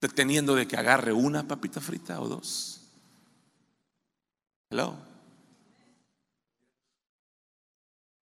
deteniendo 0.00 0.56
de 0.56 0.66
que 0.66 0.76
agarre 0.76 1.12
una 1.12 1.46
papita 1.46 1.80
frita 1.80 2.20
o 2.20 2.26
dos. 2.26 2.80
Hello. 4.68 4.96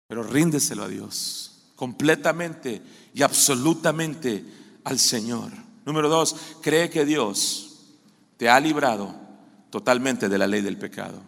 Pero 0.09 0.23
ríndeselo 0.25 0.85
a 0.85 0.89
Dios 0.89 1.71
completamente 1.75 2.83
y 3.15 3.23
absolutamente 3.23 4.45
al 4.85 4.99
Señor. 4.99 5.53
Número 5.87 6.11
dos, 6.11 6.37
cree 6.61 6.91
que 6.91 7.07
Dios 7.07 7.66
te 8.37 8.49
ha 8.49 8.59
librado 8.61 9.15
totalmente 9.71 10.29
de 10.29 10.39
la 10.39 10.47
ley 10.47 10.61
del 10.61 10.77
pecado. 10.77 11.21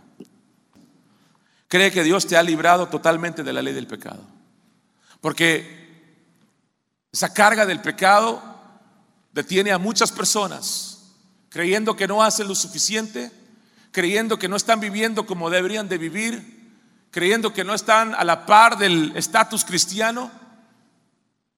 Cree 1.68 1.90
que 1.90 2.02
Dios 2.02 2.26
te 2.26 2.36
ha 2.36 2.42
librado 2.42 2.88
totalmente 2.88 3.42
de 3.42 3.52
la 3.52 3.62
ley 3.62 3.74
del 3.74 3.86
pecado. 3.86 4.22
Porque 5.20 5.76
esa 7.12 7.32
carga 7.32 7.66
del 7.66 7.80
pecado 7.80 8.42
detiene 9.32 9.72
a 9.72 9.78
muchas 9.78 10.12
personas 10.12 10.98
creyendo 11.50 11.96
que 11.96 12.06
no 12.06 12.22
hacen 12.22 12.48
lo 12.48 12.54
suficiente, 12.54 13.30
creyendo 13.90 14.38
que 14.38 14.48
no 14.48 14.56
están 14.56 14.80
viviendo 14.80 15.26
como 15.26 15.50
deberían 15.50 15.88
de 15.88 15.98
vivir, 15.98 16.70
creyendo 17.10 17.52
que 17.52 17.64
no 17.64 17.74
están 17.74 18.14
a 18.14 18.24
la 18.24 18.46
par 18.46 18.78
del 18.78 19.12
estatus 19.16 19.64
cristiano. 19.64 20.30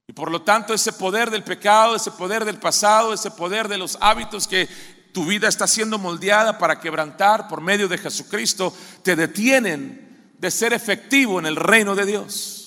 Y 0.07 0.13
por 0.13 0.31
lo 0.31 0.43
tanto 0.43 0.75
ese 0.75 0.93
poder 0.93 1.31
del 1.31 1.43
pecado, 1.43 1.95
ese 1.95 2.11
poder 2.13 2.45
del 2.45 2.59
pasado, 2.59 3.13
ese 3.13 3.31
poder 3.31 3.69
de 3.69 3.79
los 3.79 3.99
hábitos 4.01 4.49
que 4.49 4.69
tu 5.13 5.25
vida 5.25 5.49
está 5.49 5.67
siendo 5.67 5.99
moldeada 5.99 6.59
para 6.59 6.81
quebrantar 6.81 7.49
por 7.49 7.61
medio 7.61 7.89
de 7.89 7.99
Jesucristo, 7.99 8.75
te 9.03 9.17
detienen 9.17 10.33
de 10.39 10.51
ser 10.51 10.73
efectivo 10.73 11.39
en 11.39 11.47
el 11.47 11.57
reino 11.57 11.95
de 11.95 12.07
Dios. 12.07 12.61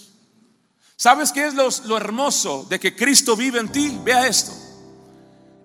¿Sabes 0.96 1.32
qué 1.32 1.48
es 1.48 1.54
lo, 1.54 1.98
hermoso 1.98 2.66
de 2.70 2.80
que 2.80 2.96
Cristo 2.96 3.36
vive 3.36 3.60
en 3.60 3.70
ti? 3.70 4.00
Vea 4.04 4.28
esto. 4.28 4.52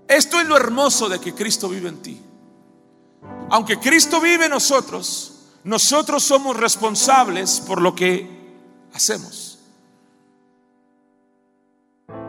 Esto 0.08 0.40
es 0.40 0.46
lo 0.46 0.56
hermoso 0.56 1.08
de 1.08 1.20
que 1.20 1.34
Cristo 1.34 1.68
vive 1.68 1.90
en 1.90 2.02
ti. 2.02 2.20
Aunque 3.50 3.78
Cristo 3.78 4.20
vive 4.20 4.46
en 4.46 4.50
nosotros, 4.50 5.34
nosotros 5.64 6.22
somos 6.22 6.56
responsables 6.56 7.60
por 7.60 7.80
lo 7.80 7.94
que 7.94 8.28
hacemos. 8.94 9.58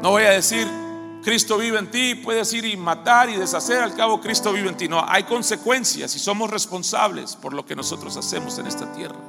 No 0.02 0.12
voy 0.12 0.24
a 0.24 0.32
decir, 0.32 0.68
Cristo 1.24 1.58
vive 1.58 1.80
en 1.80 1.92
ti, 1.92 2.16
puedes 2.16 2.54
ir 2.54 2.66
y 2.66 2.78
matar 2.78 3.30
y 3.30 3.36
deshacer, 3.36 3.84
al 3.84 3.96
cabo 3.96 4.22
Cristo 4.22 4.54
vive 4.54 4.70
en 4.70 4.78
ti. 4.78 4.88
No, 4.88 5.04
hay 5.06 5.24
consecuencias 5.24 6.16
y 6.16 6.20
somos 6.20 6.50
responsables 6.50 7.36
por 7.36 7.54
lo 7.54 7.66
que 7.66 7.76
nosotros 7.76 8.16
hacemos 8.16 8.58
en 8.58 8.68
esta 8.68 8.92
tierra. 8.94 9.20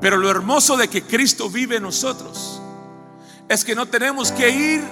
Pero 0.00 0.16
lo 0.16 0.30
hermoso 0.30 0.76
de 0.76 0.88
que 0.88 1.02
Cristo 1.02 1.48
vive 1.48 1.76
en 1.76 1.84
nosotros 1.84 2.60
es 3.48 3.64
que 3.64 3.74
no 3.74 3.86
tenemos 3.86 4.32
que 4.32 4.50
ir 4.50 4.84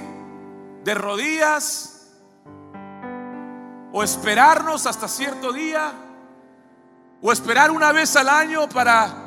de 0.85 0.95
rodillas 0.95 2.13
o 3.93 4.03
esperarnos 4.03 4.87
hasta 4.87 5.09
cierto 5.09 5.53
día 5.53 5.93
o 7.21 7.33
esperar 7.33 7.71
una 7.71 7.93
vez 7.93 8.15
al 8.15 8.29
año 8.29 8.69
para 8.69 9.25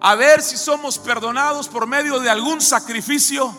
a 0.00 0.14
ver 0.14 0.42
si 0.42 0.56
somos 0.56 0.98
perdonados 0.98 1.68
por 1.68 1.86
medio 1.86 2.20
de 2.20 2.30
algún 2.30 2.60
sacrificio 2.60 3.54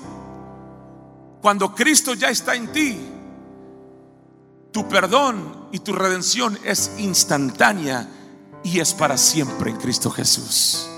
cuando 1.41 1.73
Cristo 1.73 2.13
ya 2.13 2.29
está 2.29 2.55
en 2.55 2.71
ti, 2.71 2.97
tu 4.71 4.87
perdón 4.87 5.69
y 5.71 5.79
tu 5.79 5.93
redención 5.93 6.57
es 6.63 6.91
instantánea 6.97 8.07
y 8.63 8.79
es 8.79 8.93
para 8.93 9.17
siempre 9.17 9.71
en 9.71 9.77
Cristo 9.77 10.09
Jesús. 10.09 10.89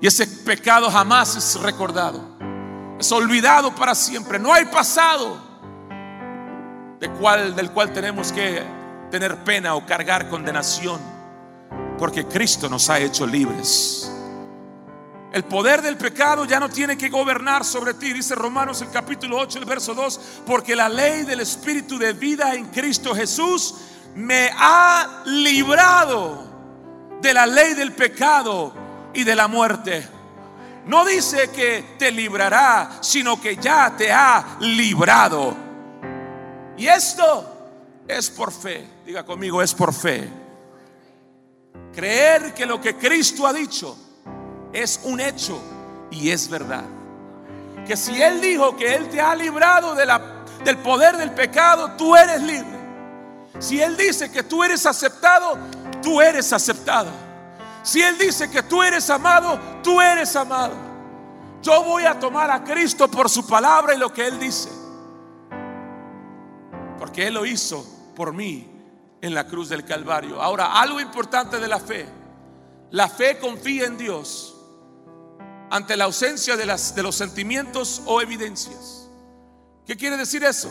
Y 0.00 0.06
ese 0.06 0.26
pecado 0.26 0.90
jamás 0.90 1.36
es 1.36 1.60
recordado. 1.60 2.36
Es 2.98 3.10
olvidado 3.12 3.74
para 3.74 3.94
siempre. 3.94 4.38
No 4.38 4.52
hay 4.52 4.66
pasado 4.66 5.36
de 7.00 7.10
cual, 7.10 7.54
del 7.54 7.70
cual 7.70 7.92
tenemos 7.92 8.32
que 8.32 8.62
tener 9.10 9.44
pena 9.44 9.74
o 9.74 9.84
cargar 9.84 10.28
condenación. 10.28 11.00
Porque 11.98 12.26
Cristo 12.26 12.68
nos 12.68 12.90
ha 12.90 12.98
hecho 12.98 13.26
libres. 13.26 14.10
El 15.32 15.44
poder 15.44 15.82
del 15.82 15.96
pecado 15.96 16.44
ya 16.44 16.60
no 16.60 16.68
tiene 16.68 16.96
que 16.96 17.08
gobernar 17.08 17.64
sobre 17.64 17.94
ti, 17.94 18.12
dice 18.12 18.34
Romanos 18.34 18.80
el 18.82 18.90
capítulo 18.90 19.38
8, 19.38 19.58
el 19.58 19.64
verso 19.64 19.94
2, 19.94 20.20
porque 20.46 20.76
la 20.76 20.88
ley 20.88 21.24
del 21.24 21.40
Espíritu 21.40 21.98
de 21.98 22.12
vida 22.12 22.54
en 22.54 22.66
Cristo 22.66 23.14
Jesús 23.14 23.74
me 24.14 24.50
ha 24.56 25.22
librado 25.26 26.46
de 27.20 27.34
la 27.34 27.46
ley 27.46 27.74
del 27.74 27.92
pecado 27.92 28.72
y 29.12 29.24
de 29.24 29.34
la 29.34 29.48
muerte. 29.48 30.08
No 30.86 31.04
dice 31.04 31.50
que 31.50 31.96
te 31.98 32.12
librará, 32.12 32.98
sino 33.00 33.40
que 33.40 33.56
ya 33.56 33.94
te 33.96 34.12
ha 34.12 34.56
librado. 34.60 35.56
Y 36.78 36.86
esto 36.86 38.04
es 38.06 38.30
por 38.30 38.52
fe. 38.52 38.86
Diga 39.04 39.24
conmigo, 39.24 39.60
es 39.60 39.74
por 39.74 39.92
fe. 39.92 40.30
Creer 41.92 42.54
que 42.54 42.64
lo 42.64 42.80
que 42.80 42.96
Cristo 42.96 43.46
ha 43.46 43.52
dicho 43.52 44.05
es 44.82 45.00
un 45.04 45.20
hecho 45.20 45.60
y 46.10 46.30
es 46.30 46.48
verdad. 46.48 46.84
Que 47.86 47.96
si 47.96 48.20
Él 48.20 48.40
dijo 48.40 48.76
que 48.76 48.94
Él 48.94 49.08
te 49.08 49.20
ha 49.20 49.34
librado 49.34 49.94
del 49.94 50.78
poder 50.78 51.16
del 51.16 51.30
pecado, 51.32 51.92
tú 51.96 52.14
eres 52.14 52.42
libre. 52.42 52.76
Si 53.58 53.80
Él 53.80 53.96
dice 53.96 54.30
que 54.30 54.42
tú 54.42 54.62
eres 54.62 54.84
aceptado, 54.84 55.56
tú 56.02 56.20
eres 56.20 56.52
aceptado. 56.52 57.10
Si 57.82 58.02
Él 58.02 58.18
dice 58.18 58.50
que 58.50 58.62
tú 58.62 58.82
eres 58.82 59.08
amado, 59.08 59.58
tú 59.82 60.00
eres 60.00 60.34
amado. 60.36 60.74
Yo 61.62 61.82
voy 61.84 62.04
a 62.04 62.18
tomar 62.18 62.50
a 62.50 62.62
Cristo 62.62 63.08
por 63.08 63.30
su 63.30 63.46
palabra 63.46 63.94
y 63.94 63.98
lo 63.98 64.12
que 64.12 64.26
Él 64.26 64.38
dice. 64.38 64.68
Porque 66.98 67.26
Él 67.28 67.34
lo 67.34 67.46
hizo 67.46 67.86
por 68.14 68.32
mí 68.32 68.68
en 69.20 69.34
la 69.34 69.46
cruz 69.46 69.68
del 69.68 69.84
Calvario. 69.84 70.42
Ahora, 70.42 70.80
algo 70.80 71.00
importante 71.00 71.58
de 71.58 71.68
la 71.68 71.78
fe. 71.78 72.06
La 72.90 73.08
fe 73.08 73.38
confía 73.38 73.86
en 73.86 73.96
Dios 73.96 74.55
ante 75.70 75.96
la 75.96 76.04
ausencia 76.04 76.56
de, 76.56 76.66
las, 76.66 76.94
de 76.94 77.02
los 77.02 77.14
sentimientos 77.14 78.02
o 78.06 78.20
evidencias. 78.20 79.08
¿Qué 79.86 79.96
quiere 79.96 80.16
decir 80.16 80.44
eso? 80.44 80.70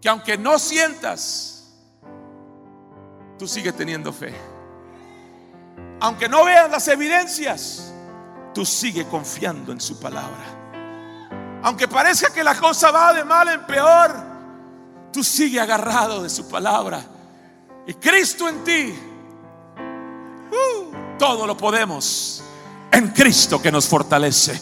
Que 0.00 0.08
aunque 0.08 0.38
no 0.38 0.58
sientas, 0.58 1.74
tú 3.38 3.46
sigues 3.46 3.76
teniendo 3.76 4.12
fe. 4.12 4.34
Aunque 6.00 6.28
no 6.28 6.44
veas 6.44 6.70
las 6.70 6.86
evidencias, 6.88 7.92
tú 8.54 8.64
sigues 8.64 9.06
confiando 9.06 9.72
en 9.72 9.80
su 9.80 9.98
palabra. 9.98 10.58
Aunque 11.62 11.88
parezca 11.88 12.32
que 12.32 12.44
la 12.44 12.54
cosa 12.54 12.90
va 12.90 13.12
de 13.12 13.24
mal 13.24 13.48
en 13.48 13.66
peor, 13.66 14.14
tú 15.12 15.24
sigues 15.24 15.60
agarrado 15.60 16.22
de 16.22 16.30
su 16.30 16.48
palabra. 16.48 17.02
Y 17.86 17.94
Cristo 17.94 18.48
en 18.48 18.64
ti, 18.64 18.94
uh, 20.52 21.18
todo 21.18 21.46
lo 21.46 21.56
podemos 21.56 22.44
en 22.98 23.08
Cristo 23.08 23.62
que 23.62 23.72
nos 23.72 23.88
fortalece. 23.88 24.60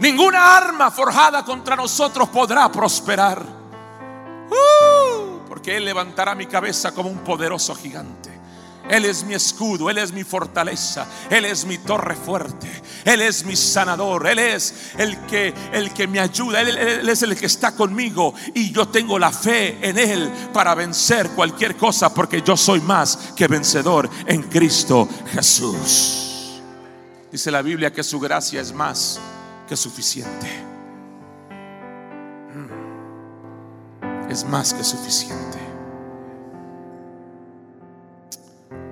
Ninguna 0.00 0.56
arma 0.56 0.90
forjada 0.90 1.44
contra 1.44 1.76
nosotros 1.76 2.28
podrá 2.28 2.70
prosperar. 2.70 3.42
Uh, 4.50 5.46
porque 5.48 5.76
Él 5.76 5.84
levantará 5.84 6.34
mi 6.34 6.46
cabeza 6.46 6.92
como 6.92 7.08
un 7.08 7.20
poderoso 7.20 7.74
gigante. 7.74 8.36
Él 8.88 9.04
es 9.04 9.24
mi 9.24 9.34
escudo, 9.34 9.90
Él 9.90 9.98
es 9.98 10.12
mi 10.12 10.22
fortaleza, 10.22 11.06
Él 11.28 11.44
es 11.44 11.64
mi 11.64 11.78
torre 11.78 12.14
fuerte, 12.14 12.70
Él 13.04 13.20
es 13.20 13.44
mi 13.44 13.56
sanador, 13.56 14.28
Él 14.28 14.38
es 14.38 14.92
el 14.96 15.18
que, 15.26 15.52
el 15.72 15.92
que 15.92 16.06
me 16.06 16.20
ayuda, 16.20 16.60
él, 16.60 16.76
él, 16.76 17.08
es 17.08 17.22
el 17.22 17.36
que 17.36 17.46
está 17.46 17.74
conmigo 17.74 18.32
y 18.54 18.70
yo 18.70 18.86
tengo 18.86 19.18
la 19.18 19.32
fe 19.32 19.78
en 19.82 19.98
Él 19.98 20.30
para 20.52 20.76
vencer 20.76 21.30
cualquier 21.30 21.76
cosa 21.76 22.14
porque 22.14 22.42
yo 22.42 22.56
soy 22.56 22.80
más 22.80 23.16
que 23.34 23.48
vencedor 23.48 24.08
en 24.26 24.44
Cristo 24.44 25.08
Jesús. 25.32 26.25
Dice 27.36 27.50
la 27.50 27.60
Biblia 27.60 27.92
que 27.92 28.02
su 28.02 28.18
gracia 28.18 28.62
es 28.62 28.72
más 28.72 29.20
que 29.68 29.76
suficiente. 29.76 30.46
Mm. 34.00 34.30
Es 34.30 34.42
más 34.48 34.72
que 34.72 34.82
suficiente. 34.82 35.58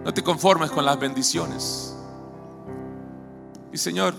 No 0.05 0.13
te 0.13 0.23
conformes 0.23 0.71
con 0.71 0.85
las 0.85 1.01
bendiciones. 1.01 1.97
Y 3.73 3.79
Señor, 3.79 4.13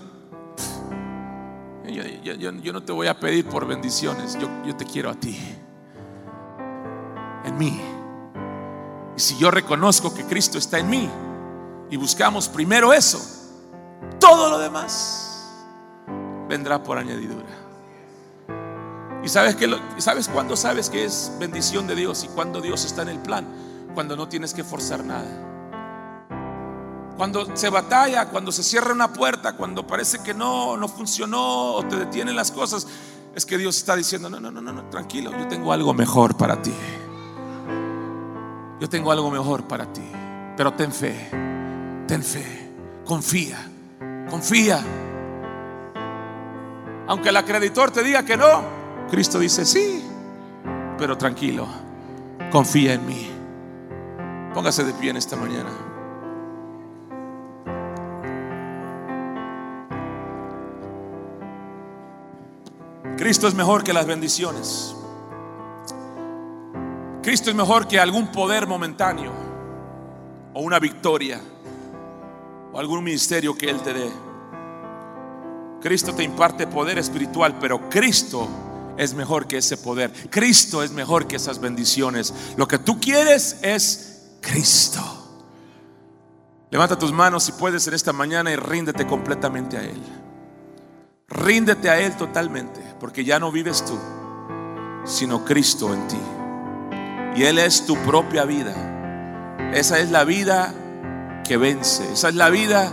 yo, 1.88 2.74
no 2.74 2.82
te 2.82 2.92
voy 2.94 3.06
a 3.06 3.20
pedir 3.20 3.46
por 3.46 3.68
bendiciones, 3.68 4.40
yo, 4.40 4.50
yo 4.66 4.76
te 4.76 4.86
quiero 4.86 5.12
a 5.12 5.14
ti, 5.14 5.38
en 7.44 7.58
mí. 7.60 7.80
Y 9.16 9.20
si 9.20 9.38
yo 9.38 9.52
reconozco 9.52 10.12
que 10.16 10.24
Cristo 10.24 10.58
está 10.58 10.80
en 10.80 10.90
mí 10.90 11.08
y 11.92 11.98
buscamos 11.98 12.50
primero 12.50 12.92
eso, 12.92 13.35
todo 14.20 14.50
lo 14.50 14.60
demás 14.60 15.26
vendrá 16.48 16.84
por 16.84 16.98
añadidura. 16.98 17.46
¿Y 19.24 19.30
sabes, 19.30 19.56
que 19.56 19.68
sabes 19.98 20.28
cuándo 20.28 20.56
sabes 20.56 20.90
que 20.90 21.04
es 21.04 21.32
bendición 21.40 21.88
de 21.88 21.96
Dios 21.96 22.24
y 22.24 22.28
cuando 22.28 22.62
Dios 22.62 22.86
está 22.86 23.02
en 23.02 23.10
el 23.10 23.20
plan? 23.20 23.48
Cuando 23.96 24.16
no 24.16 24.30
tienes 24.30 24.54
que 24.54 24.64
forzar 24.64 25.04
nada. 25.04 25.26
Cuando 27.18 27.56
se 27.56 27.70
batalla, 27.70 28.30
cuando 28.30 28.52
se 28.52 28.62
cierra 28.62 28.94
una 28.94 29.14
puerta, 29.14 29.58
cuando 29.58 29.88
parece 29.88 30.20
que 30.20 30.34
no, 30.34 30.78
no 30.78 30.88
funcionó 30.88 31.74
o 31.74 31.84
te 31.88 31.96
detienen 31.96 32.36
las 32.36 32.52
cosas, 32.52 32.88
es 33.34 33.46
que 33.46 33.58
Dios 33.58 33.78
está 33.78 33.96
diciendo, 33.96 34.30
no, 34.30 34.40
no, 34.40 34.52
no, 34.52 34.62
no, 34.62 34.90
tranquilo, 34.90 35.32
yo 35.32 35.48
tengo 35.48 35.74
algo 35.74 35.94
mejor 35.94 36.38
para 36.38 36.62
ti. 36.62 36.74
Yo 38.80 38.90
tengo 38.90 39.12
algo 39.12 39.32
mejor 39.32 39.64
para 39.64 39.92
ti. 39.92 40.08
Pero 40.56 40.74
ten 40.74 40.92
fe, 40.92 41.30
ten 42.08 42.22
fe, 42.22 42.72
confía. 43.06 43.72
Confía. 44.30 44.80
Aunque 47.08 47.30
el 47.30 47.38
acreditor 47.38 47.92
te 47.92 48.04
diga 48.04 48.24
que 48.24 48.36
no, 48.36 48.64
Cristo 49.10 49.38
dice 49.40 49.66
sí, 49.66 50.04
pero 50.98 51.18
tranquilo, 51.18 51.68
confía 52.52 52.94
en 52.94 53.06
mí. 53.06 53.30
Póngase 54.54 54.84
de 54.84 54.94
pie 54.94 55.12
en 55.12 55.18
esta 55.18 55.36
mañana. 55.36 55.70
Cristo 63.18 63.48
es 63.48 63.54
mejor 63.54 63.84
que 63.84 63.94
las 63.94 64.06
bendiciones. 64.06 64.96
Cristo 67.22 67.50
es 67.50 67.56
mejor 67.56 67.88
que 67.88 68.00
algún 68.00 68.32
poder 68.32 68.68
momentáneo 68.68 69.32
o 70.54 70.62
una 70.62 70.80
victoria 70.80 71.42
o 72.76 72.80
algún 72.80 73.06
ministerio 73.06 73.58
que 73.58 73.70
Él 73.70 73.80
te 73.80 73.94
dé. 73.94 74.12
Cristo 75.80 76.14
te 76.14 76.24
imparte 76.24 76.68
poder 76.68 76.98
espiritual, 76.98 77.58
pero 77.58 77.90
Cristo 77.90 78.50
es 78.98 79.14
mejor 79.14 79.48
que 79.48 79.60
ese 79.60 79.78
poder. 79.78 80.12
Cristo 80.30 80.84
es 80.84 80.92
mejor 80.92 81.26
que 81.26 81.38
esas 81.38 81.60
bendiciones. 81.62 82.34
Lo 82.58 82.68
que 82.68 82.78
tú 82.78 83.00
quieres 83.00 83.60
es 83.62 84.34
Cristo. 84.42 85.00
Levanta 86.70 87.00
tus 87.00 87.14
manos 87.14 87.44
si 87.46 87.54
puedes 87.54 87.88
en 87.88 87.94
esta 87.94 88.12
mañana 88.12 88.52
y 88.52 88.58
ríndete 88.58 89.08
completamente 89.08 89.78
a 89.78 89.84
Él. 89.84 90.02
Ríndete 91.30 91.90
a 91.90 91.98
Él 91.98 92.18
totalmente, 92.18 92.82
porque 93.00 93.24
ya 93.24 93.40
no 93.40 93.54
vives 93.54 93.86
tú, 93.86 93.98
sino 95.06 95.46
Cristo 95.46 95.94
en 95.94 96.08
ti. 96.10 96.20
Y 97.38 97.44
Él 97.44 97.58
es 97.58 97.86
tu 97.86 97.96
propia 98.00 98.44
vida. 98.44 99.72
Esa 99.74 100.00
es 100.00 100.12
la 100.12 100.26
vida 100.26 100.76
que 101.48 101.58
vence. 101.58 102.12
Esa 102.12 102.30
es 102.30 102.36
la 102.36 102.50
vida 102.50 102.92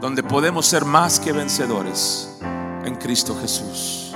donde 0.00 0.22
podemos 0.22 0.66
ser 0.66 0.84
más 0.84 1.20
que 1.20 1.32
vencedores 1.32 2.38
en 2.84 2.94
Cristo 2.96 3.36
Jesús. 3.38 4.14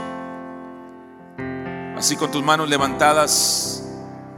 Así 1.97 2.17
con 2.17 2.31
tus 2.31 2.43
manos 2.43 2.69
levantadas, 2.69 3.85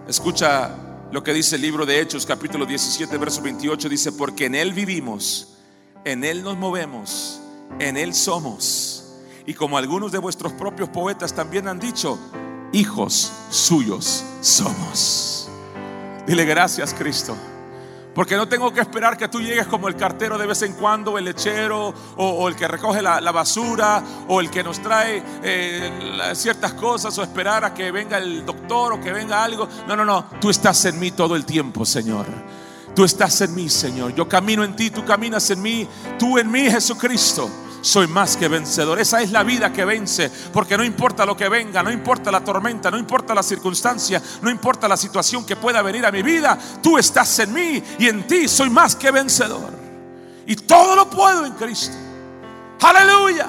escucha 0.08 0.70
lo 1.12 1.22
que 1.22 1.32
dice 1.32 1.56
el 1.56 1.62
libro 1.62 1.86
de 1.86 2.00
Hechos, 2.00 2.26
capítulo 2.26 2.66
17, 2.66 3.16
verso 3.18 3.42
28, 3.42 3.88
dice, 3.88 4.12
porque 4.12 4.46
en 4.46 4.54
Él 4.54 4.72
vivimos, 4.72 5.58
en 6.04 6.24
Él 6.24 6.42
nos 6.42 6.56
movemos, 6.56 7.40
en 7.78 7.96
Él 7.96 8.14
somos. 8.14 9.14
Y 9.46 9.54
como 9.54 9.78
algunos 9.78 10.10
de 10.10 10.18
vuestros 10.18 10.52
propios 10.52 10.88
poetas 10.88 11.32
también 11.34 11.68
han 11.68 11.78
dicho, 11.78 12.18
hijos 12.72 13.32
suyos 13.50 14.24
somos. 14.40 15.48
Dile 16.26 16.44
gracias, 16.44 16.92
Cristo. 16.92 17.36
Porque 18.16 18.34
no 18.34 18.48
tengo 18.48 18.72
que 18.72 18.80
esperar 18.80 19.18
que 19.18 19.28
tú 19.28 19.42
llegues 19.42 19.66
como 19.66 19.88
el 19.88 19.94
cartero 19.94 20.38
de 20.38 20.46
vez 20.46 20.62
en 20.62 20.72
cuando, 20.72 21.18
el 21.18 21.26
lechero, 21.26 21.92
o, 22.16 22.48
el 22.48 22.56
que 22.56 22.66
recoge 22.66 23.02
la, 23.02 23.20
basura, 23.30 24.02
o 24.26 24.40
el 24.40 24.48
que 24.48 24.64
nos 24.64 24.80
trae 24.80 25.22
eh, 25.42 26.32
ciertas 26.34 26.72
cosas, 26.72 27.16
o 27.18 27.22
esperar 27.22 27.66
a 27.66 27.74
que 27.74 27.90
venga 27.90 28.16
el 28.16 28.46
doctor 28.46 28.94
o 28.94 29.00
que 29.02 29.12
venga 29.12 29.44
algo. 29.44 29.68
No, 29.86 29.94
no, 29.94 30.06
no. 30.06 30.30
Tú 30.40 30.48
estás 30.48 30.82
en 30.86 30.98
mí 30.98 31.10
todo 31.10 31.36
el 31.36 31.44
tiempo, 31.44 31.84
Señor. 31.84 32.24
Tú 32.94 33.04
estás 33.04 33.38
en 33.42 33.54
mí, 33.54 33.68
Señor. 33.68 34.14
Yo 34.14 34.26
camino 34.26 34.64
en 34.64 34.74
ti, 34.74 34.88
tú 34.88 35.04
caminas 35.04 35.50
en 35.50 35.60
mí. 35.60 35.86
Tú 36.18 36.38
en 36.38 36.50
mí, 36.50 36.70
Jesucristo. 36.70 37.50
Soy 37.86 38.08
más 38.08 38.36
que 38.36 38.48
vencedor. 38.48 38.98
Esa 38.98 39.22
es 39.22 39.30
la 39.30 39.44
vida 39.44 39.72
que 39.72 39.84
vence. 39.84 40.28
Porque 40.52 40.76
no 40.76 40.82
importa 40.82 41.24
lo 41.24 41.36
que 41.36 41.48
venga, 41.48 41.84
no 41.84 41.92
importa 41.92 42.32
la 42.32 42.40
tormenta, 42.40 42.90
no 42.90 42.98
importa 42.98 43.32
la 43.32 43.44
circunstancia, 43.44 44.20
no 44.42 44.50
importa 44.50 44.88
la 44.88 44.96
situación 44.96 45.46
que 45.46 45.54
pueda 45.54 45.82
venir 45.82 46.04
a 46.04 46.10
mi 46.10 46.20
vida. 46.20 46.58
Tú 46.82 46.98
estás 46.98 47.38
en 47.38 47.52
mí 47.52 47.80
y 48.00 48.08
en 48.08 48.26
ti 48.26 48.48
soy 48.48 48.70
más 48.70 48.96
que 48.96 49.12
vencedor. 49.12 49.70
Y 50.48 50.56
todo 50.56 50.96
lo 50.96 51.08
puedo 51.08 51.46
en 51.46 51.52
Cristo. 51.52 51.94
Aleluya. 52.80 53.46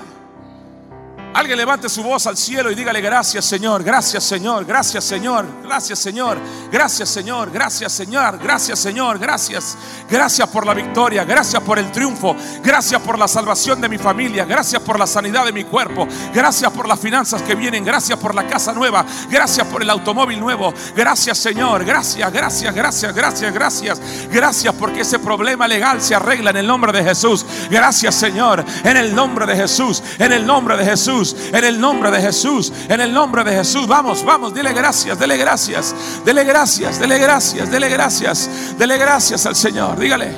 Alguien 1.37 1.59
levante 1.59 1.87
su 1.87 2.01
voz 2.01 2.25
al 2.25 2.35
cielo 2.35 2.71
y 2.71 2.73
dígale 2.73 2.99
gracias 2.99 3.45
Señor, 3.45 3.83
gracias 3.83 4.23
Señor, 4.23 4.65
gracias 4.65 5.03
Señor, 5.03 5.45
gracias 5.63 5.99
Señor, 5.99 6.39
gracias 6.71 7.09
Señor, 7.09 7.51
gracias 7.51 7.91
Señor, 7.91 8.39
gracias 8.39 8.79
Señor, 8.79 9.19
gracias. 9.19 9.77
Gracias 10.09 10.49
por 10.49 10.65
la 10.65 10.73
victoria, 10.73 11.25
gracias 11.25 11.61
por 11.61 11.77
el 11.77 11.91
triunfo, 11.91 12.35
gracias 12.63 12.99
por 13.03 13.19
la 13.19 13.27
salvación 13.27 13.79
de 13.79 13.87
mi 13.87 13.99
familia, 13.99 14.45
gracias 14.45 14.81
por 14.81 14.97
la 14.97 15.05
sanidad 15.05 15.45
de 15.45 15.51
mi 15.51 15.63
cuerpo, 15.63 16.07
gracias 16.33 16.71
por 16.71 16.87
las 16.87 16.99
finanzas 16.99 17.43
que 17.43 17.53
vienen, 17.53 17.85
gracias 17.85 18.17
por 18.17 18.33
la 18.33 18.47
casa 18.47 18.73
nueva, 18.73 19.05
gracias 19.29 19.67
por 19.67 19.83
el 19.83 19.91
automóvil 19.91 20.39
nuevo, 20.39 20.73
gracias 20.95 21.37
Señor, 21.37 21.85
gracias, 21.85 22.33
gracias, 22.33 22.73
gracias, 22.73 23.13
gracias, 23.13 23.53
gracias, 23.53 24.01
gracias 24.31 24.73
porque 24.73 25.01
ese 25.01 25.19
problema 25.19 25.67
legal 25.67 26.01
se 26.01 26.15
arregla 26.15 26.49
en 26.49 26.57
el 26.57 26.65
nombre 26.65 26.91
de 26.91 27.03
Jesús. 27.03 27.45
Gracias 27.69 28.15
Señor, 28.15 28.65
en 28.83 28.97
el 28.97 29.13
nombre 29.13 29.45
de 29.45 29.55
Jesús, 29.55 30.01
en 30.17 30.31
el 30.31 30.43
nombre 30.43 30.75
de 30.75 30.83
Jesús 30.83 31.26
en 31.51 31.63
el 31.63 31.79
nombre 31.79 32.11
de 32.11 32.21
Jesús, 32.21 32.71
en 32.87 33.01
el 33.01 33.13
nombre 33.13 33.43
de 33.43 33.51
Jesús. 33.51 33.87
Vamos, 33.87 34.23
vamos, 34.23 34.53
dile 34.53 34.73
gracias, 34.73 35.17
dele 35.17 35.37
gracias, 35.37 35.95
dele 36.23 36.43
gracias, 36.43 36.99
dele 36.99 37.17
gracias, 37.17 37.71
dele 37.71 37.89
gracias, 37.89 38.77
dele 38.77 38.97
gracias 38.97 39.45
al 39.45 39.55
Señor. 39.55 39.97
Dígale, 39.97 40.31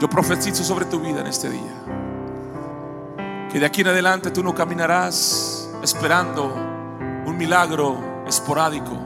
yo 0.00 0.08
profetizo 0.08 0.64
sobre 0.64 0.84
tu 0.86 1.00
vida 1.00 1.20
en 1.20 1.26
este 1.26 1.48
día. 1.48 1.72
Que 3.50 3.60
de 3.60 3.66
aquí 3.66 3.82
en 3.82 3.88
adelante 3.88 4.30
tú 4.30 4.42
no 4.42 4.54
caminarás 4.54 5.68
esperando 5.82 6.46
un 7.26 7.36
milagro 7.36 8.24
esporádico. 8.26 8.98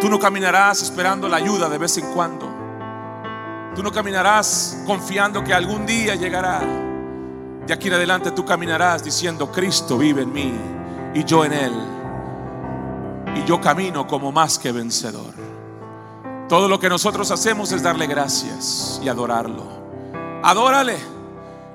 Tú 0.00 0.10
no 0.10 0.18
caminarás 0.18 0.82
esperando 0.82 1.28
la 1.28 1.38
ayuda 1.38 1.68
de 1.68 1.78
vez 1.78 1.96
en 1.98 2.12
cuando. 2.12 2.54
Tú 3.74 3.82
no 3.82 3.92
caminarás 3.92 4.82
confiando 4.86 5.42
que 5.42 5.54
algún 5.54 5.86
día 5.86 6.14
llegará. 6.14 6.85
De 7.66 7.74
aquí 7.74 7.88
en 7.88 7.94
adelante 7.94 8.30
tú 8.30 8.44
caminarás 8.44 9.02
diciendo, 9.02 9.50
Cristo 9.50 9.98
vive 9.98 10.22
en 10.22 10.32
mí 10.32 10.54
y 11.14 11.24
yo 11.24 11.44
en 11.44 11.52
Él. 11.52 11.72
Y 13.34 13.44
yo 13.44 13.60
camino 13.60 14.06
como 14.06 14.30
más 14.30 14.56
que 14.56 14.70
vencedor. 14.70 15.34
Todo 16.48 16.68
lo 16.68 16.78
que 16.78 16.88
nosotros 16.88 17.28
hacemos 17.32 17.72
es 17.72 17.82
darle 17.82 18.06
gracias 18.06 19.00
y 19.02 19.08
adorarlo. 19.08 19.64
Adórale. 20.44 20.96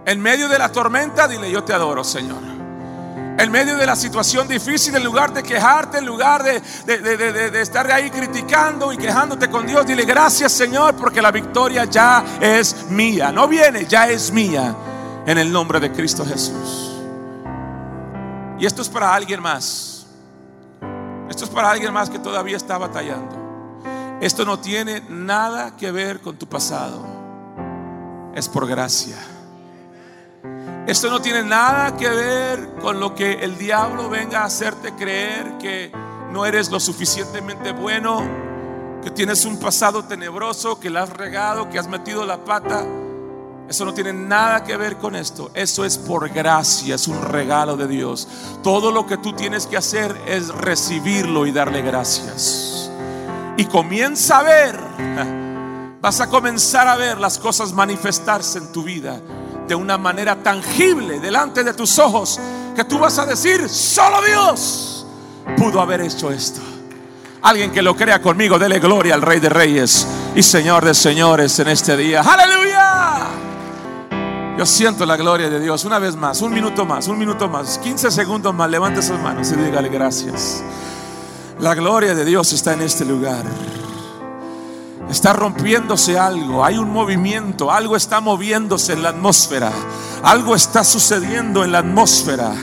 En 0.06 0.22
medio 0.22 0.48
de 0.48 0.58
la 0.58 0.72
tormenta, 0.72 1.28
dile, 1.28 1.52
yo 1.52 1.62
te 1.64 1.74
adoro, 1.74 2.06
Señor. 2.06 2.42
En 3.38 3.52
medio 3.52 3.76
de 3.76 3.86
la 3.86 3.98
situación 3.98 4.48
difícil, 4.48 4.96
en 4.96 5.04
lugar 5.04 5.34
de 5.34 5.44
quejarte, 5.44 5.98
en 5.98 6.06
lugar 6.06 6.42
de, 6.44 6.62
de, 6.86 7.62
estar 7.62 7.92
ahí 7.92 8.10
criticando 8.10 8.94
y 8.94 8.98
quejándote 8.98 9.50
con 9.50 9.66
Dios, 9.66 9.86
dile 9.86 10.04
gracias 10.04 10.52
Señor 10.52 10.96
porque 10.96 11.22
la 11.22 11.32
victoria 11.32 11.86
ya 11.86 12.24
es 12.40 12.90
mía. 12.90 13.32
No 13.32 13.48
viene, 13.48 13.86
ya 13.86 14.10
es 14.10 14.32
mía 14.32 14.76
en 15.26 15.38
el 15.38 15.52
nombre 15.52 15.80
de 15.80 15.92
Cristo 15.92 16.26
Jesús. 16.26 16.92
Y 18.60 18.66
esto 18.66 18.82
es 18.82 18.90
para 18.90 19.14
alguien 19.14 19.42
más. 19.42 20.06
Esto 21.30 21.46
es 21.46 21.50
para 21.50 21.72
alguien 21.72 21.94
más 21.94 22.10
que 22.10 22.20
todavía 22.20 22.58
está 22.58 22.78
batallando. 22.78 24.20
Esto 24.22 24.46
no 24.46 24.60
tiene 24.60 25.02
nada 25.10 25.76
que 25.76 25.92
ver 25.92 26.22
con 26.22 26.38
tu 26.38 26.48
pasado. 26.48 27.04
Es 28.36 28.48
por 28.48 28.68
gracia. 28.68 29.18
Esto 30.88 31.10
no 31.10 31.22
tiene 31.22 31.44
nada 31.44 31.96
que 31.96 32.10
ver 32.10 32.76
con 32.82 33.00
lo 33.00 33.16
que 33.16 33.34
el 33.34 33.58
diablo 33.58 34.10
venga 34.10 34.42
a 34.42 34.46
hacerte 34.46 34.94
creer 34.94 35.58
que 35.58 35.92
no 36.32 36.46
eres 36.46 36.70
lo 36.72 36.80
suficientemente 36.80 37.72
bueno, 37.72 38.22
que 39.04 39.12
tienes 39.12 39.46
un 39.46 39.60
pasado 39.60 40.06
tenebroso, 40.06 40.80
que 40.80 40.90
la 40.90 41.04
has 41.04 41.10
regado, 41.10 41.70
que 41.70 41.80
has 41.80 41.88
metido 41.88 42.26
la 42.26 42.44
pata. 42.44 42.86
Eso 43.72 43.86
no 43.86 43.94
tiene 43.94 44.12
nada 44.12 44.66
que 44.66 44.76
ver 44.76 44.98
con 44.98 45.16
esto. 45.16 45.50
Eso 45.54 45.86
es 45.86 45.98
por 45.98 46.28
gracia, 46.28 46.96
es 46.96 47.08
un 47.08 47.22
regalo 47.22 47.78
de 47.78 47.88
Dios. 47.88 48.28
Todo 48.62 48.92
lo 48.92 49.08
que 49.08 49.16
tú 49.16 49.32
tienes 49.32 49.66
que 49.66 49.78
hacer 49.78 50.14
es 50.28 50.50
recibirlo 50.50 51.48
y 51.48 51.54
darle 51.54 51.82
gracias. 51.82 52.92
Y 53.56 53.64
comienza 53.64 54.40
a 54.40 54.44
ver, 54.44 54.78
vas 56.02 56.20
a 56.20 56.28
comenzar 56.28 56.86
a 56.90 56.98
ver 56.98 57.18
las 57.18 57.40
cosas 57.40 57.72
manifestarse 57.72 58.58
en 58.58 58.74
tu 58.74 58.84
vida 58.84 59.22
de 59.70 59.74
una 59.74 59.98
manera 59.98 60.44
tangible 60.44 61.22
delante 61.22 61.64
de 61.64 61.74
tus 61.74 61.98
ojos, 61.98 62.42
que 62.76 62.84
tú 62.84 63.00
vas 63.00 63.20
a 63.20 63.26
decir, 63.26 63.70
solo 63.70 64.22
Dios 64.22 65.06
pudo 65.56 65.80
haber 65.80 66.02
hecho 66.02 66.30
esto. 66.30 66.60
Alguien 67.42 67.72
que 67.72 67.82
lo 67.82 67.96
crea 67.96 68.22
conmigo, 68.22 68.60
dele 68.60 68.80
gloria 68.80 69.14
al 69.14 69.22
Rey 69.22 69.40
de 69.40 69.48
Reyes 69.48 70.06
y 70.36 70.44
Señor 70.44 70.84
de 70.84 70.94
Señores 70.94 71.58
en 71.60 71.70
este 71.70 71.96
día. 71.96 72.20
Aleluya. 72.20 73.51
Yo 74.62 74.66
siento 74.68 75.08
la 75.08 75.18
gloria 75.18 75.50
de 75.50 75.60
Dios. 75.60 75.86
Una 75.86 75.98
vez 75.98 76.16
más, 76.16 76.40
un 76.44 76.54
minuto 76.54 76.86
más, 76.86 77.08
un 77.08 77.18
minuto 77.18 77.50
más, 77.50 77.80
15 77.80 78.12
segundos 78.12 78.54
más. 78.54 78.70
Levante 78.70 79.02
sus 79.02 79.18
manos 79.18 79.52
y 79.52 79.56
dígale 79.56 79.90
gracias. 79.90 80.62
La 81.58 81.74
gloria 81.74 82.14
de 82.14 82.24
Dios 82.24 82.54
está 82.54 82.74
en 82.74 82.82
este 82.82 83.04
lugar. 83.04 83.44
Está 85.10 85.34
rompiéndose 85.34 86.18
algo, 86.18 86.64
hay 86.64 86.78
un 86.78 86.90
movimiento, 86.92 87.72
algo 87.72 87.96
está 87.96 88.22
moviéndose 88.22 88.94
en 88.94 89.04
la 89.04 89.10
atmósfera, 89.10 89.72
algo 90.24 90.56
está 90.56 90.84
sucediendo 90.84 91.64
en 91.64 91.72
la 91.74 91.80
atmósfera. 91.80 92.54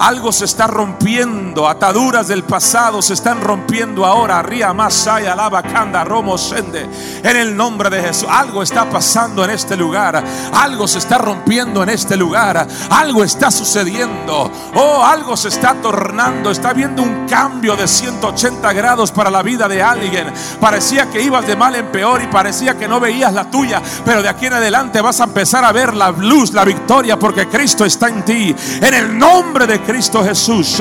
Algo 0.00 0.32
se 0.32 0.46
está 0.46 0.66
rompiendo, 0.66 1.68
ataduras 1.68 2.26
del 2.26 2.42
pasado 2.42 3.02
se 3.02 3.12
están 3.12 3.42
rompiendo 3.42 4.06
ahora. 4.06 4.40
Ría 4.40 4.72
Masaya, 4.72 5.36
Lava 5.36 5.62
Kanda, 5.62 6.04
Romo 6.04 6.38
Sende. 6.38 6.88
En 7.22 7.36
el 7.36 7.54
nombre 7.54 7.90
de 7.90 8.00
Jesús, 8.00 8.26
algo 8.30 8.62
está 8.62 8.88
pasando 8.88 9.44
en 9.44 9.50
este 9.50 9.76
lugar. 9.76 10.24
Algo 10.54 10.88
se 10.88 10.98
está 10.98 11.18
rompiendo 11.18 11.82
en 11.82 11.90
este 11.90 12.16
lugar. 12.16 12.66
Algo 12.88 13.22
está 13.24 13.50
sucediendo. 13.50 14.50
Oh, 14.74 15.04
algo 15.04 15.36
se 15.36 15.48
está 15.48 15.74
tornando. 15.74 16.50
Está 16.50 16.72
viendo 16.72 17.02
un 17.02 17.26
cambio 17.28 17.76
de 17.76 17.86
180 17.86 18.72
grados 18.72 19.12
para 19.12 19.30
la 19.30 19.42
vida 19.42 19.68
de 19.68 19.82
alguien. 19.82 20.32
Parecía 20.60 21.10
que 21.10 21.20
ibas 21.20 21.46
de 21.46 21.56
mal 21.56 21.74
peor 21.84 22.22
y 22.22 22.26
parecía 22.26 22.76
que 22.76 22.88
no 22.88 23.00
veías 23.00 23.32
la 23.32 23.50
tuya. 23.50 23.82
Pero 24.04 24.22
de 24.22 24.28
aquí 24.28 24.46
en 24.46 24.54
adelante 24.54 25.00
vas 25.00 25.20
a 25.20 25.24
empezar 25.24 25.64
a 25.64 25.72
ver 25.72 25.94
la 25.94 26.10
luz, 26.10 26.52
la 26.52 26.64
victoria, 26.64 27.18
porque 27.18 27.48
Cristo 27.48 27.84
está 27.84 28.08
en 28.08 28.24
ti. 28.24 28.54
En 28.80 28.94
el 28.94 29.18
nombre 29.18 29.66
de 29.66 29.80
Cristo 29.80 30.24
Jesús. 30.24 30.78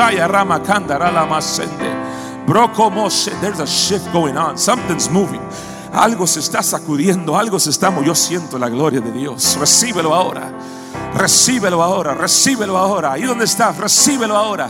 There's 3.42 3.60
a 3.60 3.66
shift 3.66 4.12
going 4.12 4.38
on. 4.38 4.58
Something's 4.58 5.10
moving. 5.10 5.42
Algo 5.94 6.28
se 6.28 6.40
está 6.40 6.62
sacudiendo, 6.62 7.38
algo 7.38 7.60
se 7.60 7.72
está 7.72 7.90
Yo 8.04 8.14
siento 8.14 8.58
la 8.60 8.70
gloria 8.70 9.02
de 9.02 9.12
Dios. 9.12 9.58
Recíbelo 9.60 10.14
ahora. 10.14 10.52
Recíbelo 11.16 11.82
ahora, 11.82 12.14
recíbelo 12.14 12.78
ahora. 12.78 13.18
¿Y 13.18 13.24
dónde 13.24 13.46
estás? 13.46 13.78
Recíbelo 13.78 14.38
ahora. 14.38 14.70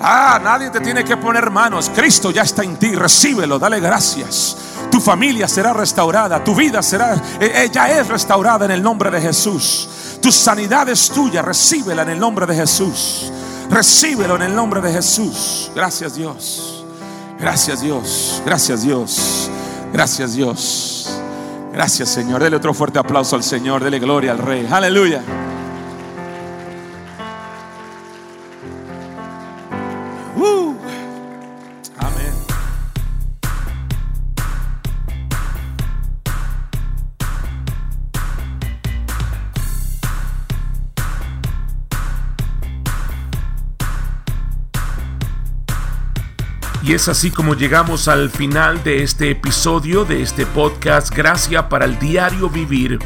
Ah, 0.00 0.40
nadie 0.42 0.70
te 0.70 0.80
tiene 0.80 1.04
que 1.04 1.16
poner 1.18 1.50
manos. 1.50 1.90
Cristo 1.94 2.30
ya 2.30 2.42
está 2.42 2.64
en 2.64 2.76
ti. 2.78 2.94
Recíbelo, 2.94 3.58
dale 3.58 3.80
gracias. 3.80 4.56
Tu 4.90 4.98
familia 5.00 5.46
será 5.46 5.74
restaurada. 5.74 6.42
Tu 6.42 6.54
vida 6.54 6.82
será, 6.82 7.14
eh, 7.14 7.52
eh, 7.54 7.70
ya 7.70 7.90
es 7.90 8.08
restaurada 8.08 8.64
en 8.64 8.70
el 8.70 8.82
nombre 8.82 9.10
de 9.10 9.20
Jesús. 9.20 10.18
Tu 10.22 10.32
sanidad 10.32 10.88
es 10.88 11.10
tuya. 11.10 11.42
Recíbela 11.42 12.02
en 12.02 12.10
el 12.10 12.18
nombre 12.18 12.46
de 12.46 12.54
Jesús. 12.54 13.30
Recíbelo 13.68 14.36
en 14.36 14.42
el 14.42 14.54
nombre 14.54 14.80
de 14.80 14.90
Jesús. 14.90 15.70
Gracias 15.74 16.14
Dios. 16.14 16.84
Gracias 17.38 17.82
Dios. 17.82 18.42
Gracias 18.44 18.82
Dios. 18.82 19.50
Gracias 19.92 20.32
Dios. 20.32 21.10
Gracias 21.74 22.08
Señor. 22.08 22.42
Dele 22.42 22.56
otro 22.56 22.72
fuerte 22.72 22.98
aplauso 22.98 23.36
al 23.36 23.44
Señor. 23.44 23.84
Dele 23.84 23.98
gloria 23.98 24.32
al 24.32 24.38
Rey. 24.38 24.66
Aleluya. 24.70 25.22
Y 46.90 46.94
es 46.94 47.06
así 47.06 47.30
como 47.30 47.54
llegamos 47.54 48.08
al 48.08 48.30
final 48.30 48.82
de 48.82 49.04
este 49.04 49.30
episodio 49.30 50.04
de 50.04 50.22
este 50.22 50.44
podcast 50.44 51.14
Gracia 51.14 51.68
para 51.68 51.84
el 51.84 52.00
Diario 52.00 52.50
Vivir 52.50 52.98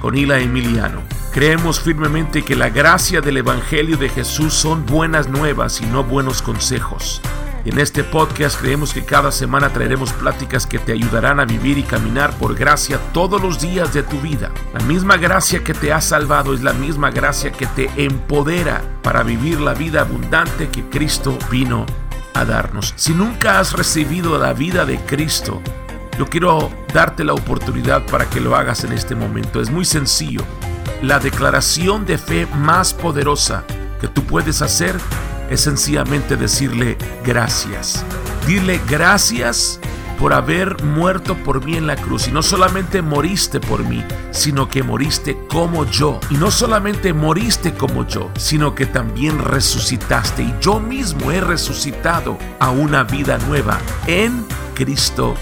con 0.00 0.16
Hila 0.16 0.38
Emiliano. 0.38 1.02
Creemos 1.34 1.78
firmemente 1.78 2.42
que 2.42 2.56
la 2.56 2.70
gracia 2.70 3.20
del 3.20 3.36
Evangelio 3.36 3.98
de 3.98 4.08
Jesús 4.08 4.54
son 4.54 4.86
buenas 4.86 5.28
nuevas 5.28 5.82
y 5.82 5.84
no 5.84 6.02
buenos 6.02 6.40
consejos. 6.40 7.20
En 7.66 7.78
este 7.78 8.04
podcast 8.04 8.58
creemos 8.58 8.94
que 8.94 9.04
cada 9.04 9.30
semana 9.30 9.70
traeremos 9.70 10.14
pláticas 10.14 10.66
que 10.66 10.78
te 10.78 10.92
ayudarán 10.92 11.38
a 11.38 11.44
vivir 11.44 11.76
y 11.76 11.82
caminar 11.82 12.32
por 12.38 12.54
gracia 12.54 12.98
todos 13.12 13.42
los 13.42 13.60
días 13.60 13.92
de 13.92 14.02
tu 14.02 14.18
vida. 14.18 14.50
La 14.72 14.80
misma 14.86 15.18
gracia 15.18 15.62
que 15.62 15.74
te 15.74 15.92
ha 15.92 16.00
salvado 16.00 16.54
es 16.54 16.62
la 16.62 16.72
misma 16.72 17.10
gracia 17.10 17.52
que 17.52 17.66
te 17.66 17.90
empodera 18.02 18.80
para 19.02 19.22
vivir 19.22 19.60
la 19.60 19.74
vida 19.74 20.00
abundante 20.00 20.70
que 20.70 20.84
Cristo 20.88 21.38
vino 21.50 21.84
darnos. 22.44 22.92
Si 22.96 23.14
nunca 23.14 23.58
has 23.58 23.72
recibido 23.72 24.38
la 24.38 24.52
vida 24.52 24.84
de 24.84 24.98
Cristo, 24.98 25.62
yo 26.18 26.26
quiero 26.26 26.70
darte 26.92 27.24
la 27.24 27.34
oportunidad 27.34 28.04
para 28.06 28.28
que 28.28 28.40
lo 28.40 28.56
hagas 28.56 28.84
en 28.84 28.92
este 28.92 29.14
momento. 29.14 29.60
Es 29.60 29.70
muy 29.70 29.84
sencillo. 29.84 30.42
La 31.02 31.18
declaración 31.18 32.06
de 32.06 32.18
fe 32.18 32.46
más 32.56 32.94
poderosa 32.94 33.64
que 34.00 34.08
tú 34.08 34.24
puedes 34.24 34.62
hacer 34.62 34.96
es 35.50 35.60
sencillamente 35.60 36.36
decirle 36.36 36.96
gracias. 37.24 38.04
Dile 38.46 38.80
gracias 38.88 39.80
por 40.18 40.32
haber 40.32 40.82
muerto 40.82 41.36
por 41.36 41.64
mí 41.64 41.76
en 41.76 41.86
la 41.86 41.96
cruz. 41.96 42.28
Y 42.28 42.32
no 42.32 42.42
solamente 42.42 43.02
moriste 43.02 43.60
por 43.60 43.84
mí, 43.84 44.04
sino 44.30 44.68
que 44.68 44.82
moriste 44.82 45.36
como 45.48 45.84
yo. 45.86 46.20
Y 46.30 46.34
no 46.34 46.50
solamente 46.50 47.12
moriste 47.12 47.74
como 47.74 48.06
yo, 48.06 48.30
sino 48.36 48.74
que 48.74 48.86
también 48.86 49.38
resucitaste. 49.38 50.42
Y 50.42 50.54
yo 50.60 50.80
mismo 50.80 51.30
he 51.30 51.40
resucitado 51.40 52.38
a 52.58 52.70
una 52.70 53.04
vida 53.04 53.38
nueva 53.46 53.78
en 54.06 54.44
Cristo 54.74 55.34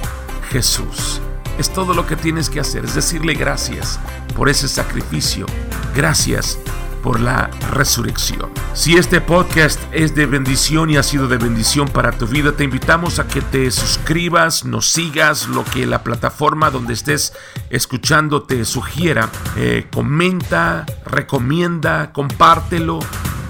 Jesús. 0.51 1.21
Es 1.59 1.71
todo 1.71 1.95
lo 1.95 2.07
que 2.07 2.17
tienes 2.17 2.51
que 2.51 2.61
hacer, 2.61 2.85
es 2.85 2.95
decirle 2.95 3.35
gracias 3.35 4.01
por 4.37 4.49
ese 4.49 4.69
sacrificio. 4.69 5.47
Gracias 5.95 6.59
por 7.05 7.21
la 7.21 7.51
resurrección. 7.71 8.51
Si 8.73 8.97
este 8.97 9.21
podcast 9.21 9.79
es 9.93 10.15
de 10.15 10.25
bendición 10.25 10.89
y 10.89 10.97
ha 10.97 11.03
sido 11.03 11.29
de 11.29 11.37
bendición 11.37 11.87
para 11.87 12.13
tu 12.13 12.27
vida, 12.27 12.53
te 12.53 12.65
invitamos 12.65 13.19
a 13.19 13.29
que 13.29 13.43
te 13.43 13.71
suscribas, 13.71 14.65
nos 14.65 14.89
sigas, 14.89 15.47
lo 15.49 15.65
que 15.65 15.87
la 15.87 16.03
plataforma 16.03 16.71
donde 16.71 16.95
estés 16.95 17.35
escuchando 17.69 18.45
te 18.45 18.65
sugiera. 18.65 19.29
Eh, 19.57 19.87
comenta, 19.93 20.87
recomienda, 21.05 22.11
compártelo 22.11 23.01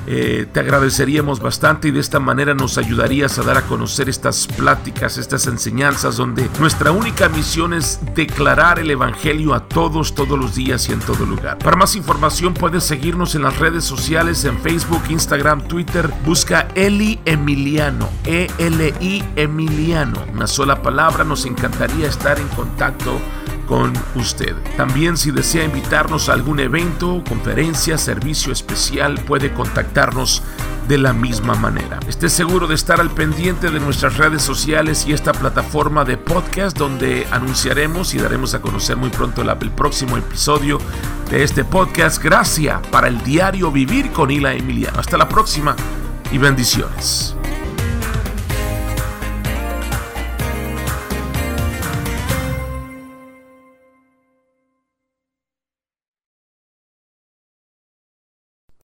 eh, 0.07 0.47
te 0.53 0.61
agradeceríamos 0.61 1.41
bastante 1.41 1.89
y 1.89 1.91
de 1.91 2.01
esta 2.01 2.21
manera 2.21 2.55
nos 2.55 2.79
ayudarías 2.79 3.39
a 3.39 3.43
dar 3.43 3.57
a 3.57 3.63
conocer 3.63 4.09
estas 4.09 4.47
pláticas, 4.47 5.17
estas 5.17 5.47
enseñanzas 5.47 6.17
donde 6.17 6.49
nuestra 6.61 6.93
única 6.93 7.29
misión 7.29 7.73
es 7.73 8.01
declarar 8.15 8.79
el 8.79 8.91
Evangelio 8.91 9.55
a 9.55 9.69
todos, 9.69 10.15
todos 10.15 10.39
los 10.39 10.55
días 10.55 10.89
y 10.89 10.93
en 10.93 11.01
todo 11.01 11.25
lugar. 11.25 11.59
Para 11.59 11.77
más 11.77 11.97
información 11.97 12.55
puedes 12.55 12.85
seguirnos 12.85 13.35
en 13.35 13.43
las 13.43 13.59
redes 13.59 13.85
sociales, 13.85 14.45
en 14.45 14.59
Facebook, 14.59 15.03
Instagram, 15.09 15.67
Twitter. 15.67 16.11
Busca 16.25 16.69
Eli 16.75 17.21
Emiliano, 17.25 18.09
E-L-I 18.25 19.25
Emiliano. 19.37 20.25
Una 20.33 20.47
sola 20.47 20.83
palabra, 20.83 21.25
nos 21.25 21.47
encantaría 21.47 22.09
estar 22.09 22.39
en 22.39 22.49
contacto 22.49 23.19
con 23.67 23.93
usted. 24.15 24.55
También 24.77 25.17
si 25.17 25.31
desea 25.31 25.65
invitarnos 25.65 26.29
a 26.29 26.35
algún 26.35 26.61
evento, 26.61 27.23
conferencia, 27.29 27.99
servicio 27.99 28.53
especial, 28.53 29.19
puede 29.27 29.53
de 30.89 30.99
la 30.99 31.13
misma 31.13 31.55
manera. 31.55 31.99
Esté 32.09 32.29
seguro 32.29 32.67
de 32.67 32.75
estar 32.75 33.01
al 33.01 33.11
pendiente 33.11 33.71
de 33.71 33.81
nuestras 33.81 34.17
redes 34.17 34.43
sociales 34.43 35.07
y 35.07 35.13
esta 35.13 35.33
plataforma 35.33 36.05
de 36.05 36.19
podcast 36.19 36.77
donde 36.77 37.27
anunciaremos 37.31 38.15
y 38.15 38.19
daremos 38.19 38.55
a 38.55 38.61
conocer 38.61 38.97
muy 38.97 39.11
pronto 39.11 39.43
el, 39.43 39.71
próximo 39.71 40.17
episodio 40.17 40.79
de 41.31 41.43
este 41.43 41.65
podcast. 41.65 42.23
Gracias 42.23 42.87
para 42.89 43.09
el 43.09 43.23
diario 43.23 43.71
Vivir 43.71 44.11
con 44.11 44.31
Hila 44.31 44.55
Emiliano. 44.55 44.99
Hasta 44.99 45.17
la 45.17 45.29
próxima 45.29 45.75
y 46.31 46.39
bendiciones. 46.39 47.35